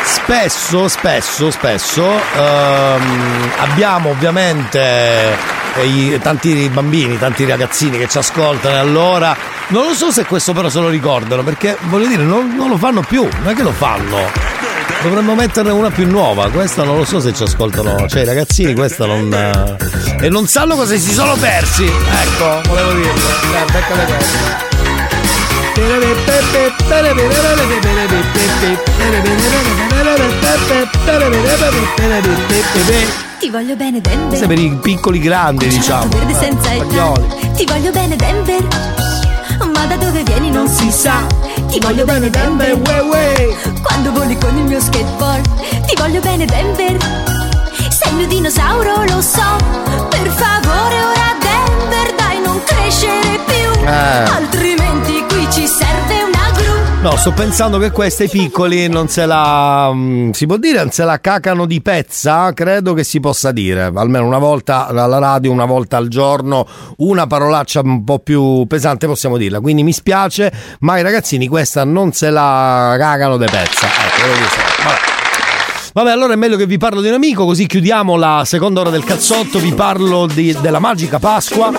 spesso, 0.04 0.88
spesso, 0.88 1.50
spesso 1.52 2.06
ehm, 2.38 3.52
abbiamo 3.58 4.10
ovviamente 4.10 5.36
eh, 5.76 5.86
i- 5.86 6.20
tanti 6.22 6.70
bambini, 6.70 7.18
tanti 7.18 7.46
ragazzini 7.46 7.98
che 7.98 8.08
ci 8.08 8.18
ascoltano 8.20 8.80
allora 8.80 9.36
non 9.68 9.88
lo 9.88 9.94
so 9.96 10.12
se 10.12 10.26
questo 10.26 10.54
però 10.54 10.70
se 10.70 10.80
lo 10.80 10.90
ricordano 10.90 11.42
perché 11.44 11.76
voglio 11.84 12.08
dire 12.08 12.24
non, 12.24 12.54
non 12.56 12.70
lo 12.70 12.78
fanno 12.78 13.02
più, 13.02 13.24
non 13.42 13.50
è 13.50 13.56
che 13.56 13.64
lo 13.64 13.72
fanno. 13.72 14.54
Dovremmo 15.02 15.36
metterne 15.36 15.70
una 15.72 15.92
più 15.92 16.08
nuova, 16.10 16.50
questa 16.50 16.84
non 16.84 16.98
lo 16.98 17.06
so 17.06 17.20
se 17.20 17.32
ci 17.34 17.44
ascoltano, 17.44 18.08
cioè 18.08 18.22
i 18.22 18.26
ragazzini 18.26 18.74
questa 18.74 19.06
non... 19.06 19.32
eh, 19.32 20.26
e 20.26 20.30
non 20.30 20.48
sanno 20.48 20.76
cosa 20.76 20.96
si 20.96 21.14
sono 21.14 21.36
persi, 21.36 21.84
ecco, 21.86 22.62
volevo 22.68 22.92
dirlo, 22.94 23.12
eh, 23.14 23.72
beccate 23.72 24.06
questo. 24.06 24.75
Ti 33.40 33.50
voglio 33.50 33.76
bene 33.76 34.00
Denver. 34.00 34.28
Questo 34.28 34.48
per 34.48 34.58
i 34.58 34.78
piccoli 34.82 35.20
grandi, 35.20 35.68
diciamo. 35.68 36.08
Verde 36.08 36.34
senza 36.34 36.74
età. 36.74 37.12
Ti 37.56 37.66
voglio 37.66 37.92
bene 37.92 38.16
Denver. 38.16 38.66
Ma 39.74 39.86
da 39.86 39.98
dove 39.98 40.24
vieni 40.24 40.50
non 40.50 40.68
si 40.68 40.90
sa. 40.90 41.26
Ti 41.70 41.80
voglio 41.80 42.06
bene 42.06 42.30
Denver. 42.30 42.80
Quando 43.82 44.12
voli 44.14 44.38
con 44.38 44.58
il 44.58 44.64
mio 44.64 44.80
skateboard. 44.80 45.46
Ti 45.86 45.96
voglio 45.98 46.22
bene 46.22 46.46
Denver. 46.46 46.98
Sei 47.90 48.12
il 48.12 48.16
mio 48.16 48.28
dinosauro, 48.28 49.04
lo 49.04 49.22
so. 49.22 49.58
Per 50.10 50.30
favore 50.30 51.04
ora 51.04 51.36
Denver, 51.40 52.14
dai 52.16 52.40
non 52.42 52.62
crescere 52.64 53.40
più. 53.46 53.86
Eh. 53.86 54.75
Ci 55.52 55.68
serve 55.68 56.24
una 56.24 56.52
gru. 56.52 57.02
No, 57.02 57.16
sto 57.18 57.32
pensando 57.32 57.78
che 57.78 57.92
questi 57.92 58.28
piccoli 58.28 58.90
non 58.90 59.08
se 59.08 59.26
la. 59.26 59.90
mm, 59.94 60.32
si 60.32 60.46
può 60.48 60.58
dire, 60.58 60.80
non 60.80 60.92
se 60.92 61.04
la 61.06 61.20
cacano 61.22 61.66
di 61.66 61.82
pezza? 61.82 62.52
Credo 62.54 62.94
che 62.94 63.04
si 63.04 63.20
possa 63.20 63.52
dire. 63.52 63.92
Almeno 63.96 64.26
una 64.26 64.38
volta 64.40 64.88
alla 64.88 65.18
radio, 65.20 65.52
una 65.52 65.66
volta 65.66 65.98
al 65.98 66.08
giorno, 66.10 66.68
una 66.98 67.28
parolaccia 67.28 67.82
un 67.84 68.04
po' 68.04 68.20
più 68.20 68.66
pesante 68.68 69.08
possiamo 69.08 69.38
dirla. 69.38 69.60
Quindi 69.62 69.84
mi 69.84 69.94
spiace, 69.94 70.52
ma 70.80 70.98
i 70.98 71.04
ragazzini 71.04 71.48
questa 71.48 71.84
non 71.86 72.12
se 72.12 72.30
la 72.32 72.96
cagano 72.98 73.38
di 73.38 73.46
pezza. 73.46 73.86
Ecco, 73.86 74.22
volevo 74.22 74.38
dire. 74.38 74.50
Vabbè. 74.84 74.98
Vabbè, 75.94 76.12
allora 76.12 76.34
è 76.34 76.36
meglio 76.36 76.58
che 76.58 76.66
vi 76.66 76.78
parlo 76.78 77.00
di 77.00 77.08
un 77.08 77.14
amico, 77.14 77.46
così 77.46 77.68
chiudiamo 77.68 78.18
la 78.18 78.44
seconda 78.46 78.82
ora 78.82 78.90
del 78.90 79.06
cazzotto. 79.06 79.60
Vi 79.60 79.74
parlo 79.74 80.26
di- 80.26 80.58
della 80.60 80.80
magica 80.80 81.20
Pasqua. 81.20 81.72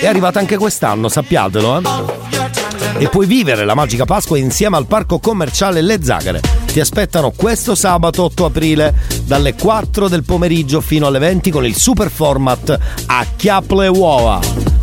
È 0.00 0.06
arrivata 0.06 0.38
anche 0.40 0.56
quest'anno, 0.56 1.08
sappiatelo, 1.08 1.78
eh. 1.78 2.37
E 2.96 3.08
puoi 3.08 3.26
vivere 3.26 3.64
la 3.64 3.74
magica 3.74 4.04
Pasqua 4.04 4.38
insieme 4.38 4.76
al 4.76 4.86
parco 4.86 5.18
commerciale 5.18 5.82
Le 5.82 6.02
Zagare. 6.02 6.40
Ti 6.66 6.80
aspettano 6.80 7.30
questo 7.30 7.74
sabato 7.74 8.22
8 8.24 8.44
aprile 8.46 8.94
dalle 9.24 9.54
4 9.54 10.08
del 10.08 10.24
pomeriggio 10.24 10.80
fino 10.80 11.06
alle 11.06 11.18
20 11.18 11.50
con 11.50 11.64
il 11.64 11.76
super 11.76 12.10
format 12.10 12.78
a 13.06 13.26
Chiaple 13.36 13.88
Uova. 13.88 14.40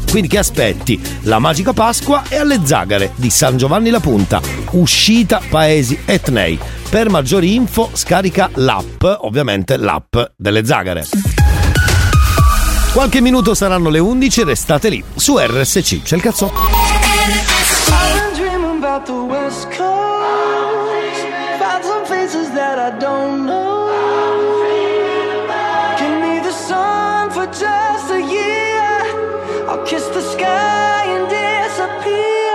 Quindi 0.10 0.30
che 0.30 0.38
aspetti? 0.38 1.02
La 1.24 1.40
magica 1.40 1.74
Pasqua 1.74 2.24
è 2.30 2.38
alle 2.38 2.62
Zagare 2.64 3.12
di 3.16 3.30
San 3.30 3.58
Giovanni 3.58 3.90
la 3.90 4.00
Punta, 4.00 4.40
uscita 4.72 5.42
Paesi 5.50 6.00
Etnei. 6.06 6.58
Per 6.90 7.10
maggiori 7.10 7.54
info 7.54 7.90
scarica 7.92 8.50
l'app, 8.54 9.04
ovviamente 9.04 9.76
l'app 9.76 10.16
delle 10.38 10.64
Zagare. 10.64 11.06
Qualche 12.94 13.20
minuto 13.20 13.54
saranno 13.54 13.90
le 13.90 14.00
11, 14.00 14.44
restate 14.44 14.88
lì 14.88 15.04
su 15.16 15.38
RSC. 15.38 16.04
C'è 16.04 16.16
il 16.16 16.22
cazzotto. 16.22 16.75
I 22.86 22.92
don't 23.00 23.48
know. 23.48 23.90
Give 26.00 26.16
me 26.24 26.38
the 26.48 26.52
sun 26.52 27.32
for 27.32 27.48
just 27.48 28.12
a 28.12 28.22
year. 28.22 28.86
I'll 29.68 29.84
kiss 29.88 30.06
the 30.10 30.22
sky 30.22 31.02
and 31.16 31.26
disappear. 31.28 32.54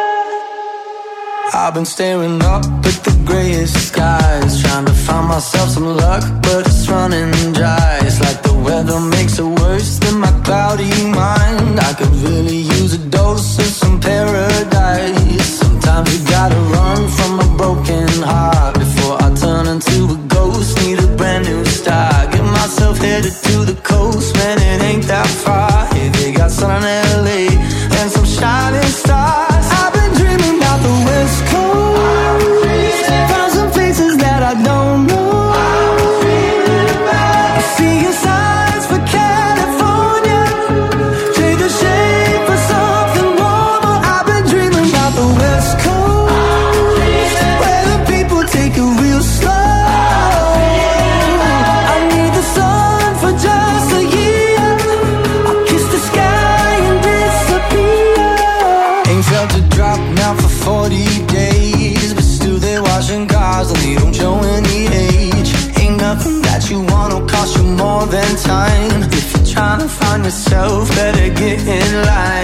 I've 1.53 1.75
been 1.75 1.85
staring 1.85 2.41
up 2.43 2.65
at 2.91 2.99
the 3.07 3.21
grayest 3.25 3.89
skies, 3.89 4.63
trying 4.63 4.87
to 4.87 4.93
find 4.93 5.27
myself 5.27 5.71
some 5.71 5.97
luck, 5.97 6.23
but 6.45 6.65
it's 6.65 6.89
running 6.89 7.33
dry. 7.53 7.99
It's 8.03 8.21
like 8.21 8.41
the 8.45 8.55
weather 8.55 9.01
makes 9.01 9.41
it 9.41 9.51
worse 9.63 9.99
than 9.99 10.21
my 10.21 10.31
cloudy 10.45 10.95
mind. 11.11 11.81
I 11.81 11.93
could 11.99 12.15
really 12.27 12.61
use 12.79 12.95
a 12.95 13.03
dose 13.17 13.59
of 13.59 13.65
some 13.65 13.99
paradise. 13.99 15.59
Sometimes 15.59 16.07
you 16.15 16.25
gotta 16.31 16.61
run 16.77 17.09
from 17.17 17.41
a 17.41 17.57
broken 17.57 18.09
heart 18.23 18.90
start. 21.81 22.33
Get 22.33 22.45
myself 22.45 22.99
headed 22.99 23.33
to 23.47 23.57
the 23.65 23.77
coast, 23.83 24.35
man. 24.37 24.59
It 24.59 24.83
ain't 24.83 25.05
that 25.05 25.27
far. 25.27 25.70
Get 71.41 71.67
in 71.67 72.03
line. 72.03 72.40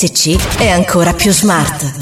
RSC 0.00 0.58
è 0.58 0.68
ancora 0.68 1.12
più 1.12 1.32
smart. 1.32 1.92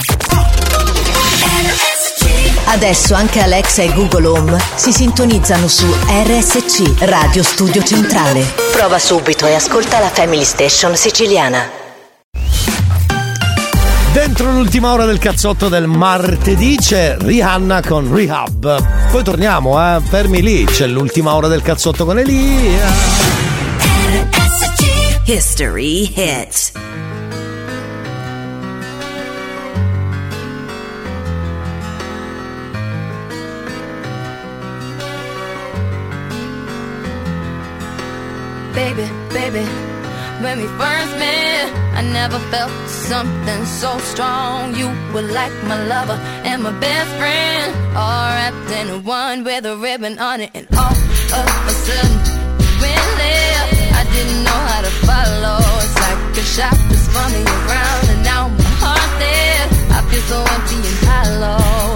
Adesso 2.66 3.14
anche 3.14 3.40
Alexa 3.40 3.81
e 3.81 3.90
Google 3.94 4.27
Home 4.27 4.59
si 4.74 4.93
sintonizzano 4.93 5.66
su 5.66 5.86
RSC 6.06 7.05
Radio 7.05 7.43
Studio 7.43 7.82
Centrale. 7.82 8.44
Prova 8.73 8.98
subito 8.98 9.47
e 9.47 9.55
ascolta 9.55 9.98
la 9.98 10.10
Family 10.10 10.44
Station 10.44 10.94
siciliana. 10.94 11.70
Dentro 14.12 14.52
l'ultima 14.52 14.93
ora 14.93 15.06
del 15.06 15.18
cazzotto 15.18 15.70
del 15.70 15.86
martedì 15.86 16.77
c'è 16.77 17.16
Rihanna 17.18 17.81
con 17.81 18.14
Rehab. 18.14 19.09
Poi 19.10 19.24
torniamo, 19.24 19.81
eh, 19.81 20.02
fermi 20.02 20.43
lì, 20.43 20.66
c'è 20.66 20.86
l'ultima 20.86 21.35
ora 21.35 21.48
del 21.48 21.62
cazzotto 21.62 22.05
con 22.05 22.18
Elia. 22.18 22.93
RSC 23.78 25.28
History 25.28 26.12
hits. 26.14 26.66
never 42.28 42.44
felt 42.51 42.89
something 42.89 43.65
so 43.66 43.97
strong. 43.98 44.74
You 44.74 44.89
were 45.15 45.28
like 45.39 45.53
my 45.70 45.78
lover 45.86 46.19
and 46.48 46.61
my 46.61 46.73
best 46.81 47.11
friend, 47.19 47.70
all 47.97 48.31
wrapped 48.36 48.70
in 48.78 49.05
one 49.05 49.44
with 49.44 49.65
a 49.65 49.77
ribbon 49.77 50.19
on 50.19 50.40
it. 50.40 50.51
And 50.53 50.66
all 50.73 50.90
of 50.90 51.69
a 51.73 51.74
sudden, 51.86 52.16
went 52.82 53.11
left. 53.23 53.74
I 54.01 54.03
didn't 54.15 54.43
know 54.43 54.61
how 54.70 54.81
to 54.89 54.93
follow. 55.09 55.59
It's 55.85 55.98
like 56.05 56.39
a 56.43 56.47
shot 56.55 56.77
that's 56.89 57.03
spun 57.07 57.31
me 57.32 57.43
around, 57.44 58.05
and 58.12 58.23
now 58.24 58.48
my 58.48 58.70
heart's 58.82 59.15
there. 59.23 59.65
I 59.97 59.98
feel 60.11 60.24
so 60.32 60.39
empty 60.55 60.78
and 60.90 60.98
hollow. 61.07 61.95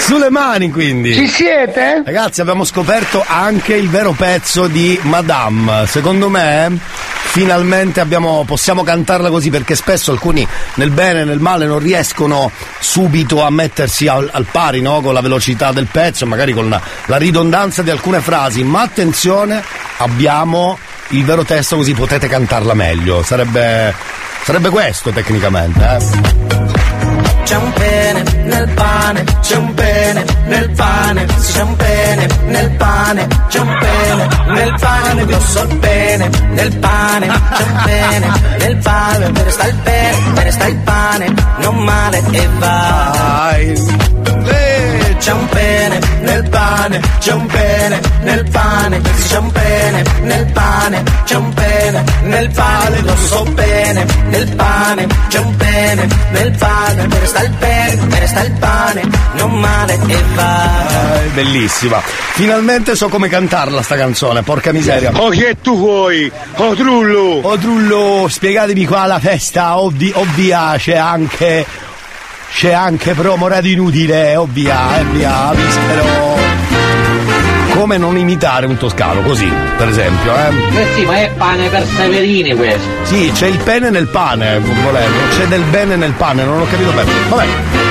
Sulle 0.00 0.30
mani 0.30 0.70
quindi. 0.70 1.14
Ci 1.14 1.28
siete? 1.28 2.02
Ragazzi, 2.04 2.40
abbiamo 2.40 2.64
scoperto 2.64 3.22
anche 3.24 3.74
il 3.74 3.88
vero 3.88 4.12
pezzo 4.12 4.66
di 4.66 4.98
Madame. 5.02 5.86
Secondo 5.86 6.28
me, 6.28 6.78
finalmente 7.30 8.00
abbiamo, 8.00 8.42
possiamo 8.44 8.82
cantarla 8.82 9.30
così 9.30 9.50
perché 9.50 9.76
spesso 9.76 10.10
alcuni 10.10 10.46
nel 10.74 10.90
bene 10.90 11.20
e 11.20 11.24
nel 11.24 11.38
male 11.38 11.66
non 11.66 11.78
riescono 11.78 12.50
subito 12.80 13.42
a 13.42 13.50
mettersi 13.50 14.08
al, 14.08 14.28
al 14.32 14.46
pari 14.50 14.80
no? 14.80 15.00
con 15.00 15.14
la 15.14 15.20
velocità 15.20 15.70
del 15.70 15.86
pezzo, 15.86 16.26
magari 16.26 16.52
con 16.52 16.68
la, 16.68 16.80
la 17.06 17.16
ridondanza 17.16 17.82
di 17.82 17.90
alcune 17.90 18.20
frasi. 18.20 18.64
Ma 18.64 18.80
attenzione, 18.80 19.62
abbiamo 19.98 20.76
il 21.10 21.24
vero 21.24 21.44
testo 21.44 21.76
così 21.76 21.94
potete 21.94 22.26
cantarla 22.26 22.74
meglio. 22.74 23.22
Sarebbe, 23.22 23.94
sarebbe 24.42 24.70
questo 24.70 25.10
tecnicamente. 25.10 25.80
Eh? 25.80 26.49
C'è 27.50 27.56
un 27.56 27.72
pene 27.72 28.22
nel 28.44 28.68
pane, 28.74 29.24
c'è 29.40 29.56
un 29.56 29.74
pene 29.74 30.24
nel 30.46 30.70
pane, 30.70 31.26
c'è 31.26 31.62
un 31.62 31.74
pene 31.74 32.28
nel 32.46 32.70
pane, 32.76 33.26
c'è 33.48 33.58
un 33.58 33.78
pene 33.80 34.28
nel 34.54 34.74
pane, 34.78 35.24
grosso 35.24 35.62
il 35.62 35.76
pene 35.78 36.30
nel 36.50 36.76
pane, 36.76 37.26
c'è 37.26 37.62
un 37.64 37.82
pene 37.82 38.32
nel 38.56 38.76
pane, 38.76 39.30
ne 39.30 39.50
sta 39.50 39.66
il 39.66 39.74
pene, 39.82 40.42
ne 40.44 40.50
sta 40.52 40.66
il 40.66 40.76
pane, 40.76 41.34
non 41.58 41.74
male 41.74 42.22
e 42.30 42.48
vai. 42.58 44.19
C'è 45.20 45.32
un 45.32 45.48
pene 45.48 46.00
nel 46.22 46.48
pane, 46.48 47.00
c'è 47.18 47.32
un 47.32 47.46
pene 47.46 48.00
nel 48.22 48.48
pane, 48.50 49.00
c'è 49.28 49.36
un 49.36 49.50
pene 49.52 50.04
nel 50.22 50.46
pane, 50.52 51.02
c'è 51.24 51.36
un 51.36 51.52
pene 51.52 52.04
nel 52.22 52.50
pane, 52.50 53.02
grosso 53.02 53.42
pene 53.54 54.06
nel 54.28 54.54
pane, 54.56 55.06
c'è 55.28 55.38
un 55.38 55.56
pene 55.56 56.08
nel 56.30 56.56
pane, 56.56 57.06
me 57.06 57.18
ne 57.18 57.26
sta 57.26 57.42
il 57.42 57.50
pene, 57.50 58.06
me 58.06 58.18
ne 58.18 58.26
sta 58.26 58.40
il 58.40 58.52
pane, 58.52 59.02
non 59.34 59.52
male 59.60 59.98
e 60.06 60.24
vai. 60.34 60.86
Eh, 60.86 61.28
bellissima. 61.34 62.00
Finalmente 62.00 62.96
so 62.96 63.08
come 63.08 63.28
cantarla 63.28 63.82
sta 63.82 63.96
canzone, 63.96 64.42
porca 64.42 64.72
miseria. 64.72 65.12
Oh 65.14 65.28
che 65.28 65.56
tu 65.60 65.76
vuoi? 65.76 66.32
Oh 66.56 66.74
trullo! 66.74 67.40
Oh 67.42 67.58
Trullo, 67.58 68.26
spiegatemi 68.26 68.86
qua 68.86 69.04
la 69.04 69.18
festa, 69.18 69.78
ovvi, 69.78 70.10
ovvia, 70.14 70.76
c'è 70.78 70.96
anche. 70.96 71.88
C'è 72.52 72.72
anche 72.72 73.14
promo 73.14 73.48
radio 73.48 73.72
inutile, 73.72 74.36
ovvia, 74.36 74.98
eh, 74.98 75.04
via, 75.12 75.50
vispero. 75.54 76.04
Come 77.72 77.96
non 77.96 78.18
imitare 78.18 78.66
un 78.66 78.76
toscano, 78.76 79.22
così, 79.22 79.50
per 79.78 79.88
esempio, 79.88 80.34
eh? 80.34 80.80
Eh 80.80 80.86
sì, 80.94 81.04
ma 81.06 81.16
è 81.16 81.30
pane 81.36 81.68
per 81.68 81.86
Severini 81.86 82.54
questo. 82.54 82.86
Sì, 83.04 83.30
c'è 83.32 83.46
il 83.46 83.58
pene 83.58 83.88
nel 83.88 84.08
pane, 84.08 84.58
volendo, 84.58 85.18
c'è 85.30 85.46
del 85.46 85.62
bene 85.70 85.96
nel 85.96 86.12
pane, 86.12 86.44
non 86.44 86.60
ho 86.60 86.66
capito 86.68 86.90
bene. 86.90 87.10
Vabbè. 87.28 87.89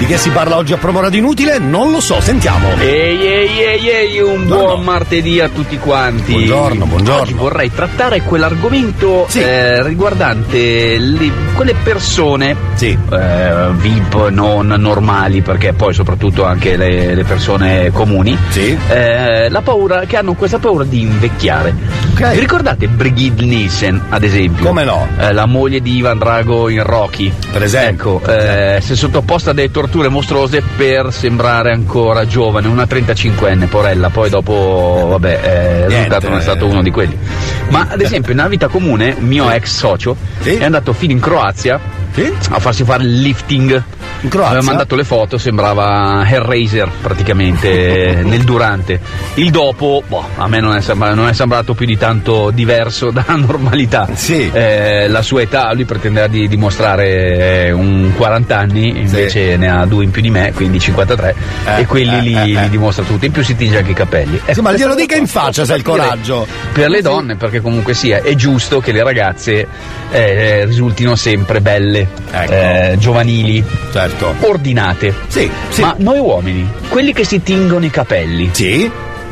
Di 0.00 0.06
che 0.06 0.16
si 0.16 0.30
parla 0.30 0.56
oggi 0.56 0.72
a 0.72 0.78
promo 0.78 1.00
radio 1.00 1.18
inutile? 1.18 1.58
Non 1.58 1.90
lo 1.90 2.00
so, 2.00 2.22
sentiamo. 2.22 2.68
Ehi 2.78 3.22
ehi 3.22 3.62
ehi 3.62 3.88
ehi, 3.90 4.20
un 4.20 4.46
buon 4.46 4.82
martedì 4.82 5.40
a 5.40 5.50
tutti 5.50 5.76
quanti. 5.76 6.32
Buongiorno, 6.32 6.86
buongiorno. 6.86 7.20
Oggi 7.20 7.34
vorrei 7.34 7.70
trattare 7.70 8.22
quell'argomento 8.22 9.28
eh, 9.34 9.82
riguardante 9.82 10.96
le- 10.96 11.32
quelle 11.54 11.74
persone 11.74 12.56
eh, 12.80 12.96
VIP 13.72 14.28
non 14.30 14.68
normali, 14.68 15.42
perché 15.42 15.74
poi 15.74 15.92
soprattutto 15.92 16.46
anche 16.46 16.78
le, 16.78 17.14
le 17.14 17.24
persone 17.24 17.90
comuni, 17.92 18.34
eh, 18.88 19.50
la 19.50 19.60
paura, 19.60 20.06
che 20.06 20.16
hanno 20.16 20.32
questa 20.32 20.58
paura 20.58 20.84
di 20.84 21.02
invecchiare. 21.02 21.74
Vi 22.14 22.38
ricordate 22.38 22.88
Brigitte 22.88 23.44
Nielsen, 23.44 24.00
ad 24.08 24.22
esempio? 24.22 24.64
Come 24.64 24.84
no? 24.84 25.06
Eh, 25.18 25.34
la 25.34 25.44
moglie 25.44 25.80
di 25.80 25.96
Ivan 25.96 26.16
Drago 26.16 26.70
in 26.70 26.82
Rocky. 26.84 27.30
Per 27.52 27.62
esempio. 27.62 28.16
Ecco, 28.22 28.32
eh, 28.32 28.80
si 28.80 28.92
è 28.92 28.96
sottoposta 28.96 29.50
a 29.50 29.52
delle 29.52 29.70
torture 29.70 29.88
mostruose 30.08 30.62
per 30.76 31.12
sembrare 31.12 31.72
ancora 31.72 32.26
giovane, 32.26 32.68
una 32.68 32.84
35enne, 32.84 33.68
porella, 33.68 34.10
poi 34.10 34.30
dopo, 34.30 35.06
vabbè, 35.10 35.40
eh, 35.42 35.84
il 35.84 35.90
risultato 35.90 36.28
non 36.28 36.38
è 36.38 36.42
stato 36.42 36.66
uno 36.66 36.82
di 36.82 36.90
quelli. 36.90 37.16
Ma 37.70 37.86
ad 37.90 38.00
esempio 38.00 38.34
nella 38.34 38.48
vita 38.48 38.68
comune, 38.68 39.14
un 39.18 39.26
mio 39.26 39.50
ex 39.50 39.66
socio 39.66 40.16
è 40.42 40.64
andato 40.64 40.92
fino 40.92 41.12
in 41.12 41.20
Croazia 41.20 41.99
a 42.50 42.58
farsi 42.58 42.84
fare 42.84 43.04
il 43.04 43.20
lifting. 43.20 43.82
In 44.22 44.28
Croazia? 44.28 44.56
Aveva 44.56 44.64
mandato 44.64 44.96
le 44.96 45.04
foto, 45.04 45.38
sembrava 45.38 46.28
Hellraiser 46.28 46.90
praticamente 47.00 48.20
nel 48.24 48.42
durante. 48.42 49.00
Il 49.34 49.50
dopo, 49.50 50.02
boh, 50.06 50.24
a 50.36 50.46
me 50.48 50.60
non 50.60 50.74
è, 50.76 50.80
sembra- 50.80 51.14
non 51.14 51.28
è 51.28 51.32
sembrato 51.32 51.74
più 51.74 51.86
di 51.86 51.96
tanto 51.96 52.50
diverso 52.50 53.10
dalla 53.12 53.36
normalità. 53.36 54.08
Eh, 54.52 55.08
la 55.08 55.22
sua 55.22 55.42
età, 55.42 55.72
lui 55.72 55.84
pretendeva 55.84 56.26
di 56.26 56.48
dimostrare 56.48 57.66
eh, 57.66 57.72
un 57.72 58.12
40 58.16 58.58
anni, 58.58 59.00
invece 59.00 59.56
ne 59.56 59.70
ha 59.70 59.86
due 59.86 60.04
in 60.04 60.10
più 60.10 60.22
di 60.22 60.30
me, 60.30 60.52
quindi 60.54 60.78
53, 60.78 61.34
e 61.78 61.86
quelli 61.86 62.16
eh, 62.16 62.20
li, 62.20 62.34
eh, 62.34 62.58
eh. 62.58 62.62
li 62.62 62.68
dimostra 62.68 63.04
tutti. 63.04 63.26
In 63.26 63.32
più 63.32 63.42
si 63.42 63.56
tinge 63.56 63.78
anche 63.78 63.92
i 63.92 63.94
capelli. 63.94 64.40
Sì, 64.50 64.60
ma 64.60 64.72
glielo 64.72 64.94
dica 64.94 65.16
in 65.16 65.26
faccia 65.26 65.64
se 65.64 65.72
ha 65.72 65.76
il 65.76 65.82
coraggio. 65.82 66.46
Per 66.72 66.88
le 66.88 67.00
donne, 67.00 67.36
perché 67.36 67.60
comunque 67.60 67.94
sia, 67.94 68.22
è 68.22 68.34
giusto 68.34 68.80
che 68.80 68.92
le 68.92 69.02
ragazze 69.02 69.66
eh, 70.10 70.64
risultino 70.64 71.14
sempre 71.14 71.60
belle, 71.60 71.99
eh, 72.48 72.96
giovanili, 72.98 73.64
ordinate. 74.40 75.14
Ma 75.80 75.94
noi 75.98 76.18
uomini, 76.18 76.68
quelli 76.88 77.12
che 77.12 77.24
si 77.24 77.42
tingono 77.42 77.84
i 77.84 77.90
capelli. 77.90 78.50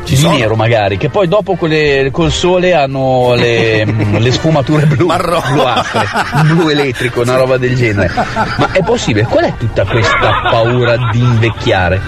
di 0.09 0.15
sono. 0.15 0.35
nero 0.35 0.55
magari, 0.55 0.97
che 0.97 1.09
poi 1.09 1.27
dopo 1.27 1.55
quelle 1.55 2.09
col 2.11 2.31
sole 2.31 2.73
hanno 2.73 3.33
le, 3.35 3.85
mm, 3.85 4.15
le 4.15 4.31
sfumature 4.31 4.85
blu, 4.85 5.05
bluastre, 5.05 6.07
blu 6.45 6.69
elettrico, 6.69 7.21
una 7.21 7.35
roba 7.35 7.57
del 7.57 7.75
genere. 7.75 8.11
Ma 8.13 8.71
è 8.71 8.81
possibile? 8.83 9.25
Qual 9.25 9.43
è 9.43 9.53
tutta 9.57 9.85
questa 9.85 10.41
paura 10.49 10.97
di 11.11 11.19
invecchiare? 11.19 12.01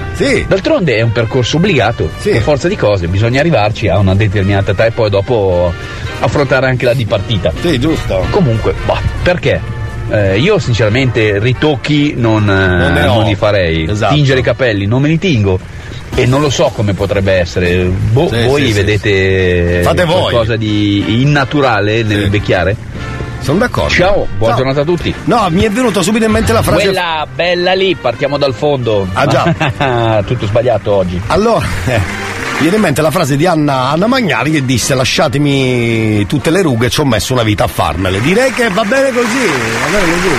D'altronde 0.48 0.96
è 0.96 1.02
un 1.02 1.12
percorso 1.12 1.58
obbligato, 1.58 2.10
per 2.22 2.42
forza 2.42 2.68
di 2.68 2.76
cose, 2.76 3.08
bisogna 3.08 3.40
arrivarci 3.40 3.88
a 3.88 3.98
una 3.98 4.16
determinata 4.16 4.72
età 4.72 4.86
e 4.86 4.92
poi 4.92 5.10
dopo 5.10 5.72
affrontare 6.20 6.68
anche 6.68 6.86
la 6.86 6.94
dipartita. 6.94 7.52
Sì, 7.60 7.80
giusto. 7.80 8.26
Comunque, 8.30 8.74
bah, 8.86 9.00
perché? 9.24 9.71
Eh, 10.12 10.40
io 10.40 10.60
sinceramente 10.60 11.40
ritocchi 11.40 12.14
non, 12.18 12.44
eh, 12.50 12.90
Non 12.90 12.94
non 13.06 13.24
li 13.26 13.36
farei. 13.36 13.90
Esatto. 13.90 14.14
Tingere 14.14 14.42
i 14.42 14.44
capelli 14.44 14.86
non 14.86 15.02
me 15.02 15.08
li 15.08 15.18
tingo. 15.18 15.58
E 16.14 16.26
non 16.26 16.42
lo 16.42 16.50
so 16.50 16.72
come 16.76 16.94
potrebbe 16.94 17.32
essere. 17.34 17.86
Boh, 17.86 18.28
Sì, 18.30 18.44
voi 18.46 18.62
sì, 18.62 18.68
sì, 18.68 18.74
vedete 18.74 19.82
voi. 20.06 20.06
qualcosa 20.06 20.58
di 20.58 21.22
innaturale 21.22 22.04
nell'invecchiare? 22.04 22.76
Sono 23.40 23.58
d'accordo. 23.60 23.90
Ciao, 23.94 24.28
buona 24.38 24.54
Ciao. 24.56 24.64
giornata 24.64 24.82
a 24.82 24.84
tutti. 24.86 25.16
No, 25.24 25.48
mi 25.50 25.64
è 25.64 25.70
venuto 25.70 26.04
subito 26.04 26.26
in 26.26 26.32
mente 26.32 26.52
la 26.54 26.62
frase. 26.62 26.84
Quella 26.84 27.26
bella 27.34 27.74
lì, 27.74 27.96
partiamo 27.96 28.38
dal 28.38 28.54
fondo. 28.54 29.08
Ah, 29.14 29.26
già. 29.26 30.22
Tutto 30.28 30.46
sbagliato 30.46 30.92
oggi. 30.94 31.20
Allora, 31.28 31.66
eh, 31.88 32.00
viene 32.62 32.76
in 32.78 32.82
mente 32.82 33.02
la 33.02 33.12
frase 33.12 33.36
di 33.36 33.46
Anna, 33.46 33.90
Anna 33.90 34.08
Magnari 34.08 34.52
che 34.52 34.64
disse 34.64 34.94
lasciatemi 34.96 36.26
tutte 36.28 36.50
le 36.52 36.62
rughe, 36.62 36.90
ci 36.90 37.00
ho 37.00 37.06
messo 37.06 37.34
una 37.34 37.44
vita 37.44 37.64
a 37.66 37.68
farmele. 37.68 38.22
Direi 38.22 38.54
che 38.54 38.70
va 38.70 38.84
bene 38.84 39.12
così, 39.12 39.46
va 39.48 39.98
bene 40.00 40.12
così. 40.14 40.30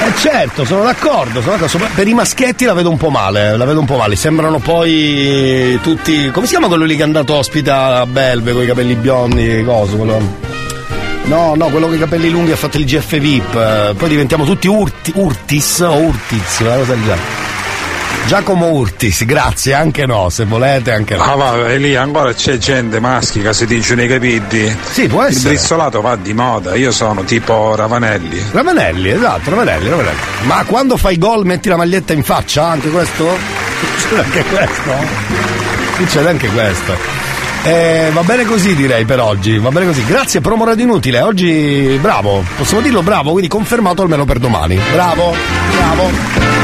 Eh 0.00 0.12
certo, 0.16 0.64
sono 0.64 0.84
d'accordo, 0.84 1.42
sono 1.42 1.56
d'accordo. 1.56 1.86
Per 1.94 2.08
i 2.08 2.14
maschietti 2.14 2.64
la 2.64 2.72
vedo 2.72 2.88
un 2.88 2.96
po' 2.96 3.10
male, 3.10 3.56
la 3.56 3.64
vedo 3.66 3.80
un 3.80 3.86
po' 3.86 3.96
male. 3.98 4.16
Sembrano 4.16 4.58
poi 4.58 5.78
tutti. 5.82 6.30
Come 6.30 6.46
si 6.46 6.52
chiama 6.52 6.68
quello 6.68 6.84
lì 6.84 6.94
che 6.96 7.02
è 7.02 7.04
andato 7.04 7.34
ospite 7.34 7.70
a 7.70 8.06
Belve 8.06 8.52
con 8.52 8.62
i 8.62 8.66
capelli 8.66 8.94
biondi, 8.94 9.62
coso, 9.64 9.96
quello. 9.96 10.46
No, 11.24 11.54
no, 11.56 11.66
quello 11.66 11.86
con 11.86 11.96
i 11.96 11.98
capelli 11.98 12.30
lunghi 12.30 12.52
ha 12.52 12.56
fatto 12.56 12.78
il 12.78 12.86
GF 12.86 13.18
VIP. 13.18 13.54
eh, 13.54 13.94
Poi 13.98 14.08
diventiamo 14.08 14.44
tutti 14.44 14.66
Urti- 14.66 15.12
Urtis 15.14 15.80
o 15.80 15.92
Urtiz, 15.96 16.60
una 16.60 16.76
cosa 16.76 16.94
del 16.94 17.02
genere. 17.02 17.47
Giacomo 18.28 18.68
Urtis, 18.72 19.24
grazie, 19.24 19.72
anche 19.72 20.04
no, 20.04 20.28
se 20.28 20.44
volete, 20.44 20.92
anche 20.92 21.16
no. 21.16 21.22
Ah 21.22 21.34
va, 21.34 21.74
lì 21.76 21.96
ancora 21.96 22.34
c'è 22.34 22.58
gente 22.58 23.00
maschi 23.00 23.40
che 23.40 23.54
si 23.54 23.64
tingono 23.66 24.02
i 24.02 24.06
capelli. 24.06 24.76
Sì, 24.90 25.06
può 25.06 25.22
Il 25.22 25.30
essere. 25.30 25.54
brizzolato 25.54 26.02
va 26.02 26.14
di 26.14 26.34
moda, 26.34 26.74
io 26.74 26.92
sono 26.92 27.24
tipo 27.24 27.74
Ravanelli. 27.74 28.38
Ravanelli, 28.50 29.08
esatto, 29.08 29.48
Ravanelli, 29.48 29.88
Ravanelli. 29.88 30.18
Ma 30.42 30.62
quando 30.66 30.98
fai 30.98 31.16
gol 31.16 31.46
metti 31.46 31.70
la 31.70 31.76
maglietta 31.76 32.12
in 32.12 32.22
faccia, 32.22 32.68
anche 32.68 32.90
questo? 32.90 33.24
Succede 33.96 34.20
anche 34.22 34.44
questo? 34.44 34.92
Succede 35.96 36.28
anche 36.28 36.48
questo. 36.48 36.96
Eh, 37.62 38.10
va 38.12 38.22
bene 38.24 38.44
così 38.44 38.74
direi 38.74 39.06
per 39.06 39.20
oggi, 39.20 39.56
va 39.56 39.70
bene 39.70 39.86
così. 39.86 40.04
Grazie 40.04 40.42
promo 40.42 40.66
radio 40.66 40.84
inutile, 40.84 41.22
oggi 41.22 41.96
bravo, 41.98 42.44
possiamo 42.58 42.82
dirlo 42.82 43.02
bravo, 43.02 43.30
quindi 43.30 43.48
confermato 43.48 44.02
almeno 44.02 44.26
per 44.26 44.38
domani. 44.38 44.78
Bravo, 44.92 45.34
bravo. 45.74 46.57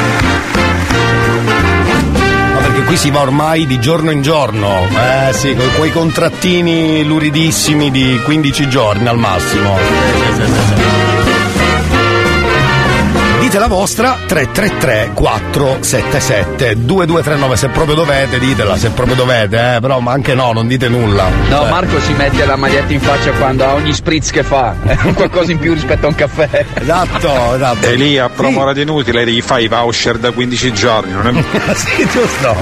Qui 2.86 2.96
si 2.96 3.10
va 3.10 3.20
ormai 3.20 3.66
di 3.66 3.80
giorno 3.80 4.10
in 4.10 4.22
giorno, 4.22 4.86
eh 4.88 5.32
sì, 5.32 5.54
con 5.54 5.68
quei 5.76 5.90
contrattini 5.90 7.02
luridissimi 7.02 7.90
di 7.90 8.20
15 8.22 8.68
giorni 8.68 9.08
al 9.08 9.18
massimo. 9.18 9.76
Sì, 10.36 10.42
sì, 10.44 10.52
sì. 10.52 11.13
Dite 13.54 13.66
la 13.68 13.72
vostra 13.72 14.18
333 14.26 15.10
477 15.14 16.74
2239 16.84 17.56
se 17.56 17.68
proprio 17.68 17.94
dovete 17.94 18.40
ditela 18.40 18.76
se 18.76 18.90
proprio 18.90 19.14
dovete 19.14 19.76
eh 19.76 19.80
però 19.80 20.00
ma 20.00 20.10
anche 20.10 20.34
no 20.34 20.50
non 20.50 20.66
dite 20.66 20.88
nulla 20.88 21.28
No, 21.50 21.58
Cioè, 21.58 21.70
Marco 21.70 22.00
si 22.00 22.12
mette 22.14 22.44
la 22.46 22.56
maglietta 22.56 22.92
in 22.92 23.00
faccia 23.00 23.30
quando 23.30 23.64
a 23.64 23.74
ogni 23.74 23.92
spritz 23.92 24.30
che 24.30 24.42
fa. 24.42 24.74
È 24.84 24.96
qualcosa 25.12 25.52
in 25.52 25.58
più 25.60 25.72
rispetto 25.72 26.06
a 26.06 26.08
un 26.08 26.16
caffè. 26.16 26.64
Esatto, 26.74 27.54
esatto. 27.54 27.86
E 27.86 27.94
lì 27.94 28.18
a 28.18 28.28
promo 28.28 28.64
radio 28.64 28.82
inutile 28.82 29.24
gli 29.24 29.40
fai 29.40 29.64
i 29.64 29.68
voucher 29.68 30.18
da 30.18 30.32
15 30.32 30.72
giorni, 30.72 31.12
non 31.12 31.28
è 31.28 31.32
sì, 31.76 32.08
giusto. 32.10 32.56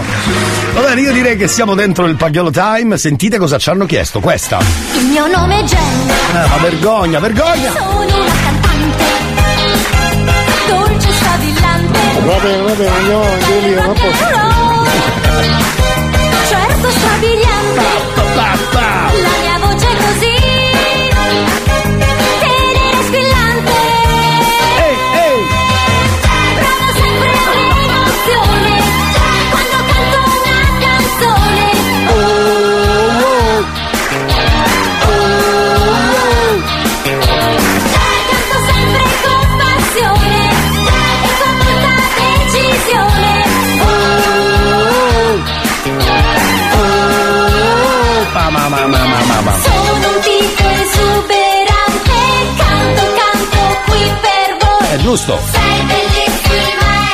Va 0.75 0.81
bene, 0.83 1.01
io 1.01 1.13
direi 1.13 1.39
che 1.39 1.49
siamo 1.49 1.75
dentro 1.75 2.05
il 2.05 2.17
pagliolo 2.17 2.51
time. 2.51 2.99
Sentite 2.99 3.39
cosa 3.39 3.57
ci 3.57 3.71
hanno 3.71 3.87
chiesto. 3.87 4.21
Questa. 4.21 4.59
Il 4.99 5.07
mio 5.07 5.27
nome 5.27 5.61
è 5.61 5.63
Jen, 5.63 6.11
Eh, 6.11 6.49
ma 6.49 6.57
vergogna, 6.61 7.19
vergogna! 7.19 8.62
Va 11.33 12.39
bene, 12.39 12.63
va 12.63 12.75
bene, 12.75 13.01
no, 13.09 13.23
Angelina, 13.23 13.87
non 13.87 13.95
posso. 13.95 14.25
Certo 16.47 16.91
strabiliante. 16.91 17.81
La 18.35 19.39
mia 19.41 19.52
giusto. 55.13 55.39
Sei 55.45 55.83
bellissima 55.83 56.89
e 57.05 57.13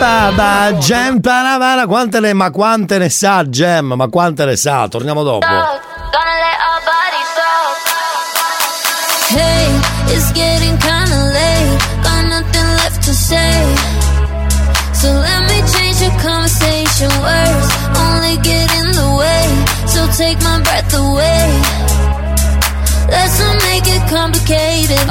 rampante, 0.00 0.78
Gem, 0.78 1.20
paravara, 1.20 1.86
quante 1.86 2.18
ne, 2.18 2.32
ma 2.32 2.50
quante 2.50 2.98
ne 2.98 3.08
sa 3.08 3.48
Gem? 3.48 3.92
Ma 3.92 4.08
quante 4.08 4.44
ne 4.44 4.56
sa? 4.56 4.88
Torniamo 4.88 5.22
dopo. 5.22 5.46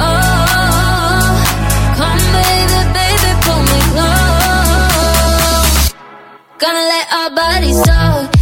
Oh, 0.02 0.06
Gonna 6.58 6.84
let 6.92 7.06
our 7.12 7.30
bodies 7.34 7.82
talk. 7.82 8.39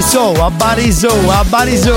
Dice 0.00 0.16
a 0.18 0.22
Barisò, 0.22 0.32
a 0.46 0.50
Barisò, 0.50 1.08
a 1.30 1.44
Barisò. 1.44 1.94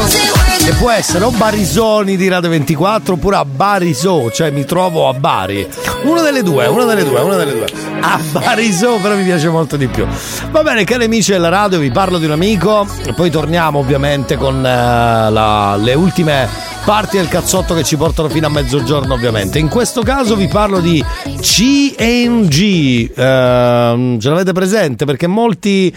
E 0.67 0.73
può 0.73 0.89
essere 0.91 1.23
o 1.23 1.31
Barisoni 1.31 2.17
di 2.17 2.27
Radio 2.27 2.49
24 2.49 3.13
oppure 3.13 3.37
a 3.37 3.45
Barisò, 3.45 4.29
cioè 4.29 4.49
mi 4.49 4.65
trovo 4.65 5.07
a 5.07 5.13
Bari. 5.13 5.65
Una 6.03 6.21
delle 6.21 6.43
due, 6.43 6.67
una 6.67 6.83
delle 6.83 7.05
due, 7.05 7.21
una 7.21 7.35
delle 7.37 7.53
due. 7.53 7.65
A 8.01 8.19
Barisò 8.31 8.97
però 8.97 9.15
mi 9.15 9.23
piace 9.23 9.47
molto 9.49 9.77
di 9.77 9.87
più. 9.87 10.05
Va 10.51 10.63
bene, 10.63 10.83
cari 10.83 11.05
amici 11.05 11.31
della 11.31 11.47
radio, 11.49 11.79
vi 11.79 11.91
parlo 11.91 12.17
di 12.17 12.25
un 12.25 12.31
amico 12.31 12.85
e 13.05 13.13
poi 13.13 13.29
torniamo 13.29 13.79
ovviamente 13.79 14.35
con 14.35 14.57
eh, 14.65 15.29
la- 15.31 15.75
le 15.77 15.93
ultime 15.93 16.47
parti 16.83 17.15
del 17.15 17.29
cazzotto 17.29 17.73
che 17.73 17.83
ci 17.83 17.95
portano 17.95 18.27
fino 18.27 18.47
a 18.47 18.49
mezzogiorno 18.49 19.13
ovviamente. 19.13 19.57
In 19.57 19.69
questo 19.69 20.01
caso 20.01 20.35
vi 20.35 20.47
parlo 20.47 20.79
di 20.79 21.03
CNG, 21.39 23.11
ehm, 23.15 24.19
ce 24.19 24.29
l'avete 24.29 24.51
presente 24.51 25.05
perché 25.05 25.27
molti 25.27 25.93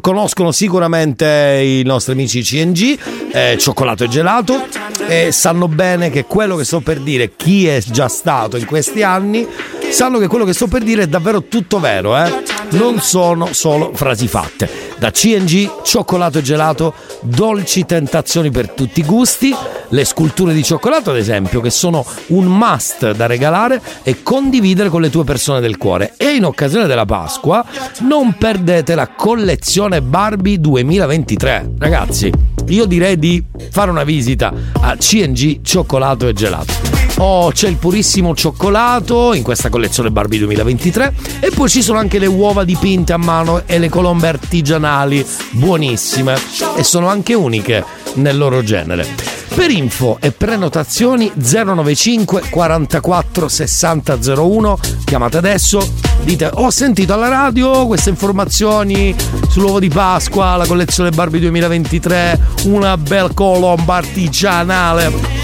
conoscono 0.00 0.50
sicuramente 0.50 1.60
i 1.62 1.82
nostri 1.84 2.12
amici 2.12 2.42
CNG, 2.42 2.98
eh, 3.32 3.56
cioccolato 3.58 4.04
e 4.04 4.08
gelato, 4.08 4.66
e 5.06 5.30
sanno 5.30 5.68
bene 5.68 6.10
che 6.10 6.24
quello 6.24 6.56
che 6.56 6.64
sto 6.64 6.80
per 6.80 7.00
dire, 7.00 7.32
chi 7.36 7.66
è 7.66 7.82
già 7.84 8.08
stato 8.08 8.56
in 8.56 8.64
questi 8.64 9.02
anni, 9.02 9.46
sanno 9.90 10.18
che 10.18 10.26
quello 10.26 10.44
che 10.44 10.54
sto 10.54 10.66
per 10.66 10.82
dire 10.82 11.02
è 11.02 11.06
davvero 11.06 11.44
tutto 11.44 11.78
vero, 11.78 12.16
eh? 12.16 12.42
non 12.70 13.00
sono 13.00 13.52
solo 13.52 13.92
frasi 13.94 14.26
fatte. 14.26 14.68
Da 14.96 15.10
CNG, 15.10 15.82
cioccolato 15.82 16.38
e 16.38 16.42
gelato, 16.42 16.94
dolci 17.20 17.84
tentazioni 17.84 18.50
per 18.50 18.70
tutti 18.70 19.00
i 19.00 19.04
gusti, 19.04 19.54
le 19.88 20.04
sculture 20.14 20.54
di 20.54 20.62
cioccolato 20.62 21.10
ad 21.10 21.16
esempio 21.16 21.60
che 21.60 21.70
sono 21.70 22.06
un 22.28 22.44
must 22.44 23.10
da 23.16 23.26
regalare 23.26 23.82
e 24.04 24.22
condividere 24.22 24.88
con 24.88 25.00
le 25.00 25.10
tue 25.10 25.24
persone 25.24 25.60
del 25.60 25.76
cuore. 25.76 26.14
E 26.16 26.36
in 26.36 26.44
occasione 26.44 26.86
della 26.86 27.04
Pasqua 27.04 27.64
non 28.02 28.36
perdete 28.38 28.94
la 28.94 29.08
collezione 29.08 30.00
Barbie 30.00 30.60
2023. 30.60 31.72
Ragazzi, 31.78 32.32
io 32.68 32.84
direi 32.84 33.18
di 33.18 33.44
fare 33.70 33.90
una 33.90 34.04
visita 34.04 34.52
a 34.80 34.96
CNG 34.96 35.62
Cioccolato 35.62 36.28
e 36.28 36.32
Gelato. 36.32 37.03
Oh, 37.18 37.52
c'è 37.52 37.68
il 37.68 37.76
purissimo 37.76 38.34
cioccolato 38.34 39.34
in 39.34 39.44
questa 39.44 39.68
collezione 39.68 40.10
Barbie 40.10 40.40
2023 40.40 41.14
e 41.38 41.50
poi 41.50 41.68
ci 41.68 41.80
sono 41.80 42.00
anche 42.00 42.18
le 42.18 42.26
uova 42.26 42.64
dipinte 42.64 43.12
a 43.12 43.18
mano 43.18 43.62
e 43.66 43.78
le 43.78 43.88
colombe 43.88 44.26
artigianali 44.26 45.24
buonissime. 45.52 46.34
E 46.76 46.82
sono 46.82 47.08
anche 47.08 47.34
uniche 47.34 47.84
nel 48.14 48.36
loro 48.36 48.64
genere. 48.64 49.06
Per 49.54 49.70
info 49.70 50.18
e 50.20 50.32
prenotazioni 50.32 51.30
095 51.36 52.48
44 52.50 53.46
60 53.46 54.18
01 54.34 54.78
chiamate 55.04 55.36
adesso 55.36 55.88
dite 56.24 56.50
ho 56.52 56.70
sentito 56.70 57.12
alla 57.12 57.28
radio 57.28 57.86
queste 57.86 58.10
informazioni 58.10 59.14
sull'uovo 59.48 59.78
di 59.78 59.88
Pasqua 59.88 60.56
la 60.56 60.66
collezione 60.66 61.10
Barbie 61.10 61.38
2023 61.38 62.40
una 62.64 62.96
bel 62.96 63.32
colomba 63.32 63.94
artigianale 63.94 65.43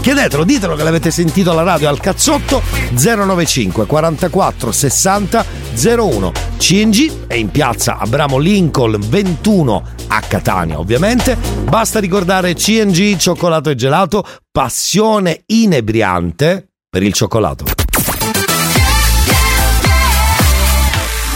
Chiedetelo, 0.00 0.44
ditelo 0.44 0.76
che 0.76 0.82
l'avete 0.82 1.10
sentito 1.10 1.50
alla 1.50 1.62
radio 1.62 1.88
al 1.88 2.00
cazzotto 2.00 2.62
095 2.92 3.86
44 3.86 4.72
60 4.72 5.44
01. 5.74 6.32
CNG 6.56 7.26
è 7.26 7.34
in 7.34 7.50
piazza 7.50 7.98
Abramo 7.98 8.38
Lincoln 8.38 8.96
21 8.98 9.82
a 10.08 10.20
Catania, 10.20 10.78
ovviamente. 10.78 11.36
Basta 11.36 12.00
ricordare 12.00 12.54
CNG 12.54 13.16
cioccolato 13.16 13.70
e 13.70 13.74
gelato, 13.74 14.26
passione 14.50 15.42
inebriante 15.46 16.68
per 16.88 17.02
il 17.02 17.12
cioccolato. 17.12 17.64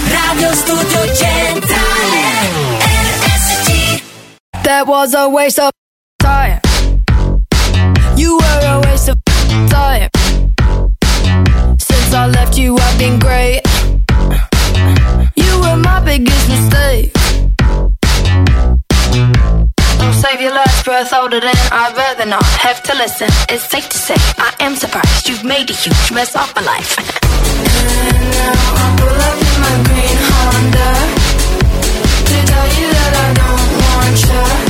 Radio 0.08 0.52
Studio 0.54 1.14
Centrale 1.14 2.20
RSC 2.80 4.02
That 4.62 4.86
was 4.86 5.14
a 5.14 5.26
waste 5.26 5.60
of 5.60 5.70
time. 6.16 6.53
Waste 8.94 9.08
of 9.08 9.24
time. 9.70 10.08
Since 11.80 12.14
I 12.14 12.28
left 12.28 12.56
you, 12.56 12.76
I've 12.78 12.96
been 12.96 13.18
great. 13.18 13.60
You 15.34 15.52
were 15.62 15.76
my 15.76 15.98
biggest 16.04 16.48
mistake. 16.48 17.12
Don't 19.98 20.14
save 20.14 20.40
your 20.40 20.54
last 20.54 20.84
breath 20.84 21.12
older 21.12 21.40
than 21.40 21.56
I'd 21.72 21.96
rather 21.96 22.24
not 22.24 22.44
have 22.44 22.84
to 22.84 22.94
listen. 22.94 23.26
It's 23.48 23.64
safe 23.64 23.88
to 23.88 23.98
say 23.98 24.14
I 24.38 24.54
am 24.60 24.76
surprised 24.76 25.28
you've 25.28 25.42
made 25.42 25.68
a 25.70 25.74
huge 25.74 26.12
mess 26.12 26.36
of 26.36 26.54
my 26.54 26.62
life. 26.62 26.96
and 26.96 27.06
now 28.38 28.54
I 28.78 28.86
pull 29.00 29.20
up 29.28 29.38
in 29.48 29.56
my 29.64 29.74
green 29.88 30.18
Honda 30.30 30.90
to 32.30 32.36
tell 32.46 32.68
you 32.78 32.86
that 32.94 33.12
I 33.24 33.28
don't 33.42 33.70
want 33.82 34.58
you. 34.60 34.63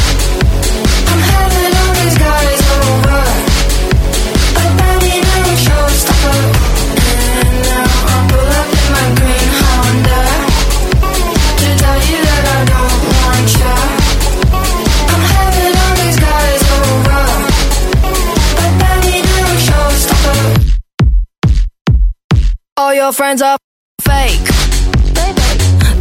All 22.77 22.93
your 22.93 23.13
friends 23.13 23.41
are 23.41 23.57
fake. 24.01 24.43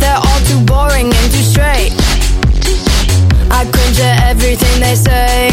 They're 0.01 0.17
all 0.17 0.39
too 0.49 0.59
boring 0.65 1.05
and 1.05 1.31
too 1.31 1.45
straight. 1.45 1.93
I 3.53 3.69
cringe 3.69 3.99
at 3.99 4.33
everything 4.33 4.81
they 4.81 4.95
say. 4.95 5.51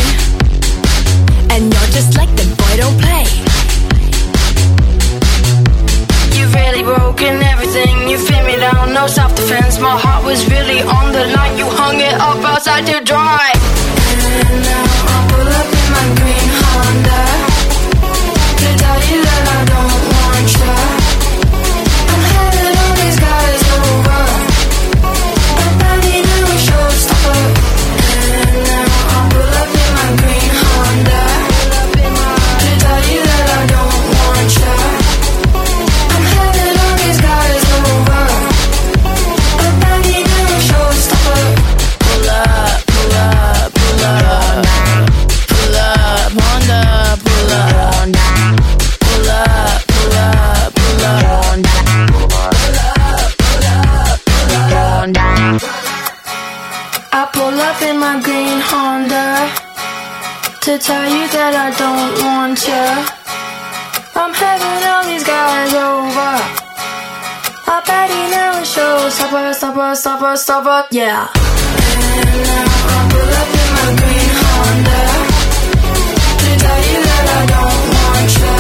And 1.53 1.65
you're 1.69 1.93
just 1.93 2.17
like 2.17 2.33
the 2.41 2.49
boy, 2.57 2.73
don't 2.81 2.97
play. 3.05 3.29
You've 6.41 6.55
really 6.55 6.85
broken 6.85 7.43
everything. 7.43 8.09
You 8.09 8.17
fit 8.17 8.43
me 8.47 8.57
down, 8.57 8.95
no 8.95 9.07
self 9.07 9.37
defense. 9.37 9.79
My 9.79 9.99
heart 10.01 10.25
was 10.25 10.49
really 10.49 10.81
on 10.81 11.13
the 11.13 11.27
line. 11.37 11.59
You 11.59 11.67
hung 11.69 12.01
it 12.01 12.15
up 12.15 12.43
outside 12.49 12.87
to 12.87 13.05
dry. 13.05 13.53
And 14.09 14.65
now 14.65 14.85
I 15.13 15.29
pull 15.29 15.49
up 15.53 15.69
in 15.69 15.87
my 15.93 16.07
green 16.17 16.70
stopper, 70.36 70.36
stopper, 70.36 70.36
stopper, 70.36 70.94
yeah. 70.94 71.28
And 71.31 72.31
now 72.47 72.66
I 72.86 73.09
pull 73.11 73.32
up 73.40 73.51
in 73.61 73.69
my 73.78 73.89
green 74.01 74.31
Honda 74.40 75.01
to 76.40 76.51
tell 76.62 76.82
you 76.90 77.01
that 77.09 77.27
I 77.31 77.43
don't 77.55 77.82
want 77.97 78.31
you. 78.39 78.57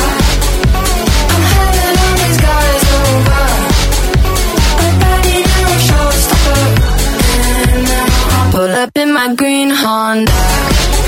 I'm 1.30 1.44
having 1.54 1.96
all 2.02 2.14
these 2.22 2.40
guys 2.50 2.84
over. 3.00 3.44
I 4.78 4.88
bet 5.00 5.22
he 5.26 5.38
never 5.50 5.78
shows. 5.88 6.18
Stopper. 6.26 6.60
And 7.70 7.82
now 7.84 8.06
I 8.08 8.50
pull 8.52 8.74
up 8.74 8.96
in 8.96 9.08
my 9.12 9.34
green 9.34 9.70
Honda 9.70 10.99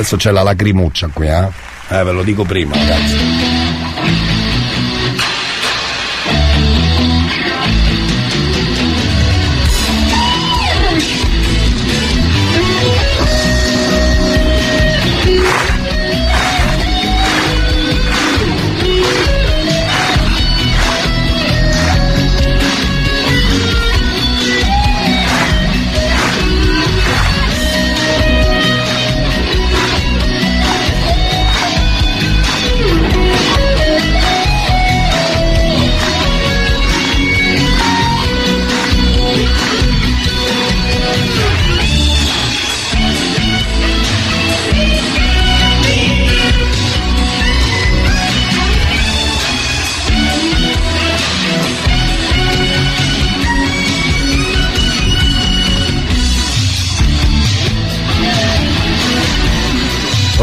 Adesso 0.00 0.16
c'è 0.16 0.30
la 0.30 0.42
lacrimuccia 0.42 1.10
qui, 1.12 1.26
eh? 1.26 1.46
Eh, 1.88 2.02
ve 2.02 2.12
lo 2.12 2.22
dico 2.22 2.44
prima, 2.44 2.74
ragazzi. 2.74 3.59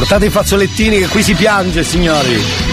Portate 0.09 0.27
i 0.27 0.33
fazzolettini 0.33 0.99
che 0.99 1.07
qui 1.07 1.21
si 1.21 1.33
piange, 1.33 1.83
signori. 1.83 2.41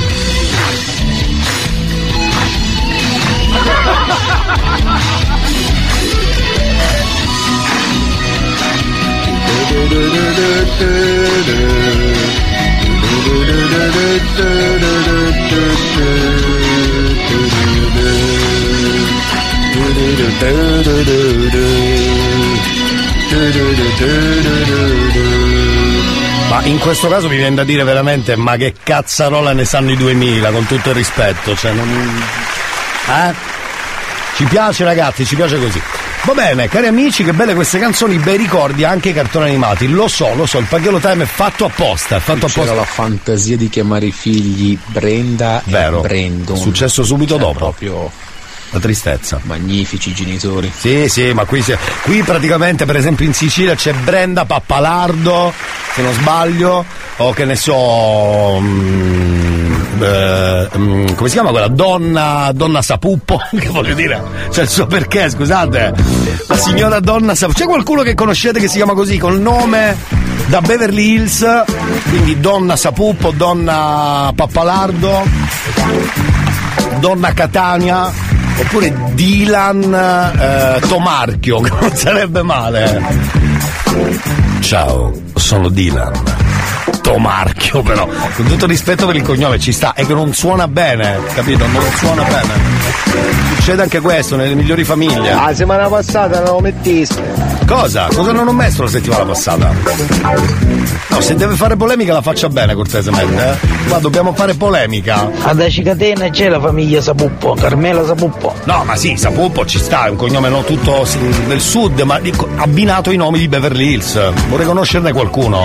Ma 26.54 26.64
in 26.66 26.78
questo 26.78 27.08
caso 27.08 27.28
mi 27.28 27.34
viene 27.36 27.56
da 27.56 27.64
dire 27.64 27.82
veramente, 27.82 28.36
ma 28.36 28.54
che 28.54 28.74
cazzarola 28.80 29.52
ne 29.52 29.64
sanno 29.64 29.90
i 29.90 29.96
2000, 29.96 30.50
con 30.52 30.64
tutto 30.66 30.90
il 30.90 30.94
rispetto, 30.94 31.56
cioè 31.56 31.72
non... 31.72 32.22
Eh? 33.08 33.34
Ci 34.36 34.44
piace 34.44 34.84
ragazzi, 34.84 35.26
ci 35.26 35.34
piace 35.34 35.58
così. 35.58 35.82
Va 36.22 36.32
bene, 36.32 36.68
cari 36.68 36.86
amici, 36.86 37.24
che 37.24 37.32
belle 37.32 37.54
queste 37.54 37.80
canzoni, 37.80 38.18
bei 38.18 38.36
ricordi 38.36 38.84
anche 38.84 39.08
i 39.08 39.12
cartoni 39.12 39.48
animati. 39.48 39.88
Lo 39.88 40.06
so, 40.06 40.32
lo 40.34 40.46
so, 40.46 40.58
il 40.58 40.66
Paghiolo 40.66 40.98
Time 41.00 41.24
è 41.24 41.26
fatto 41.26 41.64
apposta, 41.64 42.16
è 42.16 42.20
fatto 42.20 42.46
C'era 42.46 42.62
apposta. 42.62 42.74
la 42.74 42.84
fantasia 42.84 43.56
di 43.56 43.68
chiamare 43.68 44.06
i 44.06 44.12
figli 44.12 44.78
Brenda 44.86 45.60
Vero. 45.64 45.98
e 45.98 46.06
Brandon. 46.06 46.56
Successo 46.56 47.02
subito 47.02 47.34
Cioè, 47.34 47.42
dopo. 47.42 47.58
Proprio 47.58 48.10
La 48.74 48.80
tristezza. 48.80 49.38
Magnifici 49.44 50.12
genitori. 50.12 50.68
Sì, 50.76 51.08
sì, 51.08 51.32
ma 51.32 51.44
qui, 51.44 51.64
qui 52.02 52.24
praticamente, 52.24 52.84
per 52.84 52.96
esempio, 52.96 53.24
in 53.24 53.32
Sicilia 53.32 53.76
c'è 53.76 53.92
Brenda 53.92 54.46
Pappalardo, 54.46 55.52
se 55.94 56.02
non 56.02 56.12
sbaglio, 56.12 56.84
o 57.18 57.32
che 57.32 57.44
ne 57.44 57.54
so. 57.54 58.58
mm, 58.60 60.02
eh, 60.02 60.68
mm, 60.76 61.06
come 61.14 61.28
si 61.28 61.34
chiama 61.34 61.50
quella? 61.50 61.68
Donna, 61.68 62.50
donna 62.52 62.82
Sapuppo? 62.82 63.40
Che 63.56 63.68
voglio 63.68 63.94
dire? 63.94 64.20
C'è 64.50 64.62
il 64.62 64.68
suo 64.68 64.86
perché, 64.86 65.30
scusate. 65.30 65.94
La 66.48 66.56
signora 66.56 66.98
Donna 66.98 67.36
Sapuppo. 67.36 67.60
C'è 67.60 67.66
qualcuno 67.66 68.02
che 68.02 68.14
conoscete 68.14 68.58
che 68.58 68.66
si 68.66 68.74
chiama 68.74 68.94
così, 68.94 69.18
col 69.18 69.38
nome 69.38 69.96
da 70.46 70.60
Beverly 70.60 71.12
Hills? 71.12 71.46
Quindi 72.08 72.40
Donna 72.40 72.74
Sapuppo, 72.74 73.30
Donna 73.30 74.32
Pappalardo, 74.34 75.22
Donna 76.98 77.32
Catania 77.32 78.33
oppure 78.56 78.94
Dylan 79.12 80.32
eh, 80.38 80.86
Tomarchio, 80.86 81.60
che 81.62 81.70
non 81.80 81.94
sarebbe 81.94 82.42
male. 82.42 83.02
Ciao, 84.60 85.12
sono 85.34 85.68
Dylan. 85.68 86.12
Tomarchio 87.02 87.82
però, 87.82 88.08
con 88.34 88.46
tutto 88.46 88.66
rispetto 88.66 89.06
per 89.06 89.16
il 89.16 89.22
cognome 89.22 89.58
ci 89.58 89.72
sta, 89.72 89.92
è 89.92 90.06
che 90.06 90.14
non 90.14 90.32
suona 90.32 90.66
bene, 90.68 91.20
capito? 91.34 91.66
Non 91.66 91.82
suona 91.96 92.22
bene. 92.22 93.53
Succede 93.56 93.82
anche 93.82 94.00
questo 94.00 94.36
nelle 94.36 94.54
migliori 94.54 94.84
famiglie. 94.84 95.32
La 95.32 95.46
settimana 95.48 95.88
passata 95.88 96.40
non 96.42 96.54
lo 96.54 96.60
mettiste. 96.60 97.22
Cosa? 97.66 98.08
Cosa 98.12 98.32
non 98.32 98.46
ho 98.48 98.52
messo 98.52 98.82
la 98.82 98.88
settimana 98.88 99.24
passata? 99.24 99.72
No, 101.08 101.20
se 101.20 101.34
deve 101.34 101.54
fare 101.54 101.76
polemica 101.76 102.12
la 102.12 102.20
faccia 102.20 102.48
bene 102.48 102.74
cortesemente, 102.74 103.58
eh? 103.62 103.88
Qua 103.88 103.98
dobbiamo 103.98 104.34
fare 104.34 104.54
polemica. 104.54 105.30
Ad 105.42 105.60
Acicatena 105.60 106.28
c'è 106.28 106.48
la 106.48 106.60
famiglia 106.60 107.00
Sapuppo, 107.00 107.54
Carmela 107.54 108.04
Sapuppo. 108.04 108.54
No, 108.64 108.82
ma 108.84 108.96
sì, 108.96 109.16
Sapuppo 109.16 109.64
ci 109.64 109.78
sta, 109.78 110.06
è 110.06 110.10
un 110.10 110.16
cognome 110.16 110.48
no, 110.50 110.62
tutto 110.64 111.06
del 111.46 111.60
sud, 111.60 112.00
ma 112.00 112.20
abbinato 112.56 113.10
ai 113.10 113.16
nomi 113.16 113.38
di 113.38 113.48
Beverly 113.48 113.92
Hills. 113.92 114.32
Vorrei 114.48 114.66
conoscerne 114.66 115.12
qualcuno. 115.12 115.62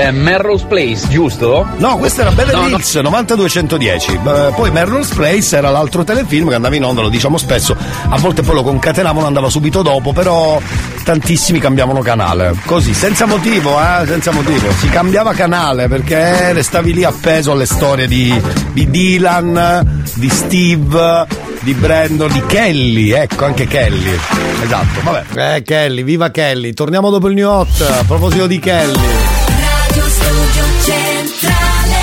Eh, 0.00 0.10
Melrose 0.10 0.64
Place, 0.66 1.06
giusto? 1.08 1.66
No, 1.76 1.98
questa 1.98 2.22
era 2.22 2.30
Beverly 2.30 2.62
No, 2.62 2.68
no. 2.68 2.76
Hills 2.76 2.94
90210. 2.96 4.12
Eh, 4.14 4.52
Poi 4.56 4.70
Melrose 4.70 5.14
Place 5.14 5.56
era 5.56 5.70
l'altro 5.70 6.02
telefilm 6.02 6.48
che 6.48 6.54
andava 6.54 6.74
in 6.74 6.84
onda, 6.84 7.01
lo 7.02 7.08
diciamo 7.08 7.36
spesso. 7.38 7.76
A 8.08 8.18
volte 8.18 8.42
poi 8.42 8.54
lo 8.54 8.62
concatenavano, 8.62 9.26
andava 9.26 9.50
subito 9.50 9.82
dopo, 9.82 10.12
però 10.12 10.60
tantissimi 11.04 11.58
cambiavano 11.58 12.00
canale. 12.00 12.54
Così, 12.64 12.94
senza 12.94 13.26
motivo, 13.26 13.78
eh, 13.80 14.06
senza 14.06 14.32
motivo. 14.32 14.70
Si 14.72 14.88
cambiava 14.88 15.32
canale 15.32 15.88
perché 15.88 16.52
restavi 16.52 16.92
lì 16.92 17.04
appeso 17.04 17.52
alle 17.52 17.66
storie 17.66 18.06
di, 18.06 18.40
di 18.72 18.88
Dylan, 18.90 20.04
di 20.14 20.28
Steve, 20.28 21.26
di 21.60 21.74
Brandon, 21.74 22.30
di 22.30 22.42
Kelly, 22.46 23.10
ecco, 23.10 23.44
anche 23.44 23.66
Kelly. 23.66 24.18
Esatto, 24.62 25.00
vabbè. 25.02 25.56
Eh, 25.56 25.62
Kelly, 25.62 26.02
viva 26.02 26.30
Kelly. 26.30 26.72
Torniamo 26.72 27.10
dopo 27.10 27.28
il 27.28 27.34
New 27.34 27.48
Hot. 27.48 27.80
A 27.80 28.04
proposito 28.04 28.46
di 28.46 28.58
Kelly. 28.58 28.92
Radio 28.92 30.08
Studio 30.08 30.64
Centrale 30.82 31.96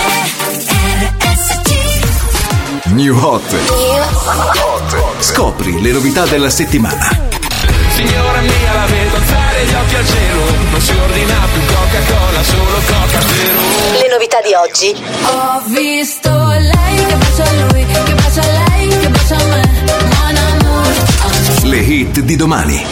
RSC 1.00 1.70
New 2.94 3.18
Hot. 3.18 4.79
Scopri 5.30 5.80
le 5.80 5.92
novità 5.92 6.26
della 6.26 6.50
settimana. 6.50 7.08
Signora 7.94 8.42
mia 8.42 8.74
la 8.74 8.86
vedo 8.88 9.16
alzare 9.16 9.64
gli 9.64 9.74
occhi 9.74 9.96
al 9.96 10.08
cielo 10.08 10.44
Non 10.72 10.82
si 10.82 10.92
ordina 10.92 11.36
più 11.54 11.62
Coca-Cola, 11.66 12.44
solo 12.44 12.82
Coca 12.88 13.22
Zero 13.22 13.60
Le 14.02 14.08
novità 14.12 14.42
di 14.42 14.54
oggi. 14.56 14.96
Ho 15.26 15.62
visto 15.68 16.30
lei 16.32 17.06
che 17.06 17.16
bacia 17.16 17.44
a 17.44 17.52
lui, 17.54 17.86
che 17.86 18.14
bacia 18.16 18.42
a 18.42 18.48
lei, 18.70 18.88
che 18.88 19.08
bacia 19.10 19.36
a 19.36 19.44
me. 19.44 19.62
Mon 20.18 20.36
amour. 20.36 20.94
Le 21.64 21.78
hit 21.78 22.20
di 22.22 22.36
domani. 22.36 22.84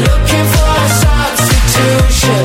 Looking 0.00 0.46
for 0.46 0.66
a 0.66 0.88
substitution 0.98 2.44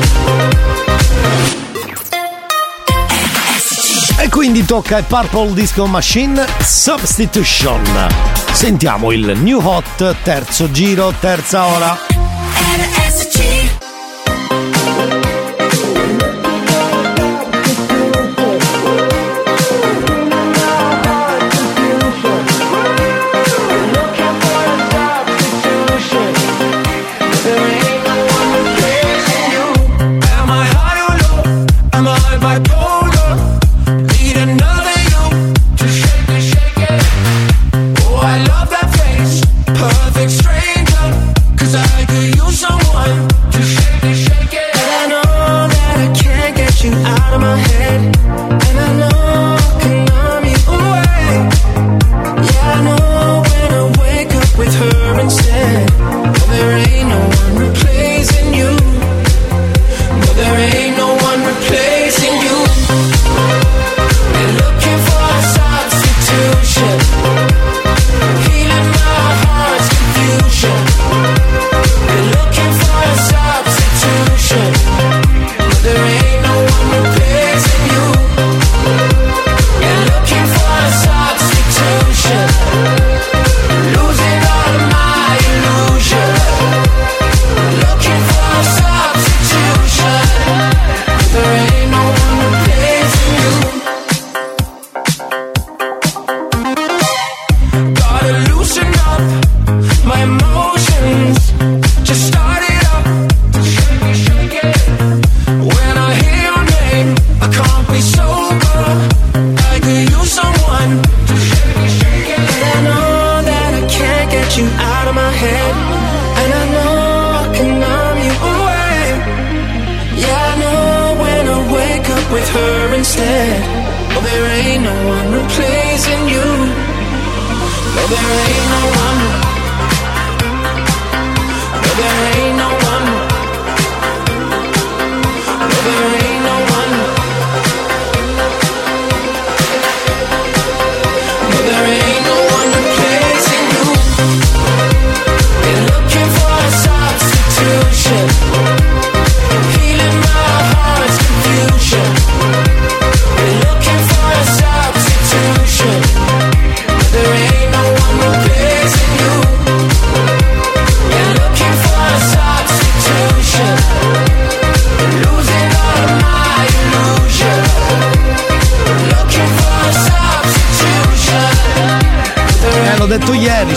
E 4.22 4.28
quindi 4.28 4.66
tocca 4.66 4.96
ai 4.96 5.02
Purple 5.02 5.54
Disco 5.54 5.86
Machine 5.86 6.44
Substitution. 6.60 7.82
Sentiamo 8.52 9.12
il 9.12 9.38
New 9.40 9.58
Hot, 9.66 10.14
terzo 10.22 10.70
giro, 10.70 11.10
terza 11.18 11.64
ora. 11.64 12.99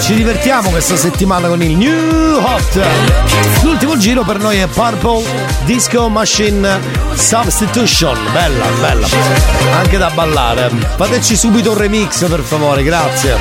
Ci 0.04 0.16
divertiamo 0.16 0.70
questa 0.70 0.98
settimana 0.98 1.48
con 1.48 1.64
il 1.64 1.78
New 1.78 2.38
Hot. 2.38 2.82
L'ultimo 3.62 3.96
giro 3.96 4.24
per 4.24 4.38
noi 4.38 4.58
è 4.58 4.68
Purple 4.68 5.24
Disco 5.64 6.10
Machine 6.10 6.78
Substitution. 7.14 8.18
Bella, 8.34 8.66
bella. 8.82 9.08
Anche 9.78 9.98
da 9.98 10.10
ballare. 10.10 10.70
Fateci 10.98 11.38
subito 11.38 11.72
un 11.72 11.78
remix 11.78 12.28
per 12.28 12.42
favore, 12.42 12.84
grazie. 12.84 13.38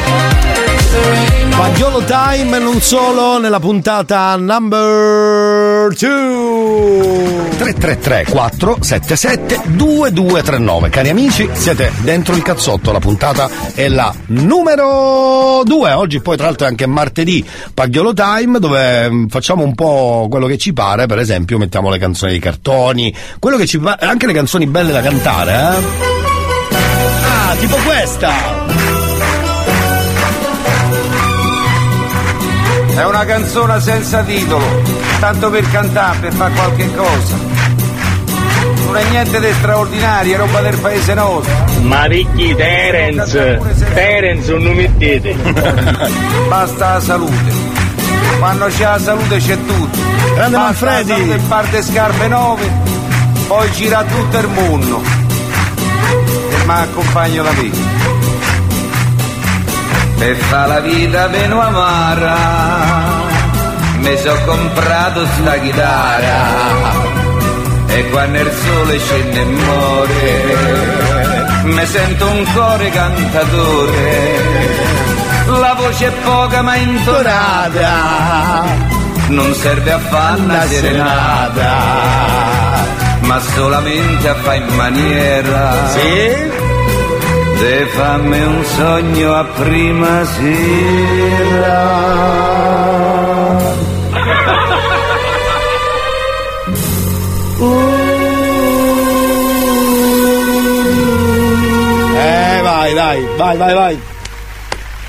Pagliolo 1.51 2.05
Time 2.05 2.59
non 2.61 2.81
solo 2.81 3.41
nella 3.41 3.59
puntata 3.59 4.37
number 4.37 5.93
2. 5.93 7.12
333 7.63 8.25
477 8.29 9.61
2239 9.77 10.89
Cari 10.89 11.11
amici, 11.11 11.49
siete 11.53 11.93
dentro 12.01 12.35
il 12.35 12.43
cazzotto, 12.43 12.91
la 12.91 12.99
puntata 12.99 13.49
è 13.75 13.87
la 13.87 14.13
numero 14.27 15.63
2. 15.65 15.93
Oggi 15.93 16.21
poi 16.21 16.37
tra 16.37 16.47
l'altro 16.47 16.67
è 16.67 16.71
anche 16.71 16.87
martedì 16.87 17.47
Pagliolo 17.73 18.15
Time 18.15 18.59
dove 18.59 19.09
mm, 19.09 19.27
facciamo 19.29 19.63
un 19.63 19.77
po' 19.77 20.27
quello 20.29 20.49
che 20.49 20.59
ci 20.59 20.73
pare, 20.73 21.07
per 21.07 21.21
esempio 21.21 21.57
mettiamo 21.57 21.89
le 21.89 21.99
canzoni 21.99 22.33
dei 22.33 22.41
cartoni, 22.41 23.15
quello 23.39 23.57
che 23.57 23.67
ci 23.67 23.79
pa- 23.79 23.97
anche 24.01 24.27
le 24.27 24.33
canzoni 24.33 24.67
belle 24.67 24.91
da 24.91 25.01
cantare, 25.01 25.53
eh? 25.53 26.77
Ah, 27.25 27.55
tipo 27.61 27.77
questa! 27.77 28.31
È 32.95 33.05
una 33.05 33.25
canzone 33.25 33.81
senza 33.81 34.23
titolo, 34.23 34.65
tanto 35.23 35.51
per 35.51 35.71
cantare, 35.71 36.19
per 36.19 36.33
fare 36.33 36.53
qualche 36.53 36.95
cosa. 36.97 37.37
Non 38.87 38.97
è 38.97 39.05
niente 39.11 39.39
di 39.39 39.53
straordinario, 39.53 40.35
è 40.35 40.37
roba 40.37 40.61
del 40.63 40.77
paese 40.79 41.15
nostro. 41.15 41.55
Ma 41.83 42.07
ricchi 42.07 42.53
Terence, 42.57 43.61
Terence 43.95 44.53
non 44.53 44.75
mettete. 44.75 45.33
Basta 46.49 46.95
la 46.95 47.01
salute. 47.01 47.53
Quando 48.41 48.67
c'è 48.67 48.83
la 48.83 48.99
salute 48.99 49.37
c'è 49.37 49.57
tutto. 49.65 49.99
Grande 50.35 50.57
Basta 50.57 50.87
Manfredi. 50.87 51.09
la 51.09 51.15
salute 51.15 51.35
e 51.35 51.39
parte 51.47 51.83
scarpe 51.83 52.27
nuove, 52.27 52.71
poi 53.47 53.71
gira 53.71 54.03
tutto 54.03 54.39
il 54.39 54.49
mondo. 54.49 55.03
E 56.51 56.65
mi 56.65 56.73
accompagno 56.73 57.45
da 57.45 57.53
me. 57.53 57.71
Per 60.19 60.37
fa 60.37 60.67
la 60.67 60.81
vita 60.81 61.29
meno 61.29 61.61
amara, 61.61 62.35
mi 64.03 64.17
so 64.19 64.37
comprato 64.45 65.25
sta 65.27 65.59
chitarra. 65.59 66.41
E 67.87 68.09
quando 68.11 68.39
il 68.39 68.51
sole 68.51 68.99
scende 68.99 69.41
e 69.41 69.45
muore, 69.45 70.57
mi 71.65 71.87
sento 71.87 72.27
un 72.27 72.45
cuore 72.53 72.91
cantatore. 72.91 74.41
La 75.47 75.75
voce 75.77 76.07
è 76.07 76.13
poca 76.25 76.63
ma 76.63 76.77
intonata, 76.77 78.65
non 79.29 79.55
serve 79.55 79.93
a 79.93 79.99
fare 79.99 80.41
una 80.41 80.67
serenata, 80.67 81.77
ma 83.21 83.41
solamente 83.41 84.29
a 84.29 84.35
fare 84.35 84.57
in 84.57 84.75
maniera. 84.75 85.89
Sì? 85.89 86.51
De 87.59 87.87
fammi 87.93 88.41
un 88.41 88.65
sogno 88.65 89.35
a 89.35 89.45
prima 89.45 90.25
sera. 90.25 91.83
Eh, 102.15 102.63
vai, 102.63 102.95
dai, 102.95 103.23
vai, 103.37 103.57
vai, 103.57 103.75
vai. 103.75 104.12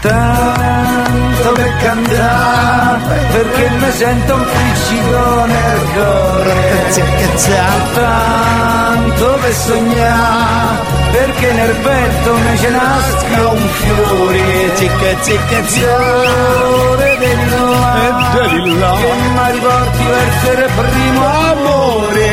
Tanto 0.03 1.51
per 1.53 1.77
cantare, 1.77 3.25
perché 3.31 3.69
mi 3.69 3.91
sento 3.91 4.33
un 4.35 4.43
friccico 4.43 5.45
nel 5.45 5.81
cuore. 5.93 6.53
Tanto 7.93 9.37
per 9.41 9.53
sognare, 9.53 10.79
perché 11.09 11.53
nel 11.53 11.75
petto 11.75 12.33
mi 12.33 12.57
ce 12.57 12.69
nasca 12.69 13.47
un 13.47 13.67
fiore. 13.79 14.75
Zicca 14.75 15.21
zicca 15.21 15.63
Fiore 15.63 17.17
del 17.19 17.49
là, 18.79 18.93
che 18.99 19.13
mi 19.31 19.51
riporti 19.53 20.03
verso 20.03 20.51
il 20.51 20.69
primo 20.75 21.25
amore. 21.25 22.27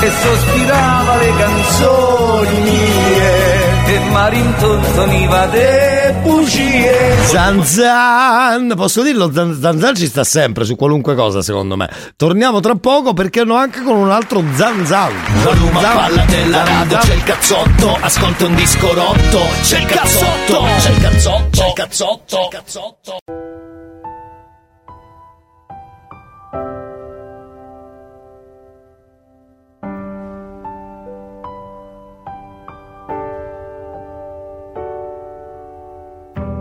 E 0.00 0.10
sospirava 0.20 1.16
le 1.16 1.32
canzoni 1.38 2.58
mie, 2.60 3.86
e 3.86 3.98
mi 4.00 4.28
rintontoniva 4.30 5.46
de 5.46 6.03
bugie. 6.24 7.16
Zanzan, 7.26 8.72
posso 8.74 9.02
dirlo? 9.02 9.30
Zan- 9.32 9.58
Zanzan 9.60 9.94
ci 9.94 10.06
sta 10.06 10.24
sempre 10.24 10.64
su 10.64 10.74
qualunque 10.74 11.14
cosa, 11.14 11.42
secondo 11.42 11.76
me. 11.76 11.88
Torniamo 12.16 12.60
tra 12.60 12.74
poco 12.74 13.12
perché 13.12 13.40
hanno 13.40 13.54
anche 13.54 13.82
con 13.82 13.96
un 13.96 14.10
altro 14.10 14.42
Zanzan. 14.54 15.12
Volume 15.42 15.78
a 15.78 15.80
Zanzan. 15.80 15.96
palla 15.96 16.24
della 16.24 16.64
radio, 16.64 16.98
c'è 16.98 17.14
il 17.14 17.22
cazzotto, 17.22 17.98
ascolta 18.00 18.46
un 18.46 18.54
disco 18.54 18.92
rotto, 18.94 19.40
c'è 19.62 19.78
il 19.78 19.86
cazzotto, 19.86 20.62
c'è 20.78 20.90
il 20.90 21.00
cazzotto, 21.00 21.48
c'è 21.50 21.66
il 21.66 21.72
cazzotto, 21.74 22.24
c'è 22.26 22.40
il 22.40 22.48
cazzotto. 22.50 23.63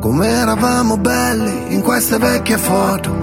Come 0.04 0.28
eravamo 0.28 0.98
belli 0.98 1.74
in 1.74 1.82
queste 1.82 2.18
vecchie 2.18 2.58
foto 2.58 3.23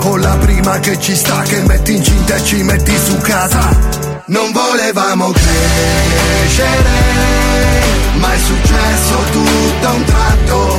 Con 0.00 0.20
la 0.20 0.36
prima 0.38 0.78
che 0.80 0.98
ci 0.98 1.14
sta 1.14 1.42
Che 1.42 1.62
metti 1.62 1.94
incinta 1.94 2.34
e 2.36 2.44
ci 2.44 2.62
metti 2.62 2.96
su 2.96 3.16
casa. 3.18 3.68
Non 4.26 4.50
volevamo 4.52 5.30
crescere 5.30 6.90
Ma 8.14 8.32
è 8.32 8.38
successo 8.38 9.16
tutto 9.32 9.86
a 9.88 9.92
un 9.92 10.04
tratto 10.04 10.78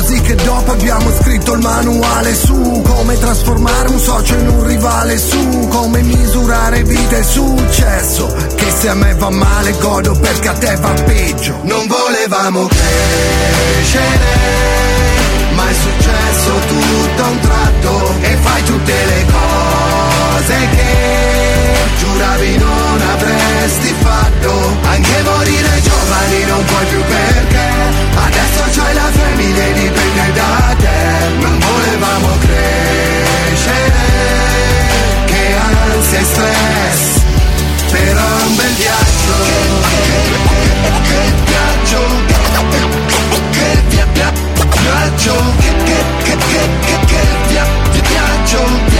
così 0.00 0.20
che 0.22 0.34
dopo 0.34 0.72
abbiamo 0.72 1.10
scritto 1.20 1.52
il 1.52 1.60
manuale 1.60 2.34
su 2.34 2.82
Come 2.86 3.18
trasformare 3.18 3.88
un 3.88 3.98
socio 3.98 4.34
in 4.34 4.48
un 4.48 4.64
rivale 4.64 5.18
su 5.18 5.68
Come 5.68 6.02
misurare 6.02 6.82
vita 6.84 7.16
e 7.16 7.22
successo. 7.22 8.34
Che 8.54 8.70
se 8.70 8.88
a 8.88 8.94
me 8.94 9.14
va 9.14 9.30
male 9.30 9.72
godo 9.78 10.12
perché 10.18 10.48
a 10.48 10.52
te 10.54 10.74
va 10.76 10.92
peggio. 11.04 11.60
Non 11.62 11.86
volevamo 11.86 12.66
crescere 12.66 14.18
Ma 15.54 15.68
è 15.68 15.74
successo 15.74 16.50
tutto 16.66 17.22
a 17.22 17.28
un 17.28 17.40
tratto 17.40 18.14
E 18.20 18.36
fai 18.36 18.62
tutte 18.64 18.92
le 18.92 19.26
cose 19.30 20.54
che 20.76 21.78
Giuravi 21.98 22.56
non 22.56 23.00
avresti 23.12 23.94
fatto. 24.00 24.78
Anche 24.82 25.22
morire 25.22 25.82
giovani 25.82 26.44
non 26.46 26.64
puoi 26.64 26.86
più 26.86 27.00
perché 27.04 27.70
Adesso 28.14 28.80
c'hai 28.80 28.94
la 28.94 29.10
famiglia 29.12 29.79
Venne 30.12 30.32
da 30.32 30.74
te, 30.76 31.28
non 31.38 31.58
volevamo 31.58 32.28
crescere 32.40 34.02
Che 35.24 35.54
ansia 35.54 36.18
e 36.18 36.24
stress 36.24 37.22
Però 37.92 38.20
un 38.46 38.56
bel 38.56 38.74
viaggio 38.74 39.34
Che, 39.88 40.08
che, 41.06 41.32
viaggio 41.44 42.02
Che 43.50 43.82
viaggio 44.80 45.34
Che, 45.58 45.70
che, 45.84 45.98
che, 46.24 46.36
che, 47.06 47.62
che 47.92 48.00
viaggio 48.08 48.99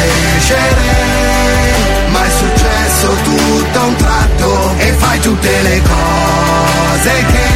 crescere 0.01 1.91
ma 2.09 2.25
è 2.25 2.29
successo 2.29 3.15
tutto 3.23 3.79
a 3.79 3.83
un 3.83 3.95
tratto 3.95 4.75
e 4.77 4.93
fai 4.93 5.19
tutte 5.19 5.61
le 5.61 5.81
cose 5.81 7.25
che 7.31 7.51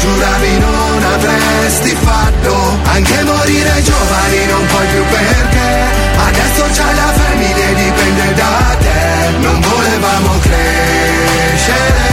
giuravi 0.00 0.58
non 0.58 1.02
avresti 1.02 1.96
fatto. 2.02 2.78
Anche 2.84 3.22
morire 3.22 3.82
giovani 3.82 4.46
non 4.46 4.66
puoi 4.66 4.86
più 4.86 5.04
perché 5.04 5.84
adesso 6.28 6.64
c'hai 6.74 6.94
la 6.94 7.12
famiglia 7.12 7.66
e 7.66 7.74
dipende 7.74 8.34
da 8.34 8.76
te. 8.78 9.38
Non 9.38 9.60
volevamo 9.60 10.38
crescere, 10.40 12.04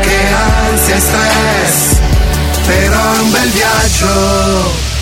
che 0.00 0.18
ansia 0.70 0.94
e 0.94 1.00
stress, 1.00 1.98
però 2.66 3.12
è 3.14 3.18
un 3.18 3.30
bel 3.30 3.50
viaggio. 3.50 4.98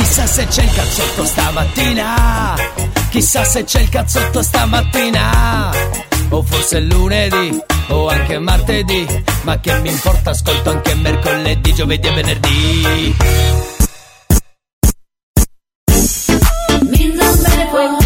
Chissà 0.00 0.26
se 0.26 0.46
c'è 0.46 0.62
il 0.62 0.72
cazzotto 0.72 1.26
stamattina. 1.26 2.54
Chissà 3.10 3.44
se 3.44 3.64
c'è 3.64 3.80
il 3.80 3.90
cazzotto 3.90 4.42
stamattina. 4.42 5.70
O 6.30 6.42
forse 6.42 6.78
è 6.78 6.80
lunedì, 6.80 7.60
o 7.88 8.08
anche 8.08 8.38
martedì. 8.38 9.06
Ma 9.42 9.60
che 9.60 9.78
mi 9.80 9.90
importa, 9.90 10.30
ascolto 10.30 10.70
anche 10.70 10.94
mercoledì, 10.94 11.74
giovedì 11.74 12.08
e 12.08 12.12
venerdì. 12.12 13.16
Straight 17.70 17.99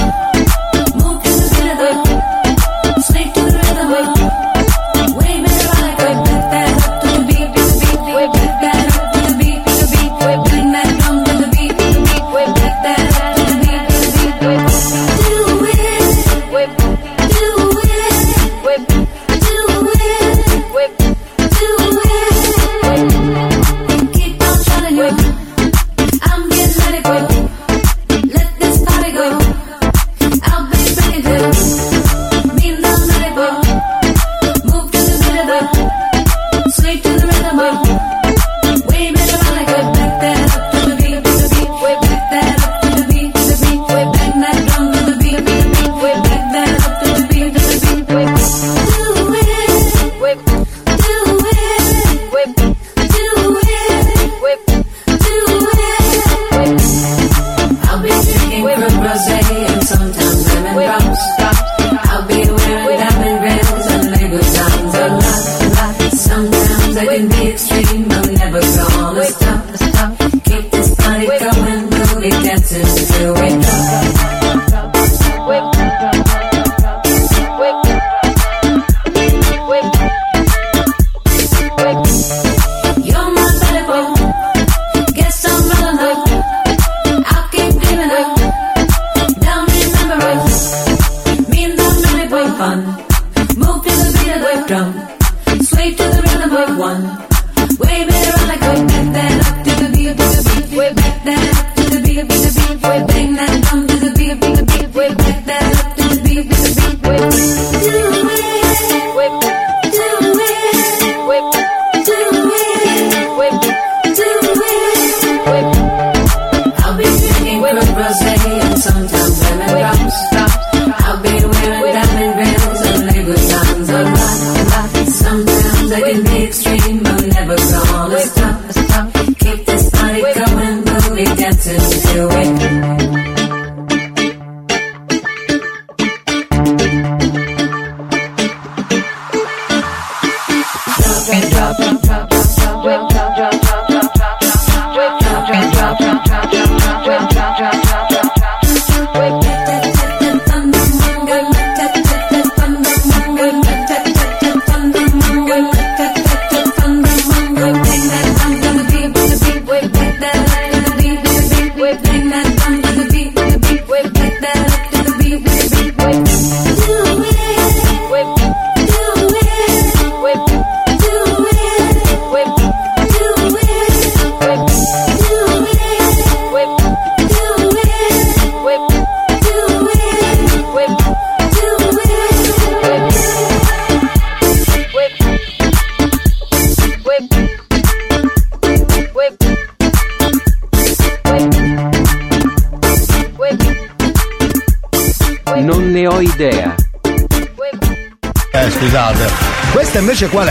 qual 200.28 200.48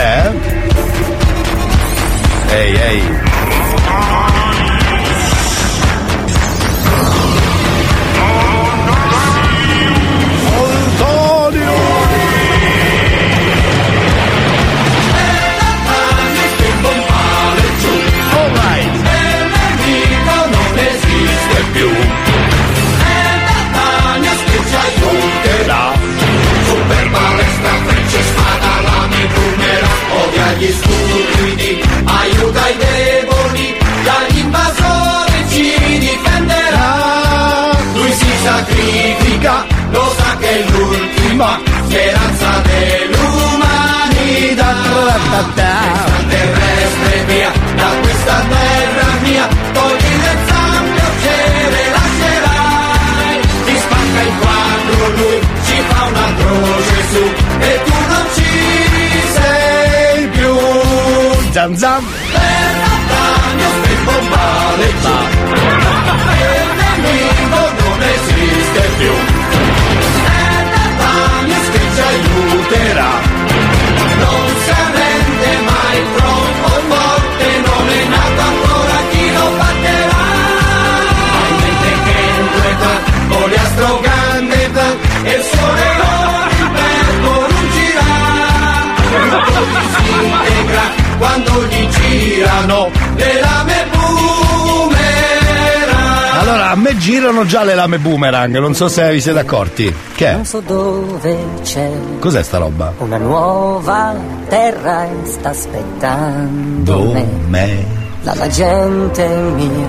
non 98.76 98.88
so 98.88 98.88
se 98.88 99.08
vi 99.12 99.20
siete 99.20 99.38
accorti. 99.38 99.94
Che 100.16 100.26
è? 100.26 100.32
Non 100.34 100.44
so 100.44 100.58
dove 100.58 101.36
c'è 101.62 101.88
Cos'è 102.18 102.42
sta 102.42 102.58
roba? 102.58 102.92
una 102.98 103.18
nuova 103.18 104.16
terra 104.48 105.06
sta 105.22 105.50
aspettando 105.50 107.12
me. 107.12 107.24
Dove? 107.46 107.86
Dalla 108.22 108.48
gente 108.48 109.28
mia, 109.28 109.86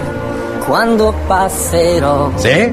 quando 0.68 1.16
passerò, 1.26 2.30
Sì? 2.36 2.72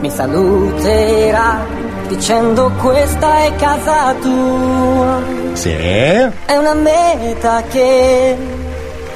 mi 0.00 0.10
saluterà 0.10 1.64
dicendo 2.08 2.70
questa 2.82 3.44
è 3.44 3.54
casa 3.56 4.12
tua. 4.20 5.18
Sì? 5.54 5.70
È 5.70 6.56
una 6.58 6.74
meta 6.74 7.62
che 7.70 8.36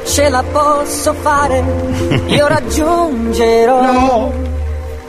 ce 0.04 0.28
la 0.30 0.42
posso 0.50 1.12
fare, 1.12 1.62
io 2.24 2.46
raggiungerò, 2.46 4.32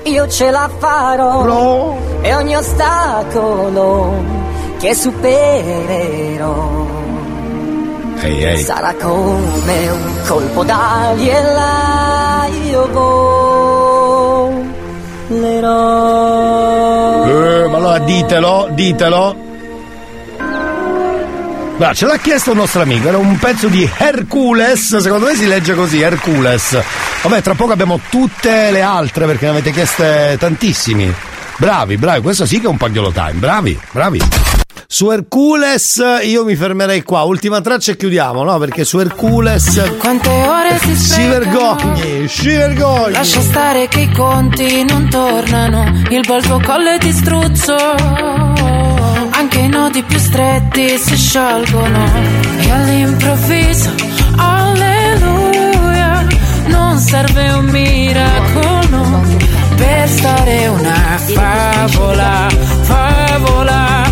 io 0.09 0.27
ce 0.27 0.51
la 0.51 0.69
farò 0.77 1.95
e 2.21 2.35
ogni 2.35 2.55
ostacolo 2.55 4.13
che 4.79 4.93
supererò 4.95 6.87
Ehi, 8.21 8.43
ehi. 8.43 8.57
sarà 8.57 8.93
come 8.99 9.89
un 9.89 10.13
colpo 10.27 10.63
d'ali 10.63 11.29
e 11.29 11.41
là 11.41 12.47
io 12.69 12.87
volerò. 15.29 17.25
Eh, 17.25 17.67
ma 17.69 17.77
allora 17.77 17.99
ditelo, 17.99 18.67
ditelo. 18.71 19.35
Ma 21.79 21.93
ce 21.93 22.05
l'ha 22.05 22.17
chiesto 22.17 22.51
un 22.51 22.57
nostro 22.57 22.81
amico, 22.81 23.07
era 23.07 23.17
un 23.17 23.39
pezzo 23.39 23.69
di 23.69 23.89
Hercules, 23.97 24.97
secondo 24.97 25.27
me 25.27 25.35
si 25.35 25.47
legge 25.47 25.75
così, 25.75 26.01
Hercules. 26.01 26.77
Vabbè, 27.23 27.41
tra 27.41 27.55
poco 27.55 27.71
abbiamo 27.71 28.01
tutte 28.09 28.69
le 28.69 28.81
altre 28.81 29.25
perché 29.25 29.45
ne 29.45 29.51
avete 29.51 29.71
chieste 29.71 30.35
tantissimi. 30.37 31.11
Bravi, 31.55 31.95
bravi, 31.95 32.19
questo 32.19 32.45
sì 32.45 32.59
che 32.59 32.65
è 32.65 32.69
un 32.69 32.75
pagliolo 32.75 33.11
time, 33.11 33.35
bravi, 33.35 33.79
bravi. 33.91 34.21
Su 34.87 35.09
Hercules 35.09 36.03
io 36.23 36.43
mi 36.43 36.57
fermerei 36.57 37.01
qua, 37.01 37.21
ultima 37.21 37.61
traccia 37.61 37.93
e 37.93 37.97
chiudiamo, 37.97 38.43
no? 38.43 38.57
Perché 38.57 38.83
su 38.83 38.99
Hercules 38.99 39.93
Quante 39.99 40.27
ore 40.27 40.79
si 40.79 40.95
si 40.97 41.27
vergogni, 41.27 42.27
si 42.27 42.47
vergogni. 42.49 43.13
Lascia 43.13 43.39
stare 43.39 43.87
che 43.87 44.01
i 44.01 44.11
conti 44.11 44.83
non 44.83 45.07
tornano 45.09 46.01
Il 46.09 46.25
volto 46.27 46.61
collo 46.61 46.89
e 46.89 46.97
ti 46.97 47.13
struzzo 47.13 48.48
Anche 49.51 49.63
i 49.65 49.67
nodi 49.67 50.03
più 50.03 50.19
stretti 50.19 50.95
si 50.99 51.17
sciolgono. 51.17 52.05
E 52.59 52.69
all'improvviso, 52.69 53.89
alleluia 54.35 56.27
Non 56.67 56.99
serve 56.99 57.49
un 57.53 57.65
miracolo 57.65 59.23
Per 59.75 60.07
stare 60.07 60.67
una 60.67 61.17
favola 61.17 62.47
Favola, 62.81 64.08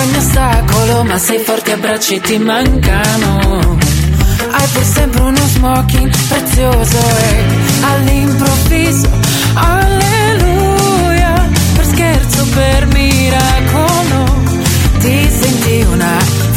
ogni 0.00 0.16
ostacolo 0.16 1.04
Ma 1.04 1.18
se 1.18 1.34
i 1.34 1.38
forti 1.38 1.70
abbracci 1.70 2.20
ti 2.20 2.38
mancano. 2.38 3.76
Hai 4.50 4.66
pur 4.72 4.84
sempre 4.84 5.20
uno 5.20 5.46
smoking 5.54 6.10
prezioso 6.28 6.98
E 6.98 7.44
all'improvviso 7.82 9.08
Alleluia 9.54 11.48
Per 11.74 11.84
scherzo, 11.84 12.46
per 12.54 12.86
miracolo 12.86 14.24
Ti 15.00 15.30
senti 15.38 15.86
una 15.92 16.47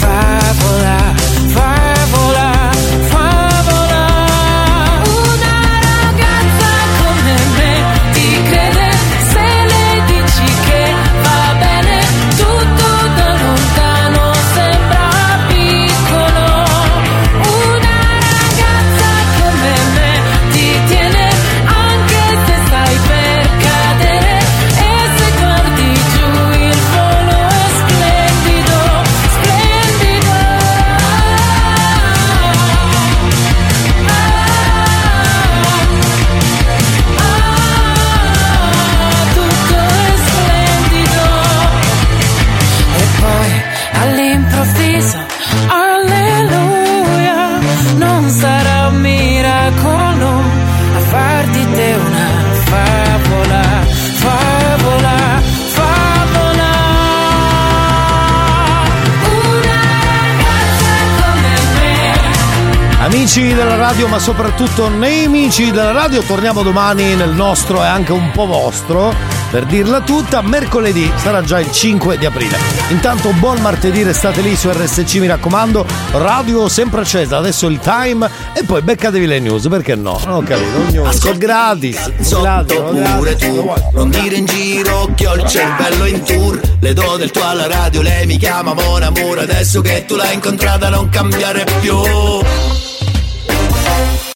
Amici 63.34 63.54
della 63.56 63.78
radio, 63.78 64.10
ma 64.10 64.20
soprattutto 64.20 64.90
nemici 64.90 65.72
della 65.72 65.94
radio, 65.94 66.22
torniamo 66.22 66.64
domani 66.64 67.16
nel 67.16 67.30
nostro 67.30 67.82
e 67.82 67.88
anche 67.88 68.12
un 68.12 68.30
po' 68.32 68.46
vostro. 68.46 69.16
Per 69.50 69.64
dirla 69.68 70.02
tutta, 70.02 70.42
mercoledì 70.42 71.10
sarà 71.16 71.42
già 71.42 71.62
il 71.62 71.72
5 71.72 72.18
di 72.18 72.26
aprile. 72.26 72.58
Intanto 72.90 73.32
buon 73.32 73.62
martedì, 73.62 74.04
restate 74.04 74.42
lì 74.42 74.54
su 74.58 74.70
RSC, 74.70 75.14
mi 75.20 75.28
raccomando. 75.28 75.86
Radio 76.12 76.68
sempre 76.68 77.02
accesa, 77.02 77.38
adesso 77.38 77.68
il 77.68 77.80
time 77.80 78.30
e 78.54 78.66
poi 78.66 78.82
beccatevi 78.82 79.26
le 79.26 79.40
news, 79.40 79.66
perché 79.70 79.96
no? 79.96 80.20
Non 80.26 80.36
ho 80.36 80.44
capito, 80.44 80.92
news, 80.92 81.26
è 81.26 81.38
gratis. 81.38 82.12
gratis, 82.42 82.82
pure 83.16 83.36
tu 83.38 83.74
Non 83.94 84.10
dire 84.10 84.36
in 84.36 84.46
giro 84.46 85.10
che 85.16 85.28
ho 85.28 85.36
il 85.36 85.46
cervello 85.48 86.06
in 86.06 86.22
tour 86.24 86.60
Le 86.82 86.94
do 86.94 87.16
del 87.16 87.32
tuo 87.32 87.48
alla 87.48 87.68
radio, 87.68 88.02
lei 88.02 88.26
mi 88.26 88.36
chiama 88.38 88.74
Mon 88.74 89.02
Amour 89.02 89.40
Adesso 89.40 89.80
che 89.80 90.04
tu 90.06 90.18
l'hai 90.18 90.34
incontrata 90.34 90.90
non 90.90 91.08
cambiare 91.08 91.66
più 91.80 91.96